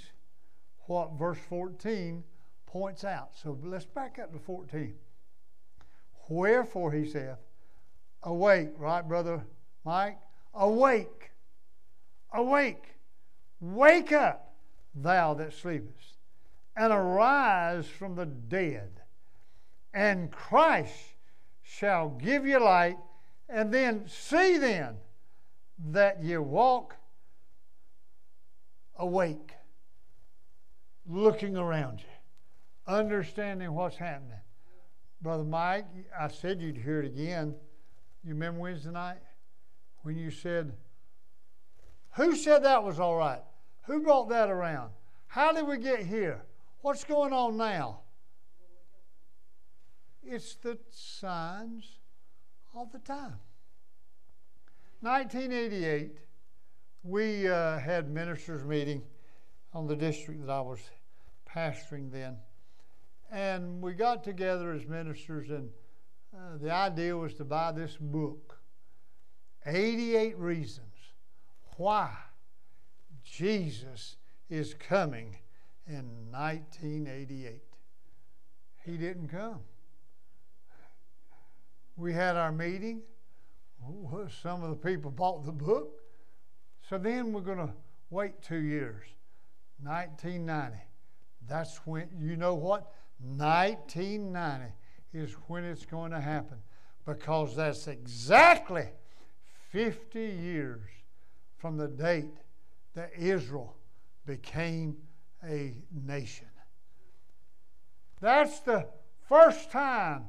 what 0.86 1.20
verse 1.20 1.40
14 1.50 2.24
points 2.66 3.04
out. 3.04 3.32
So 3.36 3.60
let's 3.62 3.86
back 3.86 4.18
up 4.18 4.32
to 4.32 4.40
14. 4.40 4.96
Wherefore, 6.30 6.94
he 6.94 7.06
saith, 7.06 7.36
awake, 8.24 8.70
right, 8.78 9.06
brother 9.06 9.44
Mike? 9.84 10.20
Awake, 10.54 11.32
awake, 12.32 12.96
wake 13.60 14.14
up, 14.14 14.54
thou 14.96 15.34
that 15.34 15.52
sleepest, 15.52 16.13
and 16.76 16.92
arise 16.92 17.88
from 17.88 18.16
the 18.16 18.26
dead, 18.26 19.02
and 19.94 20.32
Christ 20.32 20.96
shall 21.62 22.10
give 22.10 22.46
you 22.46 22.60
light, 22.60 22.98
and 23.48 23.74
then 23.74 24.08
see 24.08 24.58
then 24.58 24.96
that 25.92 26.24
you 26.24 26.42
walk 26.42 26.96
awake, 28.98 29.52
looking 31.06 31.58
around 31.58 32.00
you, 32.00 32.94
understanding 32.94 33.74
what's 33.74 33.98
happening. 33.98 34.40
Brother 35.22 35.44
Mike, 35.44 35.86
I 36.18 36.28
said 36.28 36.62
you'd 36.62 36.78
hear 36.78 37.02
it 37.02 37.06
again. 37.06 37.56
You 38.24 38.34
remember 38.34 38.62
Wednesday 38.62 38.92
night 38.92 39.20
when 40.02 40.18
you 40.18 40.32
said, 40.32 40.74
Who 42.16 42.36
said 42.36 42.64
that 42.64 42.84
was 42.84 43.00
all 43.00 43.16
right? 43.16 43.42
Who 43.84 44.02
brought 44.02 44.30
that 44.30 44.50
around? 44.50 44.92
How 45.28 45.54
did 45.54 45.68
we 45.68 45.78
get 45.78 46.06
here? 46.06 46.42
What's 46.84 47.06
going 47.06 47.32
on 47.32 47.56
now? 47.56 48.02
It's 50.22 50.56
the 50.56 50.78
signs 50.92 51.86
of 52.76 52.92
the 52.92 53.00
time. 53.00 53.40
1988, 55.00 56.18
we 57.04 57.48
uh, 57.48 57.80
had 57.80 58.10
ministers' 58.10 58.66
meeting 58.66 59.02
on 59.74 59.88
the 59.88 59.96
district 59.96 60.46
that 60.46 60.52
I 60.52 60.60
was 60.60 60.82
pastoring 61.50 62.12
then. 62.12 62.36
And 63.32 63.82
we 63.82 63.94
got 63.94 64.22
together 64.22 64.74
as 64.74 64.86
ministers, 64.86 65.52
and 65.52 65.70
uh, 66.36 66.58
the 66.62 66.70
idea 66.70 67.16
was 67.16 67.34
to 67.36 67.46
buy 67.46 67.72
this 67.72 67.96
book 67.98 68.60
88 69.66 70.38
Reasons 70.38 71.14
Why 71.78 72.12
Jesus 73.24 74.18
is 74.50 74.74
Coming 74.74 75.38
in 75.88 76.32
1988. 76.32 77.62
He 78.86 78.98
didn't 78.98 79.30
come. 79.30 79.60
We 81.96 82.14
had 82.14 82.36
our 82.36 82.52
meeting. 82.52 83.02
Some 84.42 84.64
of 84.64 84.70
the 84.70 84.76
people 84.76 85.12
bought 85.12 85.46
the 85.46 85.52
book. 85.52 86.02
So 86.90 86.98
then 86.98 87.32
we're 87.32 87.42
going 87.42 87.60
to 87.60 87.74
wait 88.10 88.42
two 88.42 88.62
years. 88.62 89.06
1990. 89.82 90.78
That's 91.48 91.78
when, 91.86 92.08
you 92.20 92.36
know 92.36 92.56
what? 92.56 92.92
1990 93.20 94.74
is 95.14 95.34
when 95.48 95.64
it's 95.64 95.86
going 95.86 96.12
to 96.12 96.20
happen 96.20 96.58
because 97.06 97.56
that's 97.56 97.88
exactly 97.88 98.88
50 99.72 100.20
years 100.20 100.82
from 101.58 101.78
the 101.78 101.88
date 101.88 102.38
that 102.96 103.12
Israel 103.18 103.76
became 104.26 104.98
a 105.48 105.76
nation. 105.92 106.48
That's 108.22 108.60
the 108.62 108.88
first 109.28 109.72
time 109.72 110.26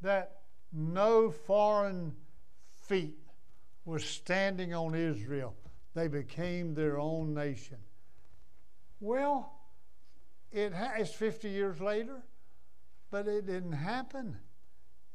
that 0.00 0.42
no 0.72 1.30
foreign 1.30 2.14
feet 2.86 3.18
was 3.84 4.04
standing 4.04 4.74
on 4.74 4.94
Israel. 4.94 5.54
They 5.94 6.08
became 6.08 6.74
their 6.74 6.98
own 6.98 7.34
nation. 7.34 7.78
Well, 9.00 9.52
it 10.50 10.72
ha- 10.72 10.94
it's 10.96 11.12
50 11.12 11.48
years 11.48 11.80
later, 11.80 12.22
but 13.10 13.26
it 13.26 13.46
didn't 13.46 13.72
happen 13.72 14.36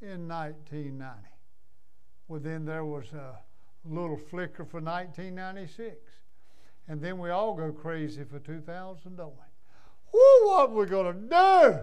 in 0.02 0.28
1990. 0.28 1.28
Well, 2.28 2.40
then 2.40 2.66
there 2.66 2.86
was 2.86 3.12
a 3.14 3.40
little 3.86 4.18
flicker 4.18 4.66
for 4.66 4.82
1996. 4.82 5.96
And 6.88 7.02
then 7.02 7.18
we 7.18 7.30
all 7.30 7.54
go 7.54 7.72
crazy 7.72 8.24
for 8.24 8.40
2000, 8.40 9.18
don't 9.18 9.34
we? 9.34 9.44
Woo, 10.14 10.48
what 10.48 10.72
we 10.72 10.86
going 10.86 11.14
to 11.14 11.20
do? 11.30 11.80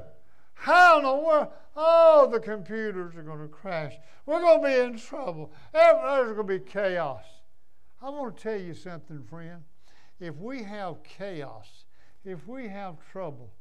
How 0.54 0.98
in 0.98 1.04
the 1.04 1.14
world? 1.14 1.48
Oh, 1.76 2.28
the 2.30 2.40
computers 2.40 3.14
are 3.16 3.22
going 3.22 3.40
to 3.40 3.48
crash. 3.48 3.94
We're 4.24 4.40
going 4.40 4.62
to 4.62 4.68
be 4.68 4.74
in 4.74 4.98
trouble. 4.98 5.52
There's 5.72 6.32
going 6.32 6.36
to 6.36 6.44
be 6.44 6.60
chaos. 6.60 7.24
I 8.00 8.08
want 8.08 8.36
to 8.36 8.42
tell 8.42 8.60
you 8.60 8.74
something, 8.74 9.22
friend. 9.24 9.62
If 10.20 10.36
we 10.36 10.62
have 10.62 11.02
chaos, 11.02 11.84
if 12.24 12.46
we 12.46 12.68
have 12.68 12.96
trouble 13.10 13.52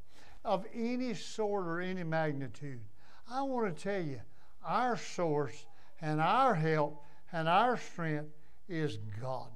of 0.44 0.64
any 0.74 1.14
sort 1.14 1.66
or 1.66 1.80
any 1.80 2.04
magnitude, 2.04 2.80
I 3.30 3.42
want 3.42 3.76
to 3.76 3.82
tell 3.82 4.02
you, 4.02 4.20
our 4.64 4.96
source 4.96 5.66
and 6.00 6.20
our 6.20 6.54
help 6.54 7.02
and 7.32 7.48
our 7.48 7.76
strength 7.76 8.30
is 8.68 8.98
God. 9.20 9.50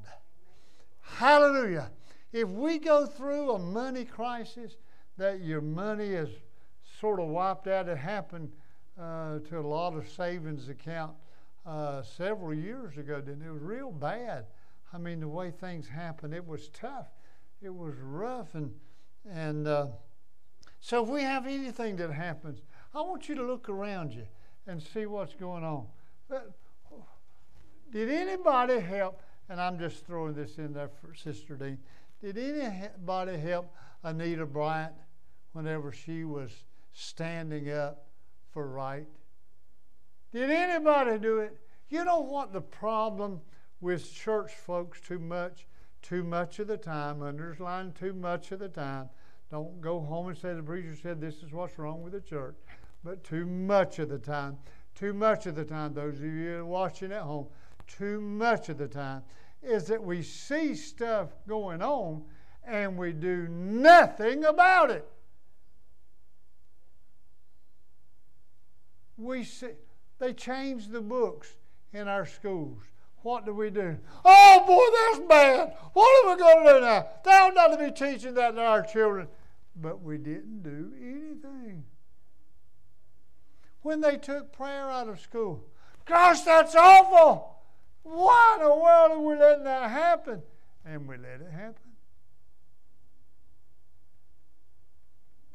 Hallelujah. 1.17 1.91
If 2.33 2.49
we 2.49 2.79
go 2.79 3.07
through 3.07 3.53
a 3.53 3.59
money 3.59 4.05
crisis, 4.05 4.77
that 5.17 5.41
your 5.41 5.61
money 5.61 6.11
is 6.11 6.29
sort 7.01 7.21
of 7.21 7.29
wiped 7.29 7.67
out, 7.67 7.89
it 7.89 7.99
happened 7.99 8.53
uh, 9.01 9.39
to 9.49 9.59
a 9.59 9.61
lot 9.61 9.95
of 9.95 10.09
savings 10.09 10.69
account 10.69 11.13
uh, 11.67 12.03
several 12.03 12.55
years 12.55 12.97
ago, 12.97 13.21
didn't 13.21 13.43
it? 13.43 13.49
It 13.49 13.53
was 13.53 13.63
real 13.63 13.91
bad. 13.91 14.47
I 14.93 14.99
mean, 14.99 15.21
the 15.21 15.29
way 15.29 15.51
things 15.51 15.89
happened, 15.89 16.35
it 16.35 16.47
was 16.47 16.69
tough. 16.69 17.09
It 17.61 17.75
was 17.75 17.95
rough. 18.01 18.55
And, 18.55 18.73
and 19.29 19.67
uh, 19.67 19.89
so 20.81 21.03
if 21.03 21.09
we 21.09 21.23
have 21.23 21.47
anything 21.47 21.97
that 21.97 22.13
happens, 22.13 22.61
I 22.95 23.01
want 23.01 23.29
you 23.29 23.35
to 23.35 23.43
look 23.43 23.69
around 23.69 24.13
you 24.13 24.27
and 24.67 24.83
see 24.83 25.07
what's 25.07 25.35
going 25.35 25.65
on. 25.65 25.87
But, 26.29 26.53
did 27.91 28.11
anybody 28.11 28.81
help? 28.81 29.21
And 29.49 29.61
I'm 29.61 29.79
just 29.79 30.07
throwing 30.07 30.35
this 30.35 30.59
in 30.59 30.73
there 30.73 30.89
for 30.89 31.15
Sister 31.15 31.57
Dean. 31.57 31.79
Did 32.21 32.37
anybody 32.37 33.39
help 33.39 33.75
Anita 34.03 34.45
Bryant 34.45 34.93
whenever 35.53 35.93
she 35.93 36.25
was 36.25 36.51
standing 36.93 37.71
up 37.71 38.07
for 38.53 38.69
right? 38.69 39.07
Did 40.33 40.51
anybody 40.51 41.19
do 41.19 41.39
it? 41.39 41.57
You 41.89 42.05
know 42.05 42.21
what 42.21 42.53
the 42.53 42.61
problem 42.61 43.41
with 43.81 44.13
church 44.13 44.53
folks 44.53 45.01
too 45.01 45.19
much, 45.19 45.67
too 46.03 46.23
much 46.23 46.59
of 46.59 46.67
the 46.67 46.77
time, 46.77 47.23
underline 47.23 47.93
too 47.93 48.13
much 48.13 48.53
of 48.53 48.59
the 48.59 48.69
time. 48.69 49.09
Don't 49.51 49.81
go 49.81 50.01
home 50.01 50.29
and 50.29 50.37
say 50.37 50.53
the 50.53 50.63
preacher 50.63 50.95
said 50.95 51.21
this 51.21 51.43
is 51.43 51.53
what's 51.53 51.79
wrong 51.79 52.03
with 52.03 52.13
the 52.13 52.21
church. 52.21 52.57
But 53.03 53.25
too 53.25 53.47
much 53.47 53.99
of 53.99 54.11
the 54.11 54.19
time, 54.19 54.59
too 54.95 55.15
much 55.15 55.47
of 55.47 55.55
the 55.55 55.65
time, 55.65 55.95
those 55.95 56.19
of 56.19 56.25
you 56.25 56.67
watching 56.67 57.13
at 57.13 57.23
home, 57.23 57.47
too 57.89 58.21
much 58.21 58.69
of 58.69 58.79
the 58.79 58.89
time 58.89 59.23
is 59.63 59.85
that 59.87 60.03
we 60.03 60.23
see 60.23 60.75
stuff 60.75 61.31
going 61.49 61.83
on 61.83 62.23
and 62.65 62.97
we 62.97 63.13
do 63.13 63.49
nothing 63.49 64.45
about 64.45 64.91
it. 64.91 65.09
We 69.17 69.43
see, 69.43 69.71
they 70.19 70.33
changed 70.33 70.93
the 70.93 71.01
books 71.01 71.57
in 71.93 72.07
our 72.07 72.27
schools. 72.27 72.83
What 73.23 73.45
do 73.45 73.53
we 73.53 73.71
do? 73.71 73.99
Oh 74.25 74.65
boy, 74.67 75.19
that's 75.19 75.29
bad. 75.29 75.77
What 75.93 76.25
are 76.25 76.35
we 76.35 76.41
going 76.41 76.67
to 76.67 76.73
do 76.75 76.81
now? 76.81 77.07
They 77.25 77.31
ought 77.33 77.55
not 77.55 77.77
to 77.77 77.85
be 77.85 77.91
teaching 77.91 78.35
that 78.35 78.55
to 78.55 78.61
our 78.61 78.83
children. 78.83 79.27
But 79.75 80.03
we 80.03 80.19
didn't 80.19 80.63
do 80.63 80.93
anything. 81.01 81.85
When 83.83 84.01
they 84.01 84.17
took 84.17 84.53
prayer 84.53 84.89
out 84.91 85.09
of 85.09 85.21
school, 85.21 85.65
gosh, 86.05 86.43
that's 86.43 86.75
awful. 86.75 87.58
Why 88.11 88.57
in 88.59 88.65
the 88.65 88.75
world 88.75 89.13
are 89.13 89.21
we 89.21 89.37
letting 89.37 89.65
that 89.65 89.91
happen? 89.91 90.43
And 90.85 91.07
we 91.07 91.19
let 91.19 91.43
it 91.43 91.53
happen. 91.53 91.75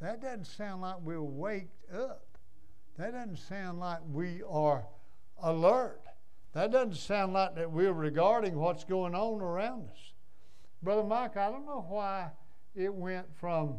That 0.00 0.22
doesn't 0.22 0.46
sound 0.46 0.82
like 0.82 0.96
we're 1.02 1.20
waked 1.20 1.92
up. 1.92 2.26
That 2.96 3.12
doesn't 3.12 3.38
sound 3.38 3.80
like 3.80 3.98
we 4.12 4.42
are 4.48 4.84
alert. 5.42 6.00
That 6.52 6.70
doesn't 6.70 6.96
sound 6.96 7.32
like 7.32 7.56
that 7.56 7.72
we're 7.72 7.92
regarding 7.92 8.56
what's 8.56 8.84
going 8.84 9.16
on 9.16 9.40
around 9.40 9.88
us. 9.90 10.12
Brother 10.80 11.02
Mike, 11.02 11.36
I 11.36 11.50
don't 11.50 11.66
know 11.66 11.84
why 11.88 12.30
it 12.76 12.94
went 12.94 13.26
from 13.36 13.78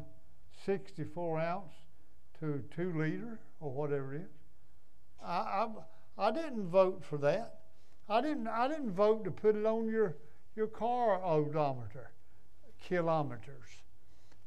64 0.66 1.40
ounce 1.40 1.74
to 2.42 2.62
2 2.76 3.00
liter 3.00 3.40
or 3.62 3.72
whatever 3.72 4.16
it 4.16 4.22
is. 4.22 4.28
I, 5.24 5.38
I, 5.38 5.68
I 6.18 6.32
didn't 6.32 6.68
vote 6.68 7.06
for 7.06 7.18
that. 7.20 7.60
I 8.08 8.22
didn't, 8.22 8.48
I 8.48 8.68
didn't 8.68 8.92
vote 8.92 9.24
to 9.24 9.32
put 9.32 9.56
it 9.56 9.66
on 9.66 9.88
your, 9.88 10.16
your 10.56 10.68
car 10.68 11.24
odometer, 11.24 12.12
kilometers. 12.88 13.84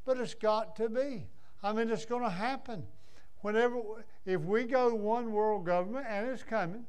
But 0.05 0.17
it's 0.17 0.33
got 0.33 0.75
to 0.77 0.89
be. 0.89 1.27
I 1.61 1.73
mean, 1.73 1.89
it's 1.89 2.05
going 2.05 2.23
to 2.23 2.29
happen. 2.29 2.83
Whenever, 3.41 3.81
if 4.25 4.41
we 4.41 4.63
go 4.63 4.93
one 4.93 5.31
world 5.31 5.65
government, 5.65 6.05
and 6.09 6.29
it's 6.29 6.43
coming, 6.43 6.85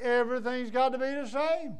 everything's 0.00 0.70
got 0.70 0.90
to 0.90 0.98
be 0.98 1.10
the 1.10 1.26
same. 1.26 1.76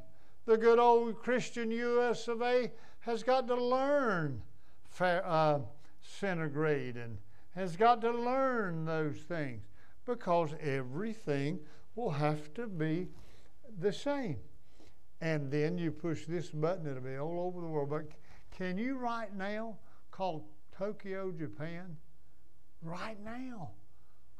The 0.47 0.57
good 0.57 0.79
old 0.79 1.19
Christian 1.19 1.71
U.S. 1.71 2.29
of 2.29 2.41
A. 2.43 2.71
has 3.01 3.23
got 3.23 3.47
to 3.49 3.55
learn 3.55 4.43
fair, 4.91 5.23
uh, 5.27 5.61
centigrade 6.03 6.97
and 6.97 7.19
has 7.55 7.77
got 7.77 8.01
to 8.01 8.11
learn 8.11 8.85
those 8.85 9.19
things 9.19 9.63
because 10.07 10.55
everything 10.61 11.59
will 11.95 12.11
have 12.11 12.53
to 12.55 12.67
be 12.67 13.09
the 13.79 13.93
same. 13.93 14.39
And 15.21 15.51
then 15.51 15.79
you 15.79 15.91
push 15.91 16.27
this 16.27 16.51
button, 16.51 16.87
it'll 16.87 17.03
be 17.03 17.17
all 17.17 17.41
over 17.41 17.61
the 17.61 17.67
world. 17.67 17.91
But 17.91 18.07
can 18.57 18.79
you 18.79 18.97
right 18.97 19.35
now 19.35 19.77
call 20.11 20.49
Tokyo, 20.77 21.33
Japan? 21.33 21.97
Right 22.83 23.19
now. 23.25 23.71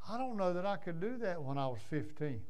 I 0.09 0.17
don't 0.17 0.37
know 0.37 0.53
that 0.53 0.65
I 0.65 0.77
could 0.77 1.01
do 1.01 1.17
that 1.17 1.41
when 1.41 1.57
I 1.57 1.67
was 1.67 1.79
15. 1.89 2.41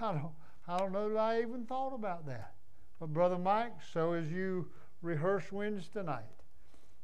I 0.00 0.12
don't, 0.12 0.32
I 0.66 0.78
don't 0.78 0.92
know 0.92 1.08
that 1.08 1.18
I 1.18 1.40
even 1.42 1.64
thought 1.64 1.94
about 1.94 2.26
that. 2.26 2.54
But, 2.98 3.12
Brother 3.12 3.38
Mike, 3.38 3.74
so 3.92 4.12
as 4.12 4.30
you 4.30 4.68
rehearse 5.02 5.52
Wednesday 5.52 6.02
night, 6.02 6.22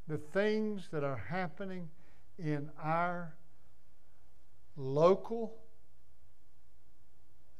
the 0.08 0.18
things 0.18 0.88
that 0.90 1.04
are 1.04 1.16
happening 1.28 1.88
in 2.38 2.68
our 2.82 3.34
local 4.76 5.54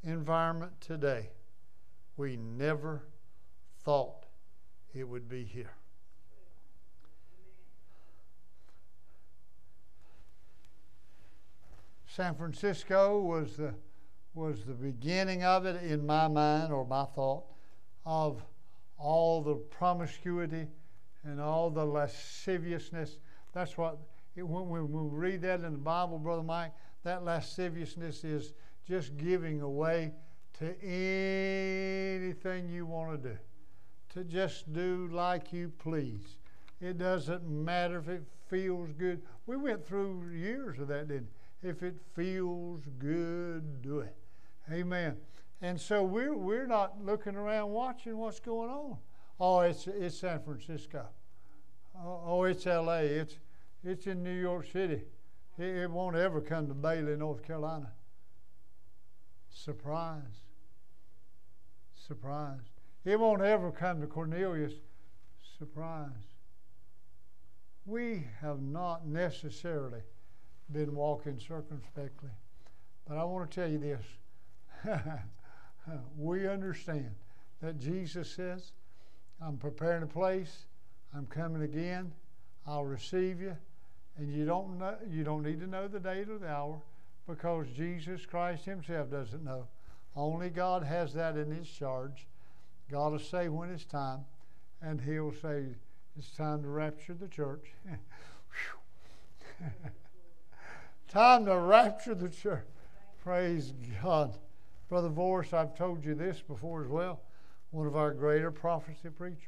environment 0.02 0.72
today, 0.81 1.31
we 2.20 2.36
never 2.36 3.02
thought 3.82 4.26
it 4.94 5.09
would 5.09 5.26
be 5.26 5.42
here. 5.42 5.72
San 12.06 12.34
Francisco 12.34 13.20
was 13.20 13.56
the 13.56 13.72
was 14.34 14.64
the 14.66 14.74
beginning 14.74 15.44
of 15.44 15.64
it 15.64 15.82
in 15.82 16.05
my 16.05 16.28
mind 16.28 16.70
or 16.70 16.86
my 16.86 17.06
thought 17.06 17.44
of 18.05 18.44
all 18.98 19.40
the 19.40 19.55
promiscuity 19.55 20.66
and 21.24 21.40
all 21.40 21.70
the 21.70 21.84
lasciviousness. 21.84 23.16
That's 23.55 23.78
what 23.78 23.97
it, 24.36 24.42
when 24.42 24.68
we 24.68 24.80
read 24.90 25.40
that 25.40 25.60
in 25.60 25.72
the 25.72 25.78
Bible, 25.78 26.18
Brother 26.18 26.42
Mike. 26.42 26.72
That 27.02 27.24
lasciviousness 27.24 28.24
is 28.24 28.52
just 28.86 29.16
giving 29.16 29.62
away 29.62 30.12
to 30.60 30.74
anything 30.84 32.68
you 32.68 32.84
want 32.84 33.22
to 33.22 33.30
do, 33.30 33.38
to 34.14 34.24
just 34.24 34.72
do 34.72 35.08
like 35.10 35.52
you 35.52 35.72
please. 35.78 36.38
It 36.82 36.98
doesn't 36.98 37.48
matter 37.48 37.98
if 37.98 38.08
it 38.08 38.22
feels 38.48 38.90
good. 38.92 39.22
We 39.46 39.56
went 39.56 39.86
through 39.86 40.30
years 40.30 40.78
of 40.78 40.88
that, 40.88 41.08
didn't? 41.08 41.30
If 41.62 41.82
it 41.82 41.96
feels 42.14 42.82
good, 42.98 43.80
do 43.82 44.00
it. 44.00 44.14
Amen. 44.70 45.16
And 45.62 45.80
so 45.80 46.02
we're, 46.02 46.36
we're 46.36 46.66
not 46.66 47.02
looking 47.02 47.36
around 47.36 47.70
watching 47.70 48.18
what's 48.18 48.40
going 48.40 48.70
on. 48.70 48.98
Oh, 49.38 49.60
it's, 49.60 49.86
it's 49.86 50.18
San 50.18 50.42
Francisco. 50.42 51.06
Oh, 51.96 52.20
oh, 52.26 52.44
it's 52.44 52.66
LA. 52.66 52.98
It's, 52.98 53.38
it's 53.82 54.06
in 54.06 54.22
New 54.22 54.38
York 54.38 54.66
City. 54.70 55.02
It, 55.58 55.64
it 55.64 55.90
won't 55.90 56.16
ever 56.16 56.42
come 56.42 56.68
to 56.68 56.74
Bailey, 56.74 57.16
North 57.16 57.42
Carolina. 57.42 57.92
Surprise. 59.50 60.49
Surprise. 62.10 62.58
It 63.04 63.20
won't 63.20 63.40
ever 63.40 63.70
come 63.70 64.00
to 64.00 64.08
Cornelius. 64.08 64.72
Surprise. 65.60 66.10
We 67.86 68.24
have 68.40 68.60
not 68.60 69.06
necessarily 69.06 70.00
been 70.72 70.96
walking 70.96 71.38
circumspectly. 71.38 72.30
But 73.06 73.16
I 73.16 73.22
want 73.22 73.48
to 73.48 73.60
tell 73.60 73.70
you 73.70 73.78
this. 73.78 74.04
we 76.18 76.48
understand 76.48 77.14
that 77.62 77.78
Jesus 77.78 78.28
says, 78.28 78.72
I'm 79.40 79.56
preparing 79.56 80.02
a 80.02 80.08
place, 80.08 80.64
I'm 81.14 81.26
coming 81.26 81.62
again, 81.62 82.10
I'll 82.66 82.86
receive 82.86 83.40
you, 83.40 83.56
and 84.18 84.34
you 84.34 84.44
don't 84.44 84.80
know, 84.80 84.96
you 85.08 85.22
don't 85.22 85.44
need 85.44 85.60
to 85.60 85.68
know 85.68 85.86
the 85.86 86.00
date 86.00 86.28
or 86.28 86.38
the 86.38 86.48
hour 86.48 86.82
because 87.28 87.68
Jesus 87.76 88.26
Christ 88.26 88.64
Himself 88.64 89.12
doesn't 89.12 89.44
know. 89.44 89.68
Only 90.16 90.50
God 90.50 90.82
has 90.82 91.14
that 91.14 91.36
in 91.36 91.50
His 91.50 91.68
charge. 91.68 92.26
God 92.90 93.12
will 93.12 93.18
say 93.18 93.48
when 93.48 93.70
it's 93.70 93.84
time, 93.84 94.24
and 94.82 95.00
He'll 95.00 95.32
say 95.32 95.64
it's 96.18 96.30
time 96.30 96.62
to 96.62 96.68
rapture 96.68 97.14
the 97.14 97.28
church. 97.28 97.72
time 101.08 101.46
to 101.46 101.56
rapture 101.56 102.14
the 102.14 102.28
church. 102.28 102.66
Praise 103.22 103.72
God. 104.02 104.36
Brother 104.88 105.08
Voris, 105.08 105.52
I've 105.52 105.76
told 105.76 106.04
you 106.04 106.14
this 106.14 106.40
before 106.40 106.82
as 106.82 106.88
well. 106.88 107.20
One 107.70 107.86
of 107.86 107.96
our 107.96 108.12
greater 108.12 108.50
prophecy 108.50 109.08
preachers. 109.16 109.38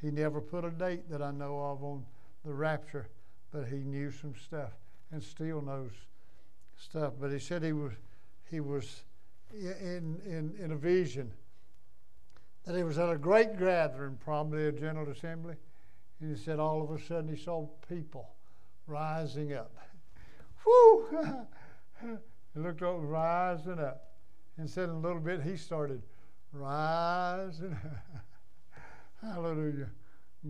He 0.00 0.10
never 0.10 0.40
put 0.40 0.64
a 0.64 0.70
date 0.70 1.08
that 1.10 1.22
I 1.22 1.30
know 1.30 1.58
of 1.58 1.82
on 1.82 2.04
the 2.44 2.52
rapture, 2.52 3.08
but 3.50 3.66
he 3.66 3.78
knew 3.78 4.10
some 4.10 4.34
stuff 4.34 4.72
and 5.10 5.22
still 5.22 5.62
knows 5.62 5.92
stuff. 6.76 7.14
But 7.18 7.32
he 7.32 7.38
said 7.38 7.62
he 7.62 7.72
was 7.72 7.92
he 8.50 8.60
was 8.60 9.02
in 9.52 10.20
in, 10.24 10.54
in 10.62 10.72
a 10.72 10.76
vision 10.76 11.32
that 12.64 12.76
he 12.76 12.82
was 12.82 12.98
at 12.98 13.10
a 13.10 13.16
great 13.16 13.58
gathering, 13.58 14.18
probably 14.22 14.66
a 14.66 14.72
general 14.72 15.10
assembly, 15.10 15.54
and 16.20 16.36
he 16.36 16.42
said 16.42 16.58
all 16.58 16.82
of 16.82 16.90
a 16.90 17.02
sudden 17.02 17.34
he 17.34 17.42
saw 17.42 17.66
people 17.88 18.28
rising 18.86 19.54
up. 19.54 19.74
Whoo! 20.66 21.46
he 22.54 22.60
looked 22.60 22.82
over, 22.82 23.06
rising 23.06 23.78
up. 23.78 24.04
And 24.58 24.68
said 24.68 24.84
in 24.84 24.96
a 24.96 24.98
little 24.98 25.20
bit 25.20 25.40
he 25.42 25.56
started 25.56 26.02
rising. 26.52 27.76
Hallelujah. 29.22 29.88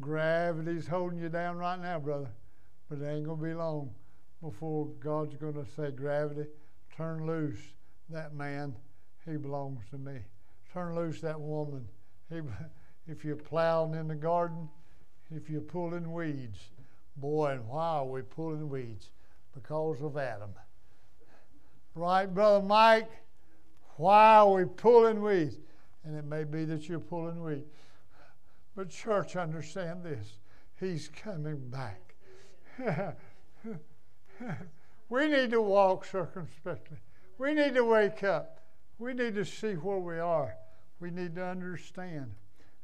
Gravity's 0.01 0.87
holding 0.87 1.19
you 1.19 1.29
down 1.29 1.57
right 1.57 1.81
now, 1.81 1.99
brother. 1.99 2.31
But 2.89 3.01
it 3.01 3.07
ain't 3.07 3.27
going 3.27 3.39
to 3.39 3.45
be 3.45 3.55
long 3.55 3.91
before 4.43 4.87
God's 5.01 5.37
going 5.37 5.55
to 5.55 5.67
say, 5.77 5.91
Gravity, 5.91 6.47
turn 6.97 7.27
loose 7.27 7.61
that 8.11 8.35
man. 8.35 8.75
He 9.29 9.37
belongs 9.37 9.85
to 9.91 9.99
me. 9.99 10.21
Turn 10.73 10.95
loose 10.95 11.21
that 11.21 11.41
woman. 11.41 11.87
He, 12.31 12.41
if 13.07 13.25
you're 13.25 13.37
plowing 13.37 13.95
in 13.95 14.09
the 14.09 14.15
garden, 14.15 14.69
if 15.35 15.51
you're 15.51 15.61
pulling 15.61 16.13
weeds, 16.13 16.59
boy, 17.17 17.53
and 17.53 17.69
why 17.69 17.97
are 17.97 18.07
we 18.07 18.23
pulling 18.23 18.69
weeds? 18.69 19.11
Because 19.55 20.01
of 20.03 20.17
Adam. 20.17 20.51
Right, 21.95 22.33
Brother 22.33 22.65
Mike? 22.65 23.11
Why 23.97 24.37
are 24.37 24.53
we 24.53 24.65
pulling 24.65 25.21
weeds? 25.23 25.57
And 26.05 26.17
it 26.17 26.25
may 26.25 26.45
be 26.45 26.65
that 26.65 26.89
you're 26.89 27.01
pulling 27.01 27.43
weeds. 27.43 27.67
But, 28.77 28.91
church, 28.91 29.35
understand 29.37 30.05
this 30.05 30.35
He's 30.79 31.09
coming 31.09 31.59
back. 31.71 32.15
we 35.09 35.27
need 35.27 35.51
to 35.51 35.61
walk 35.61 36.05
circumspectly. 36.05 36.99
We 37.39 37.55
need 37.55 37.75
to 37.75 37.85
wake 37.85 38.23
up. 38.23 38.58
We 38.99 39.15
need 39.15 39.35
to 39.37 39.45
see 39.45 39.75
where 39.75 39.99
we 39.99 40.19
are. 40.19 40.57
We 41.01 41.11
need 41.11 41.37
to 41.37 41.45
understand. 41.45 42.35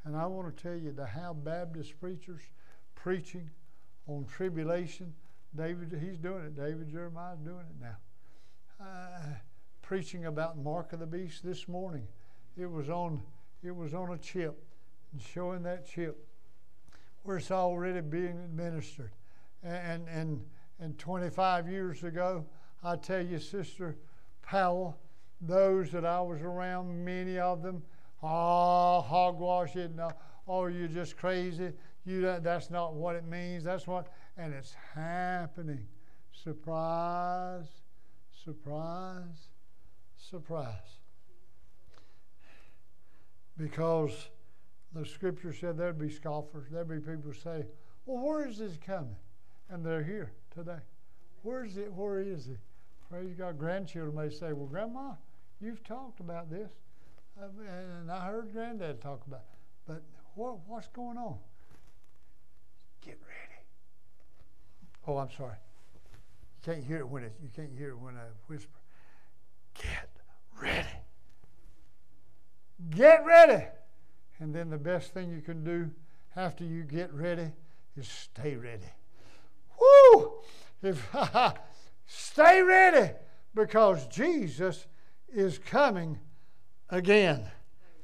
And 0.05 0.17
I 0.17 0.27
want 0.27 0.57
to 0.57 0.63
tell 0.63 0.77
you 0.77 0.93
to 0.93 1.07
how 1.07 1.33
Baptist 1.33 1.99
preachers 2.01 2.41
preaching 2.95 3.51
on 4.07 4.27
tribulation. 4.27 5.13
David, 5.57 5.99
he's 6.01 6.19
doing 6.19 6.45
it. 6.45 6.57
David 6.57 6.91
Jeremiah's 6.91 7.41
doing 7.41 7.65
it 7.69 7.81
now. 7.81 7.97
Uh, 8.81 9.35
preaching 9.83 10.27
about 10.27 10.59
mark 10.59 10.93
of 10.93 11.01
the 11.01 11.07
beast 11.07 11.45
this 11.45 11.69
morning. 11.69 12.07
It 12.57 12.71
was 12.71 12.89
on 12.91 13.23
it 13.63 13.75
was 13.75 13.95
on 13.95 14.13
a 14.13 14.19
chip 14.19 14.63
and 15.13 15.21
showing 15.21 15.63
that 15.63 15.87
chip 15.87 16.29
where 17.23 17.39
it's 17.39 17.51
already 17.51 18.01
being 18.01 18.39
administered. 18.45 19.13
And 19.63 20.07
and 20.09 20.45
and 20.81 20.99
25 20.99 21.69
years 21.69 22.05
ago, 22.05 22.45
I 22.83 22.97
tell 22.97 23.25
you, 23.25 23.39
Sister 23.39 23.97
Powell, 24.43 24.99
those 25.47 25.91
that 25.91 26.05
I 26.05 26.21
was 26.21 26.41
around, 26.43 27.05
many 27.05 27.39
of 27.39 27.63
them, 27.63 27.83
oh, 28.23 29.01
hogwash 29.01 29.77
it, 29.77 29.95
no, 29.95 30.05
uh, 30.07 30.13
oh, 30.49 30.67
you're 30.67 30.89
just 30.89 31.17
crazy. 31.17 31.73
You 32.07 32.39
that's 32.43 32.71
not 32.71 32.95
what 32.95 33.17
it 33.17 33.25
means. 33.25 33.65
That's 33.65 33.87
what, 33.87 34.09
and 34.37 34.53
it's 34.53 34.75
happening. 34.95 35.87
Surprise, 36.33 37.67
surprise, 38.45 39.49
surprise. 40.19 40.99
Because 43.57 44.29
the 44.93 45.07
scripture 45.07 45.53
said 45.53 45.79
there'd 45.79 45.99
be 45.99 46.11
scoffers, 46.11 46.67
there'd 46.71 46.89
be 46.89 46.99
people 46.99 47.33
say, 47.33 47.65
Well, 48.05 48.23
where 48.23 48.47
is 48.47 48.59
this 48.59 48.77
coming? 48.85 49.17
And 49.71 49.85
they're 49.85 50.03
here 50.03 50.33
today. 50.55 50.81
Where 51.43 51.65
is 51.65 51.77
it? 51.77 51.93
Where 51.93 52.19
is 52.21 52.47
he? 52.47 52.57
Praise 53.09 53.35
God. 53.35 53.59
Grandchildren 53.59 54.15
may 54.15 54.35
say, 54.35 54.53
Well, 54.53 54.67
Grandma, 54.67 55.13
you've 55.65 55.83
talked 55.83 56.21
about 56.21 56.51
this. 56.51 56.71
Uh, 57.41 57.47
and 57.67 58.11
I 58.11 58.27
heard 58.27 58.53
Granddad 58.53 59.01
talk 59.01 59.27
about 59.27 59.41
it. 59.41 59.59
But 59.87 60.03
what, 60.35 60.59
what's 60.67 60.89
going 60.89 61.17
on? 61.17 61.37
Get 63.05 63.19
ready. 63.23 63.63
Oh, 65.07 65.19
I'm 65.19 65.31
sorry. 65.37 65.57
You 65.95 66.73
can't 66.73 66.85
hear 66.85 66.99
it 66.99 67.09
when 67.09 67.25
it, 67.25 67.33
you 67.43 67.49
can't 67.55 67.73
hear 67.77 67.91
it 67.91 67.99
when 67.99 68.15
I 68.15 68.27
whisper. 68.47 68.79
Get 69.75 70.11
ready. 70.61 70.89
Get 72.91 73.25
ready. 73.25 73.65
And 74.41 74.55
then 74.55 74.71
the 74.71 74.79
best 74.79 75.13
thing 75.15 75.31
you 75.31 75.41
can 75.41 75.65
do 75.65 75.91
after 76.37 76.65
you 76.65 76.83
get 76.83 77.13
ready 77.13 77.51
is 77.97 78.09
stay 78.09 78.57
ready. 78.57 78.83
Woo! 79.81 80.35
If 80.83 81.09
stay 82.07 82.63
ready 82.63 83.13
because 83.55 84.07
Jesus 84.09 84.87
is 85.35 85.59
coming 85.59 86.19
again. 86.91 87.51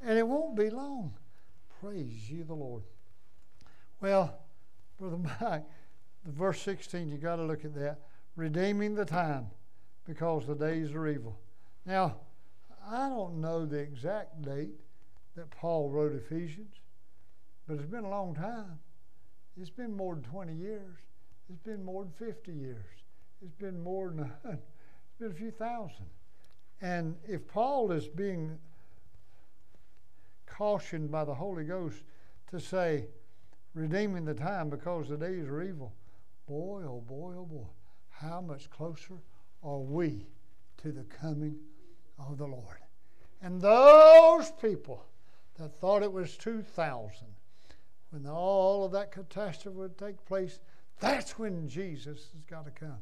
And 0.03 0.19
it 0.19 0.27
won't 0.27 0.57
be 0.57 0.71
long. 0.71 1.15
Praise 1.81 2.31
you 2.31 2.45
the 2.45 2.55
Lord. 2.55 2.83
Well, 4.01 4.39
Brother 4.99 5.17
Mike, 5.41 5.65
the 6.25 6.33
verse 6.33 6.61
16, 6.63 7.09
you 7.09 7.19
got 7.19 7.37
to 7.37 7.45
look 7.45 7.65
at 7.65 7.75
that. 7.75 8.01
Redeeming 8.37 8.95
the 8.95 9.05
time 9.05 9.47
because 10.07 10.47
the 10.47 10.55
days 10.55 10.93
are 10.93 11.07
evil. 11.07 11.39
Now, 11.87 12.17
I 12.89 13.09
don't 13.09 13.41
know 13.41 13.67
the 13.67 13.79
exact 13.79 14.43
date 14.43 14.75
that 15.37 15.51
Paul 15.51 15.91
wrote 15.91 16.13
Ephesians, 16.13 16.75
but 17.67 17.75
it's 17.75 17.91
been 17.91 18.05
a 18.05 18.11
long 18.11 18.35
time. 18.35 18.79
It's 19.61 19.71
been 19.71 19.95
more 19.95 20.15
than 20.15 20.25
20 20.25 20.55
years. 20.55 20.97
It's 21.49 21.63
been 21.63 21.85
more 21.85 22.05
than 22.05 22.13
50 22.33 22.53
years. 22.53 22.85
It's 23.43 23.55
been 23.55 23.83
more 23.83 24.09
than 24.09 24.31
it's 24.45 25.19
been 25.19 25.31
a 25.31 25.35
few 25.35 25.51
thousand. 25.51 26.07
And 26.83 27.17
if 27.29 27.47
Paul 27.47 27.93
is 27.93 28.09
being 28.09 28.59
cautioned 30.47 31.11
by 31.11 31.25
the 31.25 31.35
Holy 31.35 31.65
Ghost 31.65 32.03
to 32.51 32.61
say, 32.61 33.07
redeeming 33.75 34.25
the 34.25 34.35
time 34.35 34.71
because 34.71 35.09
the 35.09 35.17
days 35.17 35.47
are 35.47 35.63
evil, 35.63 35.93
boy, 36.47 36.83
oh 36.85 37.03
boy, 37.07 37.35
oh 37.37 37.45
boy, 37.45 37.67
how 38.11 38.41
much 38.41 38.71
closer 38.71 39.15
are 39.63 39.79
we 39.79 40.27
to 40.79 40.93
the 40.93 41.05
coming 41.05 41.57
of 42.19 42.39
the 42.39 42.47
Lord. 42.47 42.79
And 43.43 43.61
those 43.61 44.51
people 44.61 45.05
that 45.57 45.75
thought 45.81 46.03
it 46.03 46.13
was 46.13 46.37
2000, 46.37 47.27
when 48.11 48.27
all 48.27 48.85
of 48.85 48.93
that 48.93 49.13
catastrophe 49.13 49.77
would 49.77 49.97
take 49.97 50.25
place, 50.25 50.59
that's 50.99 51.39
when 51.39 51.69
Jesus 51.69 52.29
has 52.33 52.45
got 52.45 52.65
to 52.65 52.71
come. 52.71 52.99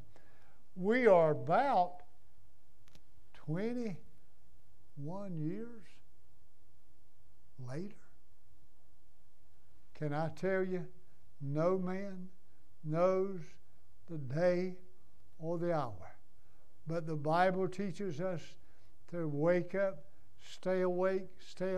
We 0.76 1.06
are 1.06 1.30
about 1.30 2.02
21 3.48 3.96
years 5.38 5.86
later. 7.66 7.94
Can 9.98 10.12
I 10.12 10.28
tell 10.36 10.62
you, 10.62 10.84
no 11.40 11.78
man 11.78 12.28
knows 12.84 13.40
the 14.10 14.18
day 14.18 14.76
or 15.38 15.56
the 15.56 15.72
hour. 15.72 16.16
But 16.86 17.06
the 17.06 17.16
Bible 17.16 17.68
teaches 17.68 18.20
us 18.20 18.42
to 19.12 19.26
wake 19.26 19.74
up, 19.74 20.04
stay 20.46 20.82
awake, 20.82 21.28
stay 21.38 21.74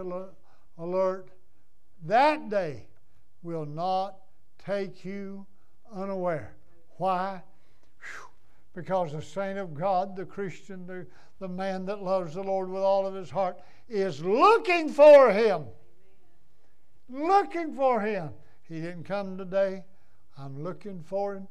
alert. 0.77 1.29
That 2.05 2.51
day 2.51 2.89
will 3.45 3.67
not 3.67 4.17
take 4.59 5.05
you 5.05 5.47
unaware. 5.95 6.57
Why? 6.97 7.45
Because 8.75 9.13
the 9.13 9.23
saint 9.23 9.59
of 9.59 9.73
God, 9.73 10.17
the 10.17 10.25
Christian, 10.25 10.85
the, 10.87 11.07
the 11.41 11.49
man 11.49 11.87
that 11.87 12.03
loves 12.03 12.35
the 12.35 12.43
Lord 12.43 12.71
with 12.71 12.83
all 12.83 13.07
of 13.07 13.15
his 13.15 13.31
heart, 13.31 13.59
is 13.89 14.23
looking 14.23 14.89
for 14.91 15.33
him. 15.33 15.65
Looking 17.09 17.75
for 17.75 18.01
him. 18.01 18.31
He 18.69 18.81
didn't 18.81 19.05
come 19.05 19.37
today. 19.37 19.85
I'm 20.39 20.63
looking 20.63 21.03
for 21.03 21.35
him. 21.35 21.49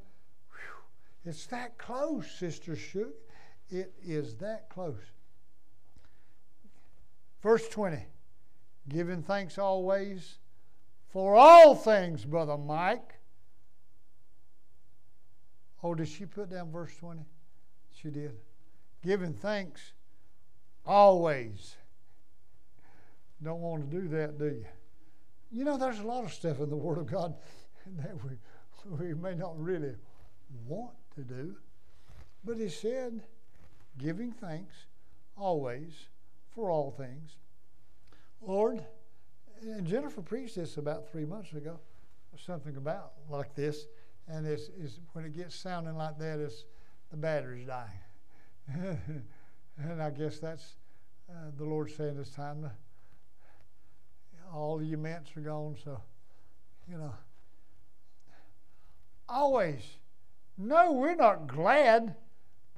Whew. 0.52 1.30
It's 1.30 1.48
that 1.48 1.78
close, 1.78 2.32
Sister 2.32 2.76
Shook. 2.76 3.16
It 3.70 3.94
is 4.02 4.36
that 4.36 4.70
close. 4.70 5.02
Verse 7.42 7.68
20 7.70 8.06
Giving 8.88 9.22
thanks 9.22 9.58
always 9.58 10.38
for 11.10 11.36
all 11.36 11.76
things, 11.76 12.26
Brother 12.26 12.58
Mike. 12.58 13.16
Oh, 15.84 15.96
did 15.96 16.08
she 16.08 16.26
put 16.26 16.50
down 16.50 16.72
verse 16.72 16.96
20? 16.98 17.22
She 18.02 18.10
did. 18.10 18.36
Giving 19.04 19.34
thanks 19.34 19.94
always. 20.86 21.76
Don't 23.42 23.62
want 23.62 23.90
to 23.90 24.02
do 24.02 24.08
that, 24.10 24.38
do 24.38 24.46
you? 24.46 24.66
You 25.52 25.64
know, 25.64 25.78
there's 25.78 26.00
a 26.00 26.04
lot 26.04 26.26
of 26.26 26.34
stuff 26.34 26.60
in 26.60 26.70
the 26.70 26.76
Word 26.76 26.98
of 26.98 27.08
God 27.08 27.36
that 27.98 28.16
we, 28.24 29.08
we 29.08 29.14
may 29.14 29.34
not 29.36 29.60
really 29.60 29.96
want 30.68 30.96
to 31.16 31.22
do. 31.22 31.56
But 32.44 32.58
He 32.58 32.70
said, 32.70 33.22
giving 33.98 34.32
thanks 34.32 34.86
always 35.38 36.08
for 36.54 36.70
all 36.70 36.92
things. 36.92 37.38
Lord, 38.42 38.84
and 39.62 39.86
Jennifer 39.86 40.22
preached 40.22 40.56
this 40.56 40.78
about 40.78 41.10
three 41.12 41.26
months 41.26 41.54
ago, 41.54 41.80
something 42.46 42.78
about 42.78 43.14
like 43.30 43.56
this, 43.56 43.86
and 44.28 44.46
it's, 44.46 44.70
it's 44.80 45.00
when 45.14 45.26
it 45.26 45.36
gets 45.36 45.56
sounding 45.56 45.96
like 45.96 46.18
that, 46.20 46.40
it's 46.40 46.66
the 47.12 47.18
battery's 47.18 47.68
dying, 47.68 48.00
and 49.78 50.02
I 50.02 50.10
guess 50.10 50.40
that's 50.40 50.76
uh, 51.30 51.52
the 51.58 51.66
Lord 51.66 51.92
saying 51.92 52.18
it's 52.20 52.32
time 52.32 52.62
to. 52.64 52.72
All 54.54 54.78
the 54.78 54.96
mints 54.96 55.36
are 55.38 55.42
gone, 55.42 55.76
so 55.84 56.02
you 56.90 56.98
know. 56.98 57.14
Always, 59.28 59.84
no, 60.58 60.92
we're 60.92 61.16
not 61.16 61.48
glad 61.48 62.16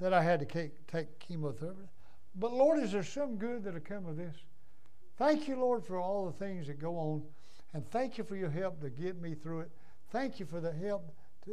that 0.00 0.12
I 0.12 0.22
had 0.22 0.40
to 0.40 0.46
take, 0.46 1.18
chemotherapy, 1.18 1.88
but 2.34 2.52
Lord, 2.52 2.82
is 2.82 2.92
there 2.92 3.02
some 3.02 3.36
good 3.36 3.64
that'll 3.64 3.80
come 3.80 4.06
of 4.06 4.16
this? 4.16 4.36
Thank 5.16 5.48
you, 5.48 5.56
Lord, 5.56 5.84
for 5.84 5.98
all 5.98 6.26
the 6.26 6.32
things 6.32 6.66
that 6.66 6.78
go 6.78 6.96
on. 6.96 7.22
And 7.74 7.88
thank 7.90 8.18
you 8.18 8.24
for 8.24 8.36
your 8.36 8.50
help 8.50 8.80
to 8.82 8.90
get 8.90 9.20
me 9.20 9.34
through 9.34 9.60
it. 9.60 9.70
Thank 10.10 10.38
you 10.38 10.46
for 10.46 10.60
the 10.60 10.72
help 10.72 11.10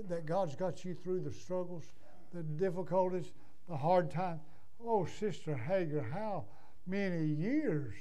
that 0.10 0.26
God's 0.26 0.56
got 0.56 0.84
you 0.84 0.94
through 0.94 1.22
the 1.22 1.32
struggles, 1.32 1.86
the 2.34 2.44
difficulties, 2.44 3.32
the 3.70 3.78
hard 3.78 4.12
times. 4.12 4.42
Oh, 4.84 5.06
Sister 5.06 5.56
Hager, 5.56 6.02
how 6.02 6.46
many 6.88 7.26
years? 7.26 7.94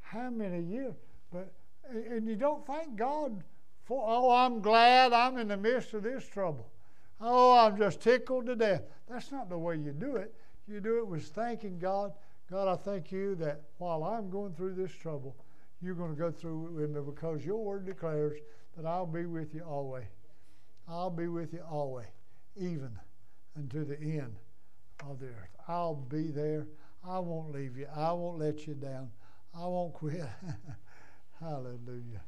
How 0.00 0.30
many 0.30 0.62
years? 0.62 0.94
But 1.32 1.52
and 1.90 2.26
you 2.26 2.36
don't 2.36 2.64
thank 2.66 2.96
God 2.96 3.42
for, 3.84 4.04
oh, 4.06 4.30
I'm 4.30 4.60
glad 4.60 5.12
I'm 5.12 5.38
in 5.38 5.48
the 5.48 5.56
midst 5.56 5.92
of 5.94 6.04
this 6.04 6.26
trouble. 6.28 6.70
Oh, 7.20 7.58
I'm 7.58 7.76
just 7.76 8.00
tickled 8.00 8.46
to 8.46 8.56
death. 8.56 8.82
That's 9.08 9.32
not 9.32 9.48
the 9.48 9.58
way 9.58 9.76
you 9.76 9.92
do 9.92 10.16
it. 10.16 10.34
You 10.68 10.80
do 10.80 10.98
it 10.98 11.06
with 11.06 11.24
thanking 11.26 11.78
God 11.78 12.12
God, 12.50 12.66
I 12.66 12.74
thank 12.74 13.12
you 13.12 13.36
that 13.36 13.62
while 13.78 14.02
I'm 14.02 14.28
going 14.28 14.54
through 14.54 14.74
this 14.74 14.90
trouble, 14.90 15.36
you're 15.80 15.94
going 15.94 16.10
to 16.10 16.18
go 16.18 16.32
through 16.32 16.66
it 16.66 16.72
with 16.72 16.90
me 16.90 17.00
because 17.00 17.44
your 17.44 17.58
word 17.58 17.86
declares 17.86 18.38
that 18.76 18.84
I'll 18.84 19.06
be 19.06 19.24
with 19.24 19.54
you 19.54 19.62
always. 19.62 20.08
I'll 20.88 21.10
be 21.10 21.28
with 21.28 21.52
you 21.52 21.60
always, 21.70 22.08
even 22.56 22.90
unto 23.56 23.84
the 23.84 23.96
end 23.96 24.34
of 25.08 25.20
the 25.20 25.26
earth. 25.26 25.56
I'll 25.68 25.94
be 25.94 26.30
there. 26.30 26.66
I 27.06 27.18
won't 27.18 27.52
leave 27.52 27.76
you. 27.76 27.86
I 27.94 28.12
won't 28.12 28.38
let 28.38 28.66
you 28.66 28.74
down. 28.74 29.10
I 29.54 29.66
won't 29.66 29.94
quit. 29.94 30.22
Hallelujah. 31.40 32.22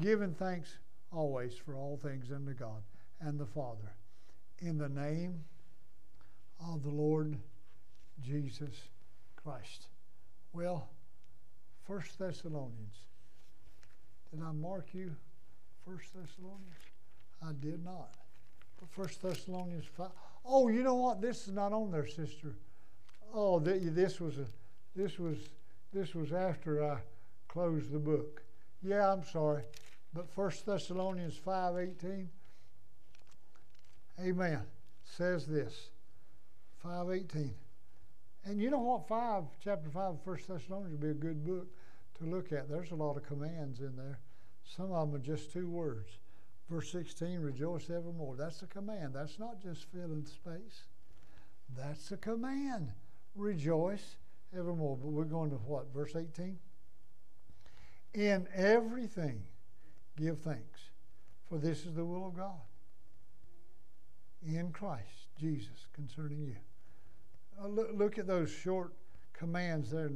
Giving 0.00 0.34
thanks 0.34 0.78
always 1.12 1.54
for 1.54 1.76
all 1.76 1.98
things 2.02 2.30
unto 2.32 2.52
God 2.52 2.82
and 3.20 3.38
the 3.38 3.46
Father. 3.46 3.92
In 4.60 4.78
the 4.78 4.88
name 4.88 5.44
of 6.68 6.82
the 6.82 6.90
Lord 6.90 7.36
Jesus 8.22 8.82
Christ. 9.36 9.86
Well, 10.52 10.88
First 11.86 12.18
Thessalonians. 12.18 12.96
Did 14.30 14.42
I 14.42 14.52
mark 14.52 14.88
you 14.92 15.14
First 15.84 16.14
Thessalonians? 16.14 16.76
I 17.42 17.52
did 17.60 17.84
not. 17.84 18.14
But 18.78 18.90
First 18.90 19.22
Thessalonians 19.22 19.86
five. 19.96 20.10
Oh, 20.44 20.68
you 20.68 20.82
know 20.82 20.94
what? 20.94 21.20
This 21.20 21.46
is 21.46 21.52
not 21.52 21.72
on 21.72 21.90
there, 21.90 22.06
sister. 22.06 22.54
Oh, 23.32 23.58
this 23.60 24.20
was 24.20 24.38
a, 24.38 24.46
this 24.96 25.18
was 25.18 25.36
this 25.92 26.14
was 26.14 26.32
after 26.32 26.84
I 26.84 26.98
closed 27.48 27.92
the 27.92 27.98
book. 27.98 28.42
Yeah, 28.82 29.12
I'm 29.12 29.24
sorry. 29.24 29.62
But 30.12 30.28
First 30.30 30.66
Thessalonians 30.66 31.36
five 31.36 31.76
eighteen. 31.76 32.30
Amen. 34.20 34.62
Says 35.04 35.46
this. 35.46 35.90
Five 36.82 37.10
eighteen. 37.10 37.54
And 38.44 38.60
you 38.60 38.70
know 38.70 38.80
what? 38.80 39.06
Five, 39.06 39.44
chapter 39.62 39.90
five 39.90 40.14
of 40.14 40.22
First 40.24 40.48
Thessalonians 40.48 40.92
would 40.92 41.00
be 41.00 41.10
a 41.10 41.14
good 41.14 41.44
book 41.44 41.68
to 42.18 42.24
look 42.24 42.52
at. 42.52 42.68
There's 42.68 42.90
a 42.90 42.96
lot 42.96 43.16
of 43.16 43.24
commands 43.24 43.80
in 43.80 43.96
there. 43.96 44.18
Some 44.64 44.92
of 44.92 45.10
them 45.10 45.20
are 45.20 45.24
just 45.24 45.52
two 45.52 45.68
words. 45.68 46.10
Verse 46.70 46.92
16, 46.92 47.40
rejoice 47.40 47.90
evermore. 47.90 48.36
That's 48.36 48.62
a 48.62 48.66
command. 48.66 49.12
That's 49.12 49.40
not 49.40 49.60
just 49.60 49.86
filling 49.92 50.24
space. 50.24 50.84
That's 51.76 52.12
a 52.12 52.16
command. 52.16 52.92
Rejoice 53.34 54.16
evermore. 54.56 54.96
But 54.96 55.08
we're 55.08 55.24
going 55.24 55.50
to 55.50 55.56
what? 55.56 55.92
Verse 55.92 56.14
18? 56.14 56.56
In 58.14 58.46
everything, 58.54 59.42
give 60.16 60.38
thanks, 60.40 60.80
for 61.48 61.58
this 61.58 61.86
is 61.86 61.94
the 61.94 62.04
will 62.04 62.28
of 62.28 62.36
God 62.36 62.60
in 64.46 64.70
Christ 64.70 65.28
Jesus 65.38 65.86
concerning 65.92 66.40
you. 66.40 66.56
Uh, 67.62 67.68
look, 67.68 67.90
look, 67.94 68.18
at 68.18 68.26
those 68.26 68.50
short 68.50 68.94
commands 69.32 69.90
there. 69.90 70.10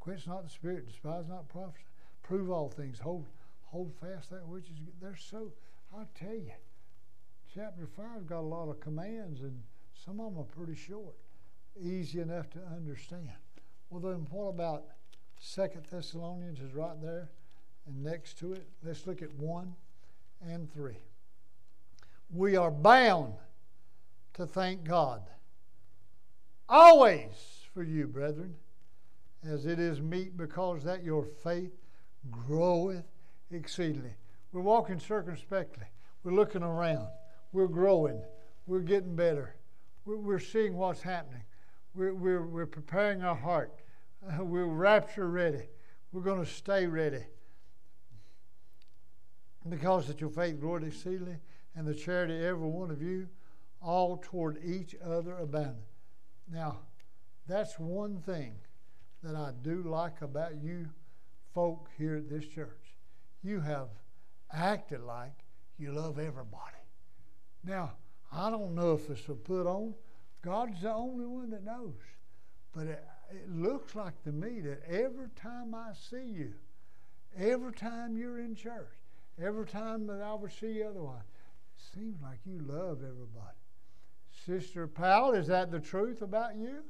Quench 0.00 0.26
not 0.26 0.44
the 0.44 0.50
spirit, 0.50 0.86
despise 0.86 1.28
not 1.28 1.48
prophecy, 1.48 1.84
prove 2.22 2.50
all 2.50 2.68
things, 2.68 2.98
hold 2.98 3.26
hold 3.64 3.92
fast 4.00 4.30
that 4.30 4.46
which 4.46 4.64
is 4.64 4.78
good. 4.78 4.94
They're 5.00 5.16
so. 5.16 5.50
I'll 5.96 6.08
tell 6.18 6.34
you, 6.34 6.50
chapter 7.54 7.86
five 7.86 8.26
got 8.26 8.40
a 8.40 8.40
lot 8.40 8.68
of 8.68 8.80
commands, 8.80 9.42
and 9.42 9.62
some 10.04 10.18
of 10.18 10.32
them 10.32 10.40
are 10.40 10.44
pretty 10.44 10.74
short, 10.74 11.14
easy 11.80 12.20
enough 12.20 12.50
to 12.50 12.58
understand. 12.74 13.30
Well, 13.90 14.00
then 14.00 14.26
what 14.30 14.48
about 14.48 14.86
Second 15.38 15.84
Thessalonians 15.90 16.58
is 16.58 16.74
right 16.74 17.00
there, 17.00 17.30
and 17.86 18.02
next 18.02 18.38
to 18.38 18.54
it, 18.54 18.66
let's 18.82 19.06
look 19.06 19.22
at 19.22 19.32
one 19.34 19.74
and 20.42 20.72
three. 20.72 20.98
We 22.34 22.56
are 22.56 22.70
bound 22.70 23.34
to 24.34 24.46
thank 24.46 24.82
God 24.84 25.22
always 26.68 27.66
for 27.72 27.84
you, 27.84 28.08
brethren, 28.08 28.56
as 29.46 29.66
it 29.66 29.78
is 29.78 30.00
meet, 30.00 30.36
because 30.36 30.82
that 30.84 31.04
your 31.04 31.24
faith 31.24 31.72
groweth 32.30 33.04
exceedingly. 33.52 34.14
We're 34.54 34.60
walking 34.60 35.00
circumspectly. 35.00 35.82
We're 36.22 36.32
looking 36.32 36.62
around. 36.62 37.08
We're 37.52 37.66
growing. 37.66 38.22
We're 38.68 38.82
getting 38.82 39.16
better. 39.16 39.56
We're, 40.04 40.16
we're 40.16 40.38
seeing 40.38 40.76
what's 40.76 41.02
happening. 41.02 41.42
We're, 41.92 42.14
we're, 42.14 42.46
we're 42.46 42.66
preparing 42.66 43.24
our 43.24 43.34
heart. 43.34 43.72
Uh, 44.24 44.44
we're 44.44 44.66
rapture 44.66 45.28
ready. 45.28 45.64
We're 46.12 46.22
going 46.22 46.38
to 46.38 46.48
stay 46.48 46.86
ready. 46.86 47.24
Because 49.68 50.06
that 50.06 50.20
your 50.20 50.30
faith 50.30 50.60
groweth 50.60 50.84
exceedingly, 50.84 51.38
and 51.74 51.84
the 51.84 51.94
charity 51.94 52.34
every 52.34 52.68
one 52.68 52.92
of 52.92 53.02
you, 53.02 53.26
all 53.82 54.22
toward 54.22 54.64
each 54.64 54.94
other 55.04 55.36
abounding. 55.36 55.82
Now, 56.48 56.78
That's 57.48 57.78
one 57.78 58.18
thing 58.18 58.54
that 59.22 59.34
I 59.34 59.50
do 59.62 59.82
like 59.82 60.22
about 60.22 60.62
you 60.62 60.88
folk 61.52 61.88
here 61.98 62.16
at 62.16 62.28
this 62.28 62.46
church. 62.46 62.94
You 63.42 63.60
have 63.60 63.88
acted 64.54 65.02
like 65.02 65.32
you 65.78 65.92
love 65.92 66.18
everybody. 66.18 66.76
Now, 67.64 67.92
I 68.32 68.50
don't 68.50 68.74
know 68.74 68.94
if 68.94 69.08
it's 69.10 69.28
a 69.28 69.34
put 69.34 69.66
on. 69.66 69.94
God's 70.42 70.82
the 70.82 70.92
only 70.92 71.26
one 71.26 71.50
that 71.50 71.64
knows. 71.64 71.94
But 72.74 72.86
it, 72.86 73.04
it 73.30 73.50
looks 73.50 73.94
like 73.94 74.22
to 74.24 74.32
me 74.32 74.60
that 74.60 74.82
every 74.88 75.28
time 75.36 75.74
I 75.74 75.92
see 76.10 76.24
you, 76.24 76.52
every 77.36 77.72
time 77.72 78.16
you're 78.16 78.38
in 78.38 78.54
church, 78.54 78.90
every 79.42 79.66
time 79.66 80.06
that 80.08 80.20
I 80.20 80.34
would 80.34 80.52
see 80.52 80.72
you 80.72 80.86
otherwise, 80.86 81.22
it 81.76 81.98
seems 81.98 82.20
like 82.22 82.38
you 82.44 82.60
love 82.66 82.98
everybody. 82.98 83.56
Sister 84.44 84.86
Powell, 84.86 85.32
is 85.32 85.46
that 85.46 85.70
the 85.70 85.80
truth 85.80 86.22
about 86.22 86.56
you? 86.56 86.82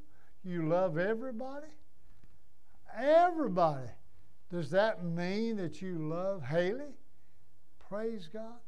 You 0.44 0.68
love 0.68 0.98
everybody? 0.98 1.68
Everybody. 2.96 3.88
Does 4.50 4.70
that 4.70 5.04
mean 5.04 5.56
that 5.56 5.80
you 5.80 5.98
love 5.98 6.42
Haley? 6.42 6.94
Praise 7.88 8.28
God. 8.32 8.58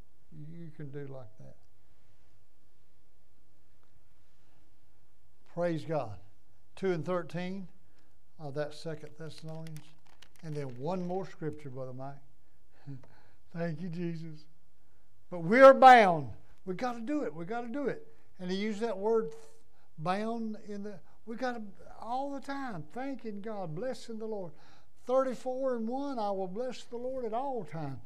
You 0.53 0.71
can 0.77 0.91
do 0.91 1.13
like 1.13 1.39
that. 1.39 1.57
Praise 5.55 5.85
God. 5.85 6.19
2 6.77 6.93
and 6.93 7.05
13 7.05 7.67
uh, 8.39 8.49
of 8.49 8.55
that 8.55 8.75
second 8.75 9.09
Thessalonians. 9.19 9.81
And 10.45 10.55
then 10.55 10.67
one 10.79 11.07
more 11.07 11.27
scripture, 11.29 11.71
Brother 11.71 11.95
Mike. 11.95 12.15
Thank 13.57 13.81
you, 13.81 13.89
Jesus. 13.89 14.45
But 15.31 15.41
we 15.41 15.61
are 15.61 15.73
bound. 15.73 16.29
We 16.67 16.75
got 16.75 16.93
to 16.93 17.01
do 17.01 17.23
it. 17.23 17.35
We 17.35 17.47
got 17.47 17.63
to 17.63 17.69
do 17.69 17.87
it. 17.87 18.07
And 18.39 18.51
he 18.51 18.57
used 18.59 18.81
that 18.81 18.97
word 18.97 19.31
bound 19.99 20.59
in 20.69 20.83
the, 20.83 20.95
we 21.25 21.37
got 21.37 21.55
to, 21.55 21.63
all 22.01 22.31
the 22.33 22.41
time, 22.41 22.85
thanking 22.93 23.41
God, 23.41 23.75
blessing 23.75 24.19
the 24.19 24.27
Lord. 24.27 24.53
34 25.07 25.77
and 25.77 25.89
1, 25.89 26.19
I 26.19 26.31
will 26.31 26.49
bless 26.49 26.83
the 26.85 26.97
Lord 26.97 27.25
at 27.25 27.33
all 27.33 27.65
times. 27.65 27.99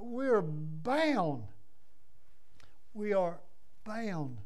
We 0.00 0.28
are 0.28 0.42
bound. 0.42 1.44
We 2.94 3.12
are 3.12 3.40
bound 3.84 4.38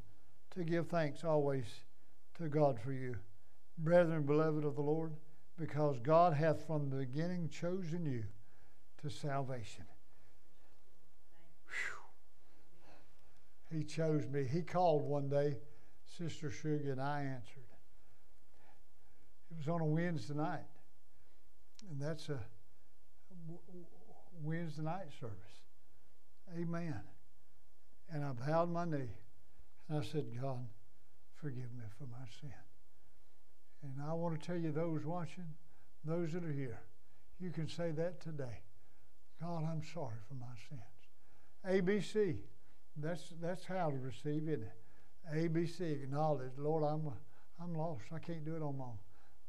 to 0.55 0.65
give 0.65 0.89
thanks 0.89 1.25
always 1.25 1.65
to 2.39 2.49
God 2.49 2.79
for 2.81 2.93
you. 2.93 3.17
Brethren, 3.79 4.23
beloved 4.23 4.65
of 4.65 4.77
the 4.77 4.83
Lord, 4.83 5.13
because 5.59 5.99
God 6.01 6.33
hath 6.33 6.67
from 6.67 6.91
the 6.91 6.97
beginning 6.97 7.49
chosen 7.49 8.07
you 8.07 8.25
to 9.03 9.11
salvation. 9.11 9.85
Whew. 11.67 13.79
He 13.79 13.85
chose 13.85 14.27
me. 14.29 14.45
He 14.45 14.63
called 14.63 15.03
one 15.03 15.29
day, 15.29 15.57
Sister 16.19 16.51
Sugar, 16.51 16.93
and 16.93 17.01
I 17.01 17.23
answered. 17.23 17.63
It 19.51 19.59
was 19.59 19.69
on 19.69 19.81
a 19.81 19.85
Wednesday 19.85 20.35
night, 20.35 20.67
and 21.91 22.01
that's 22.01 22.29
a 22.29 22.39
Wednesday 24.45 24.83
night 24.83 25.09
service. 25.21 25.37
Amen. 26.59 27.01
And 28.13 28.25
I 28.25 28.33
bowed 28.33 28.71
my 28.71 28.85
knee, 28.85 29.11
and 29.89 29.99
I 29.99 30.03
said, 30.03 30.27
God, 30.41 30.67
forgive 31.35 31.73
me 31.73 31.85
for 31.99 32.05
my 32.05 32.27
sin. 32.41 32.53
And 33.83 33.95
I 34.09 34.13
want 34.13 34.41
to 34.41 34.47
tell 34.47 34.57
you, 34.57 34.73
those 34.73 35.05
watching, 35.05 35.55
those 36.05 36.33
that 36.33 36.45
are 36.45 36.53
here, 36.53 36.81
you 37.41 37.51
can 37.51 37.69
say 37.69 37.91
that 37.93 38.21
today. 38.21 38.61
God, 39.41 39.65
I'm 39.65 39.83
sorry 39.93 40.17
for 40.29 40.35
my 40.35 40.47
sins. 40.69 40.81
ABC, 41.67 42.37
that's, 42.97 43.33
that's 43.41 43.65
how 43.65 43.91
to 43.91 43.97
receive 43.97 44.49
it. 44.49 44.63
ABC, 45.35 45.81
acknowledge, 46.05 46.53
Lord, 46.59 46.85
I'm, 46.85 47.11
I'm 47.61 47.75
lost. 47.75 48.05
I 48.15 48.19
can't 48.19 48.45
do 48.45 48.55
it 48.55 48.63
on 48.63 48.79
my 48.79 48.85
own. 48.85 48.99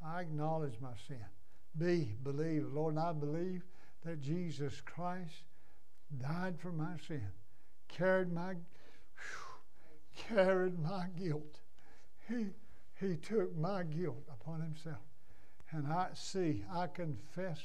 I 0.06 0.22
acknowledge 0.22 0.76
my 0.82 0.94
sin. 1.08 1.24
B, 1.78 2.16
believe, 2.24 2.66
Lord, 2.74 2.96
and 2.96 3.04
I 3.04 3.12
believe 3.12 3.64
that 4.06 4.22
Jesus 4.22 4.82
Christ 4.86 5.44
died 6.22 6.60
for 6.60 6.72
my 6.72 6.96
sin, 7.08 7.28
carried 7.88 8.32
my, 8.32 8.54
whew, 8.54 10.26
carried 10.30 10.80
my 10.80 11.08
guilt. 11.20 11.60
He, 12.30 12.46
he 13.00 13.16
took 13.16 13.56
my 13.58 13.84
guilt 13.84 14.24
upon 14.32 14.62
himself. 14.62 15.02
And 15.72 15.88
I 15.88 16.08
see, 16.14 16.64
I 16.74 16.88
confess 16.88 17.60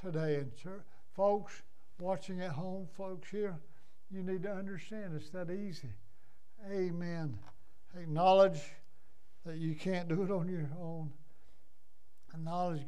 today 0.00 0.36
in 0.36 0.52
church. 0.62 0.84
Folks 1.16 1.62
watching 1.98 2.40
at 2.42 2.52
home, 2.52 2.86
folks 2.96 3.30
here, 3.30 3.58
you 4.10 4.22
need 4.22 4.42
to 4.42 4.52
understand 4.52 5.14
it's 5.16 5.30
that 5.30 5.50
easy. 5.50 5.94
Amen. 6.70 7.38
Acknowledge 7.98 8.60
that 9.46 9.56
you 9.56 9.74
can't 9.74 10.08
do 10.08 10.22
it 10.22 10.30
on 10.30 10.48
your 10.48 10.70
own. 10.78 11.10
Acknowledge, 12.34 12.82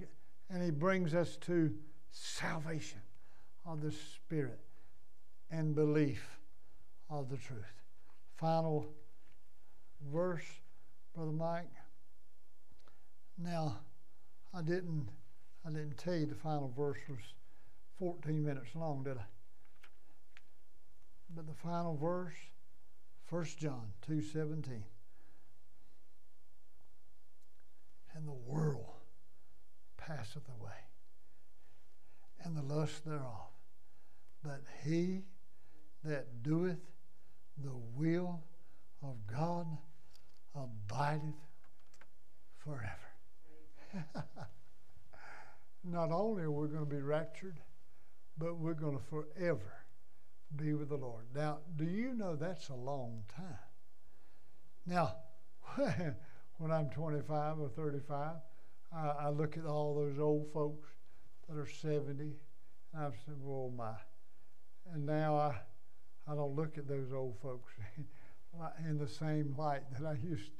and 0.50 0.62
he 0.62 0.70
brings 0.70 1.14
us 1.14 1.36
to 1.38 1.72
salvation 2.12 3.00
of 3.66 3.80
the 3.80 3.90
Spirit 3.90 4.60
and 5.50 5.74
belief 5.74 6.38
of 7.10 7.28
the 7.28 7.36
truth. 7.36 7.82
Final 8.36 8.86
verse, 10.12 10.44
Brother 11.14 11.32
Mike. 11.32 11.70
Now, 13.38 13.78
I 14.54 14.62
didn't 14.62 15.08
I 15.64 15.70
didn't 15.70 15.96
tell 15.96 16.14
you 16.16 16.26
the 16.26 16.34
final 16.34 16.72
verse 16.76 16.98
was 17.08 17.20
14 17.98 18.44
minutes 18.44 18.74
long, 18.74 19.04
did 19.04 19.16
I? 19.16 19.24
But 21.34 21.46
the 21.46 21.54
final 21.54 21.96
verse, 21.96 22.34
1 23.28 23.44
John 23.58 23.92
2:17. 24.06 24.82
And 28.14 28.26
the 28.26 28.32
world 28.32 29.00
passeth 29.96 30.48
away, 30.60 30.72
and 32.44 32.56
the 32.56 32.62
lust 32.62 33.04
thereof. 33.04 33.50
But 34.42 34.62
he 34.84 35.22
that 36.04 36.42
doeth 36.42 36.80
the 37.62 37.74
will 37.94 38.42
of 39.02 39.16
God 39.26 39.66
abideth 40.54 41.34
forever. 42.58 42.88
Not 45.84 46.10
only 46.10 46.42
are 46.42 46.50
we 46.50 46.68
going 46.68 46.84
to 46.84 46.90
be 46.90 47.00
raptured, 47.00 47.58
but 48.38 48.56
we're 48.56 48.74
going 48.74 48.96
to 48.96 49.04
forever 49.04 49.84
be 50.56 50.74
with 50.74 50.88
the 50.90 50.96
Lord. 50.96 51.24
Now, 51.34 51.58
do 51.76 51.84
you 51.84 52.14
know 52.14 52.36
that's 52.36 52.68
a 52.68 52.74
long 52.74 53.22
time? 53.34 53.58
Now, 54.86 55.16
when 56.58 56.70
I'm 56.70 56.90
25 56.90 57.60
or 57.60 57.68
35, 57.70 58.36
I, 58.94 58.98
I 58.98 59.28
look 59.30 59.56
at 59.56 59.64
all 59.64 59.94
those 59.94 60.18
old 60.18 60.52
folks 60.52 60.88
that 61.48 61.58
are 61.58 61.66
70, 61.66 62.22
and 62.92 63.04
I've 63.04 63.14
said, 63.24 63.34
"Oh 63.46 63.70
my!" 63.76 63.94
And 64.92 65.06
now 65.06 65.36
I, 65.36 65.54
I 66.30 66.34
don't 66.34 66.54
look 66.54 66.78
at 66.78 66.88
those 66.88 67.12
old 67.12 67.36
folks 67.42 67.72
in 68.88 68.98
the 68.98 69.08
same 69.08 69.54
light 69.56 69.82
that 69.92 70.06
I 70.06 70.16
used 70.22 70.50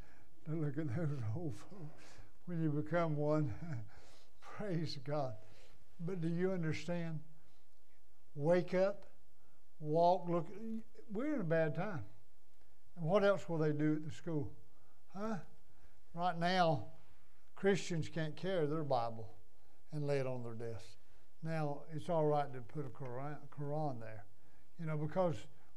to 0.46 0.52
look 0.52 0.78
at 0.78 0.94
those 0.96 1.18
old 1.36 1.54
folks. 1.70 2.02
When 2.46 2.62
you 2.62 2.70
become 2.70 3.16
one, 3.16 3.52
praise 4.40 4.98
God. 5.04 5.34
But 6.00 6.20
do 6.20 6.28
you 6.28 6.52
understand? 6.52 7.20
Wake 8.34 8.74
up, 8.74 9.04
walk, 9.78 10.28
look. 10.28 10.48
We're 11.12 11.34
in 11.34 11.40
a 11.42 11.44
bad 11.44 11.74
time. 11.74 12.04
And 12.96 13.06
what 13.06 13.24
else 13.24 13.48
will 13.48 13.58
they 13.58 13.72
do 13.72 13.94
at 13.96 14.04
the 14.04 14.14
school? 14.14 14.50
Huh? 15.16 15.36
Right 16.14 16.38
now, 16.38 16.86
Christians 17.54 18.08
can't 18.08 18.34
carry 18.34 18.66
their 18.66 18.82
Bible 18.82 19.28
and 19.92 20.06
lay 20.06 20.18
it 20.18 20.26
on 20.26 20.42
their 20.42 20.54
desk. 20.54 20.86
Now, 21.42 21.80
it's 21.94 22.08
all 22.08 22.26
right 22.26 22.52
to 22.52 22.60
put 22.60 22.86
a 22.86 22.88
Quran, 22.88 23.36
Quran 23.58 24.00
there, 24.00 24.24
you 24.78 24.86
know, 24.86 24.96
because 24.96 25.36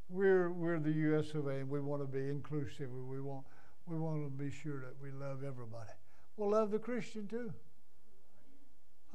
we're, 0.09 0.51
we're 0.51 0.79
the 0.79 0.91
U.S. 0.91 1.33
of 1.33 1.47
A. 1.47 1.55
and 1.55 1.69
we 1.69 1.79
want 1.79 2.01
to 2.01 2.07
be 2.07 2.29
inclusive. 2.29 2.89
We 2.91 3.19
want, 3.19 3.45
we 3.87 3.97
want 3.97 4.23
to 4.25 4.29
be 4.29 4.51
sure 4.51 4.79
that 4.81 4.93
we 5.01 5.11
love 5.11 5.43
everybody. 5.43 5.91
Well, 6.37 6.51
love 6.51 6.71
the 6.71 6.79
Christian 6.79 7.27
too. 7.27 7.51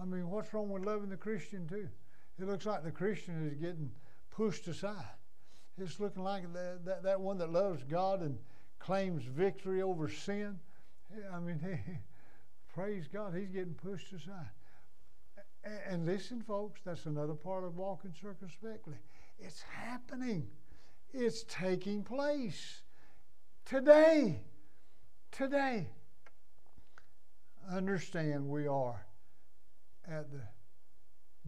I 0.00 0.04
mean, 0.04 0.28
what's 0.30 0.52
wrong 0.54 0.70
with 0.70 0.84
loving 0.84 1.10
the 1.10 1.16
Christian 1.16 1.68
too? 1.68 1.88
It 2.40 2.48
looks 2.48 2.66
like 2.66 2.82
the 2.82 2.90
Christian 2.90 3.46
is 3.46 3.54
getting 3.54 3.90
pushed 4.30 4.66
aside. 4.66 5.04
It's 5.78 6.00
looking 6.00 6.24
like 6.24 6.52
that, 6.52 7.02
that, 7.02 7.20
one 7.20 7.38
that 7.38 7.52
loves 7.52 7.82
God 7.84 8.22
and 8.22 8.38
claims 8.78 9.24
victory 9.24 9.82
over 9.82 10.08
sin. 10.08 10.58
I 11.32 11.38
mean, 11.38 11.60
praise 12.74 13.06
God, 13.12 13.34
he's 13.36 13.50
getting 13.50 13.74
pushed 13.74 14.12
aside. 14.12 14.50
And, 15.64 15.78
and 15.88 16.06
listen, 16.06 16.42
folks, 16.42 16.80
that's 16.84 17.06
another 17.06 17.34
part 17.34 17.64
of 17.64 17.76
walking 17.76 18.14
circumspectly. 18.20 18.96
It's 19.38 19.62
happening, 19.62 20.48
it's 21.12 21.44
taking 21.44 22.02
place 22.02 22.82
today. 23.64 24.40
Today. 25.32 25.88
Understand 27.70 28.48
we 28.48 28.66
are 28.66 29.06
at 30.08 30.30
the 30.32 30.42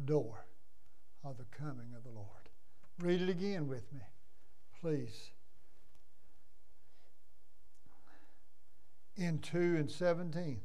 door 0.05 0.47
of 1.25 1.37
the 1.37 1.45
coming 1.57 1.95
of 1.97 2.05
the 2.05 2.11
Lord. 2.11 2.29
Read 3.01 3.23
it 3.23 3.29
again 3.29 3.67
with 3.67 3.93
me, 3.93 4.01
please. 4.81 5.31
In 9.17 9.39
2 9.41 9.59
and 9.59 9.91
17. 9.91 10.61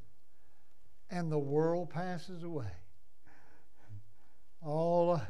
and 1.09 1.31
the 1.31 1.39
world 1.39 1.89
passes 1.89 2.43
away. 2.43 2.71
All 4.67 5.21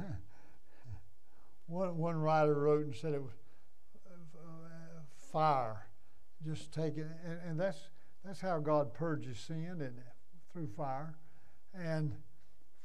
one 1.67 1.95
one 1.97 2.15
writer 2.15 2.55
wrote 2.55 2.85
and 2.85 2.95
said 2.95 3.13
it 3.13 3.21
was 3.21 3.33
uh, 4.35 5.01
fire, 5.31 5.85
just 6.43 6.73
take 6.73 6.97
it, 6.97 7.05
and, 7.23 7.39
and 7.47 7.59
that's 7.59 7.77
that's 8.25 8.41
how 8.41 8.57
God 8.57 8.95
purges 8.95 9.37
sin, 9.37 9.77
and 9.79 9.93
through 10.51 10.69
fire, 10.75 11.17
and 11.75 12.13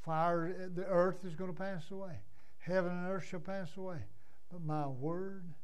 fire. 0.02 0.70
The 0.74 0.84
earth 0.84 1.24
is 1.24 1.34
going 1.34 1.50
to 1.50 1.58
pass 1.58 1.90
away. 1.90 2.20
Heaven 2.58 2.92
and 2.92 3.08
earth 3.08 3.24
shall 3.24 3.40
pass 3.40 3.74
away, 3.78 4.04
but 4.50 4.62
my 4.62 4.86
word 4.86 5.54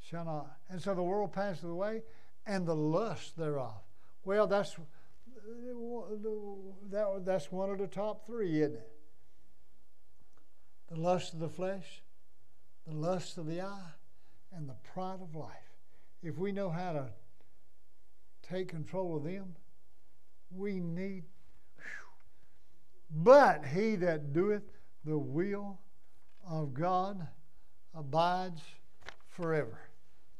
shall 0.00 0.24
not. 0.24 0.56
And 0.68 0.82
so 0.82 0.96
the 0.96 1.02
world 1.02 1.32
passes 1.32 1.62
away, 1.62 2.02
and 2.44 2.66
the 2.66 2.74
lust 2.74 3.36
thereof. 3.36 3.82
Well, 4.24 4.48
that's 4.48 4.74
that, 6.90 7.22
that's 7.24 7.52
one 7.52 7.70
of 7.70 7.78
the 7.78 7.86
top 7.86 8.26
three, 8.26 8.62
isn't 8.62 8.74
it? 8.74 8.97
The 10.90 10.96
lust 10.96 11.34
of 11.34 11.40
the 11.40 11.48
flesh, 11.48 12.02
the 12.86 12.94
lust 12.94 13.38
of 13.38 13.46
the 13.46 13.60
eye, 13.60 13.92
and 14.52 14.68
the 14.68 14.76
pride 14.94 15.20
of 15.20 15.34
life. 15.34 15.52
If 16.22 16.38
we 16.38 16.52
know 16.52 16.70
how 16.70 16.92
to 16.92 17.08
take 18.42 18.68
control 18.68 19.16
of 19.16 19.24
them, 19.24 19.54
we 20.50 20.80
need. 20.80 21.24
whew. 21.76 21.84
But 23.10 23.66
he 23.66 23.96
that 23.96 24.32
doeth 24.32 24.62
the 25.04 25.18
will 25.18 25.78
of 26.48 26.72
God 26.72 27.26
abides 27.94 28.62
forever. 29.28 29.78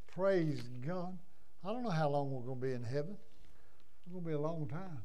Praise 0.06 0.62
God. 0.86 1.16
I 1.64 1.68
don't 1.68 1.82
know 1.82 1.90
how 1.90 2.08
long 2.08 2.30
we're 2.30 2.42
going 2.42 2.60
to 2.60 2.66
be 2.66 2.72
in 2.72 2.84
heaven. 2.84 3.16
It's 4.04 4.12
going 4.12 4.24
to 4.24 4.28
be 4.28 4.34
a 4.34 4.40
long 4.40 4.66
time. 4.68 5.02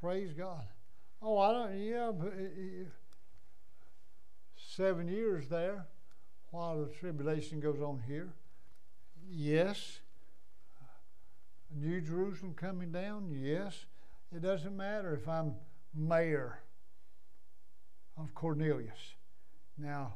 Praise 0.00 0.32
God. 0.32 0.64
Oh, 1.20 1.38
I 1.38 1.52
don't, 1.52 1.78
yeah, 1.78 2.12
but 2.12 2.28
uh, 2.28 2.30
uh, 2.30 2.84
seven 4.78 5.08
years 5.08 5.48
there 5.48 5.86
while 6.52 6.80
the 6.80 6.86
tribulation 6.86 7.58
goes 7.58 7.80
on 7.80 8.00
here. 8.06 8.32
Yes. 9.28 9.98
New 11.74 12.00
Jerusalem 12.00 12.54
coming 12.54 12.92
down? 12.92 13.36
Yes. 13.36 13.86
It 14.32 14.40
doesn't 14.40 14.76
matter 14.76 15.14
if 15.20 15.28
I'm 15.28 15.54
mayor 15.92 16.60
of 18.16 18.32
Cornelius. 18.36 19.16
Now, 19.76 20.14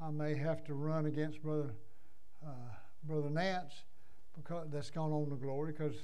I 0.00 0.10
may 0.10 0.34
have 0.34 0.64
to 0.64 0.74
run 0.74 1.04
against 1.04 1.42
Brother 1.42 1.74
uh, 2.44 2.50
Brother 3.04 3.28
Nance 3.28 3.74
because 4.34 4.68
that's 4.70 4.90
gone 4.90 5.12
on 5.12 5.28
to 5.28 5.36
glory 5.36 5.72
because 5.72 5.96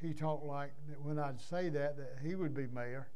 he 0.00 0.12
talked 0.12 0.44
like 0.44 0.72
that 0.88 1.00
when 1.00 1.18
I'd 1.18 1.40
say 1.40 1.68
that 1.68 1.96
that 1.96 2.18
he 2.22 2.34
would 2.34 2.54
be 2.54 2.66
mayor, 2.66 3.08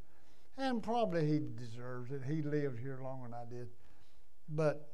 and 0.57 0.83
probably 0.83 1.27
he 1.27 1.41
deserves 1.59 2.13
it. 2.13 2.23
He 2.29 2.43
lived 2.43 2.79
here 2.79 3.01
longer 3.03 3.29
than 3.29 3.35
I 3.35 3.45
did, 3.51 3.69
but 4.51 4.93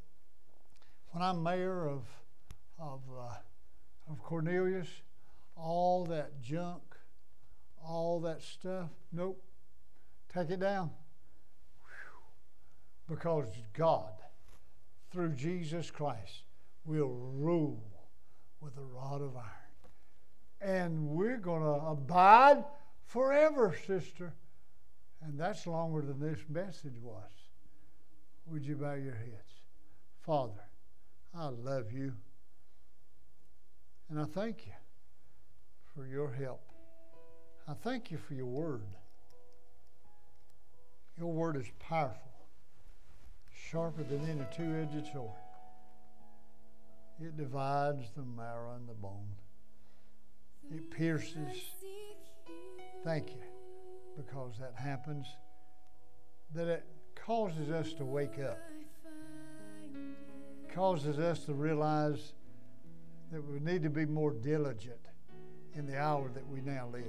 when 1.11 1.23
I'm 1.23 1.43
mayor 1.43 1.89
of 1.89 2.05
of 2.79 3.01
uh, 3.11 3.35
of 4.11 4.23
Cornelius, 4.23 4.89
all 5.57 6.05
that 6.07 6.41
junk, 6.41 6.83
all 7.85 8.21
that 8.21 8.43
stuff, 8.43 8.91
nope, 9.13 9.43
take 10.33 10.51
it 10.51 10.61
down, 10.61 10.91
Whew. 13.09 13.17
because 13.17 13.49
God, 13.73 14.13
through 15.11 15.33
Jesus 15.33 15.91
Christ, 15.91 16.43
will 16.85 17.09
rule 17.09 17.83
with 18.61 18.77
a 18.77 18.83
rod 18.83 19.23
of 19.23 19.37
iron. 19.37 19.47
And 20.61 21.09
we're 21.09 21.39
going 21.39 21.63
to 21.63 21.87
abide 21.87 22.65
forever, 23.05 23.75
sister. 23.87 24.35
And 25.23 25.39
that's 25.39 25.67
longer 25.67 26.03
than 26.03 26.21
this 26.21 26.41
message 26.49 26.99
was. 27.01 27.23
Would 28.49 28.65
you 28.65 28.77
bow 28.77 28.95
your 28.95 29.15
heads? 29.15 29.65
Father, 30.25 30.63
I 31.35 31.49
love 31.49 31.93
you. 31.93 32.13
And 34.09 34.21
I 34.21 34.25
thank 34.25 34.67
you 34.67 34.73
for 35.95 36.07
your 36.07 36.31
help. 36.31 36.63
I 37.69 37.75
thank 37.75 38.11
you 38.11 38.19
for 38.19 38.35
your 38.35 38.47
word. 38.47 38.83
Your 41.19 41.33
word 41.33 41.57
is 41.57 41.67
powerful, 41.81 42.47
sharper 43.71 44.05
than 44.05 44.29
any 44.29 44.47
two 44.55 44.77
edged 44.77 45.13
sword. 45.13 45.31
It 47.21 47.37
divides 47.37 48.11
the 48.15 48.23
marrow 48.23 48.75
and 48.77 48.89
the 48.89 48.95
bone. 48.95 49.35
It 50.71 50.91
pierces. 50.91 51.73
Thank 53.03 53.31
you, 53.31 53.43
because 54.17 54.53
that 54.61 54.75
happens. 54.77 55.27
That 56.55 56.69
it 56.69 56.85
causes 57.27 57.71
us 57.71 57.93
to 57.93 58.05
wake 58.05 58.39
up, 58.39 58.61
causes 60.73 61.19
us 61.19 61.41
to 61.41 61.55
realize 61.55 62.35
that 63.33 63.43
we 63.43 63.59
need 63.59 63.83
to 63.83 63.91
be 63.91 64.07
more 64.07 64.31
diligent 64.31 65.01
in 65.75 65.87
the 65.87 66.01
hour 66.01 66.31
that 66.33 66.47
we 66.47 66.61
now 66.61 66.89
live. 66.93 67.03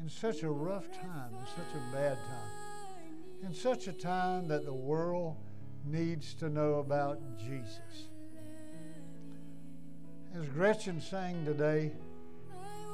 In 0.00 0.08
such 0.08 0.44
a 0.44 0.48
rough 0.50 0.88
time, 0.92 1.34
in 1.34 1.46
such 1.46 1.74
a 1.74 1.92
bad 1.92 2.16
time, 2.16 3.44
in 3.44 3.52
such 3.52 3.88
a 3.88 3.92
time 3.92 4.46
that 4.46 4.64
the 4.64 4.72
world 4.72 5.36
needs 5.84 6.32
to 6.34 6.48
know 6.48 6.74
about 6.74 7.18
Jesus. 7.38 8.06
As 10.38 10.46
Gretchen 10.46 11.00
sang 11.00 11.44
today, 11.44 11.90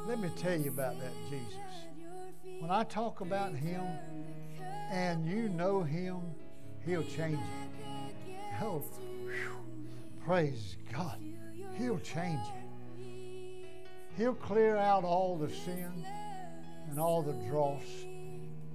let 0.07 0.19
me 0.19 0.31
tell 0.39 0.59
you 0.59 0.71
about 0.71 0.99
that 1.01 1.13
Jesus. 1.29 1.55
When 2.61 2.71
I 2.71 2.83
talk 2.85 3.21
about 3.21 3.55
him 3.55 3.85
and 4.91 5.27
you 5.29 5.49
know 5.49 5.83
him, 5.83 6.21
he'll 6.85 7.03
change 7.03 7.39
it. 7.39 8.37
Oh, 8.61 8.83
whew, 9.25 9.57
praise 10.25 10.77
God. 10.93 11.19
He'll 11.77 11.99
change 11.99 12.41
it. 12.41 12.69
He'll 14.17 14.35
clear 14.35 14.77
out 14.77 15.05
all 15.05 15.37
the 15.37 15.49
sin 15.49 16.05
and 16.91 16.99
all 16.99 17.23
the 17.23 17.35
dross. 17.49 17.85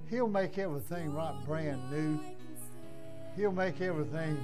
He'll 0.08 0.28
make 0.28 0.58
everything 0.58 1.12
right 1.12 1.34
brand 1.44 1.90
new. 1.90 2.20
He'll 3.36 3.52
make 3.52 3.80
everything 3.80 4.38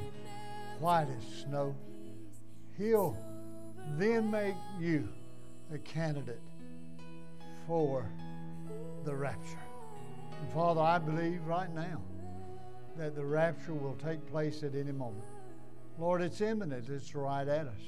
white 0.79 1.07
as 1.09 1.45
snow. 1.45 1.75
He'll 2.77 3.17
then 3.97 4.31
make 4.31 4.57
you 4.79 5.09
a 5.73 5.79
candidate 5.79 6.41
for 7.67 8.05
the 9.05 9.15
rapture. 9.15 9.70
And 10.41 10.53
Father, 10.53 10.81
I 10.81 10.99
believe 10.99 11.45
right 11.47 11.73
now 11.75 12.01
that 12.97 13.15
the 13.15 13.25
rapture 13.25 13.75
will 13.75 13.97
take 13.97 14.25
place 14.31 14.62
at 14.62 14.75
any 14.75 14.93
moment. 14.93 15.25
Lord, 15.99 16.23
it's 16.23 16.41
imminent, 16.41 16.89
it's 16.89 17.15
right 17.15 17.47
at 17.47 17.67
us. 17.67 17.83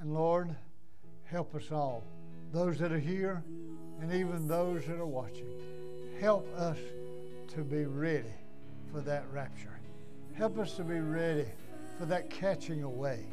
And 0.00 0.14
Lord, 0.14 0.54
help 1.24 1.54
us 1.54 1.70
all, 1.70 2.04
those 2.52 2.78
that 2.78 2.92
are 2.92 2.98
here 2.98 3.42
and 4.00 4.12
even 4.12 4.46
those 4.46 4.84
that 4.86 4.96
are 4.96 5.06
watching. 5.06 5.48
Help 6.20 6.46
us 6.56 6.78
to 7.54 7.62
be 7.62 7.84
ready 7.84 8.34
for 8.90 9.00
that 9.00 9.24
rapture. 9.32 9.78
Help 10.34 10.58
us 10.58 10.74
to 10.76 10.84
be 10.84 11.00
ready 11.00 11.46
for 11.98 12.06
that 12.06 12.30
catching 12.30 12.82
away 12.82 13.24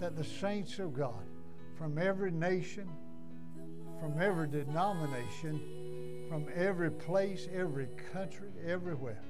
that 0.00 0.16
the 0.16 0.24
saints 0.24 0.78
of 0.78 0.94
God 0.94 1.24
from 1.76 1.98
every 1.98 2.30
nation, 2.30 2.88
from 4.00 4.20
every 4.20 4.48
denomination, 4.48 5.60
from 6.32 6.46
every 6.56 6.90
place, 6.90 7.46
every 7.54 7.88
country, 8.10 8.48
everywhere, 8.66 9.20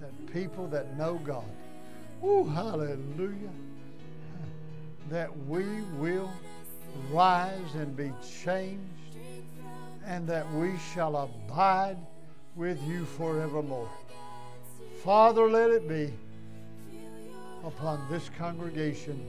that 0.00 0.32
people 0.32 0.68
that 0.68 0.96
know 0.96 1.20
God, 1.24 1.42
oh, 2.22 2.44
hallelujah, 2.44 3.50
that 5.10 5.36
we 5.48 5.64
will 5.96 6.30
rise 7.10 7.74
and 7.74 7.96
be 7.96 8.12
changed, 8.44 9.16
and 10.06 10.28
that 10.28 10.48
we 10.54 10.74
shall 10.94 11.16
abide 11.16 11.96
with 12.54 12.80
you 12.84 13.04
forevermore. 13.04 13.90
Father, 15.02 15.50
let 15.50 15.70
it 15.70 15.88
be 15.88 16.14
upon 17.64 18.00
this 18.12 18.30
congregation, 18.38 19.20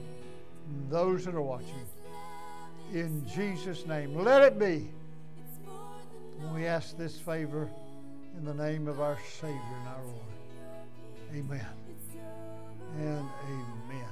those 0.88 1.24
that 1.24 1.34
are 1.34 1.42
watching. 1.42 1.84
In 2.92 3.26
Jesus' 3.34 3.84
name, 3.84 4.14
let 4.14 4.42
it 4.42 4.60
be. 4.60 4.92
We 6.54 6.66
ask 6.66 6.96
this 6.96 7.18
favor 7.18 7.68
in 8.36 8.44
the 8.44 8.54
name 8.54 8.88
of 8.88 9.00
our 9.00 9.18
Savior 9.40 9.60
and 9.78 9.88
our 9.88 10.04
Lord. 10.04 10.30
Amen. 11.34 11.66
And 12.98 13.28
amen. 13.48 14.08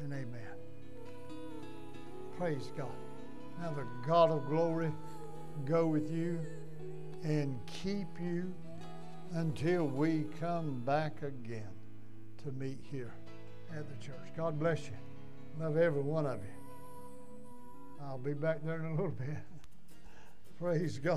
And 0.00 0.12
amen. 0.12 1.38
Praise 2.38 2.70
God. 2.76 2.92
Now 3.60 3.72
the 3.72 3.86
God 4.06 4.30
of 4.30 4.46
glory 4.46 4.92
go 5.64 5.86
with 5.86 6.10
you 6.12 6.38
and 7.24 7.58
keep 7.66 8.06
you 8.20 8.54
until 9.32 9.86
we 9.86 10.24
come 10.38 10.80
back 10.84 11.22
again 11.22 11.68
to 12.44 12.52
meet 12.52 12.78
here 12.90 13.12
at 13.76 13.88
the 13.88 14.04
church. 14.04 14.14
God 14.36 14.58
bless 14.58 14.86
you. 14.86 14.96
Love 15.60 15.76
every 15.76 16.02
one 16.02 16.26
of 16.26 16.36
you. 16.36 18.04
I'll 18.06 18.18
be 18.18 18.34
back 18.34 18.58
there 18.64 18.78
in 18.78 18.84
a 18.84 18.90
little 18.90 19.10
bit. 19.10 19.36
Praise 20.60 20.98
God. 20.98 21.16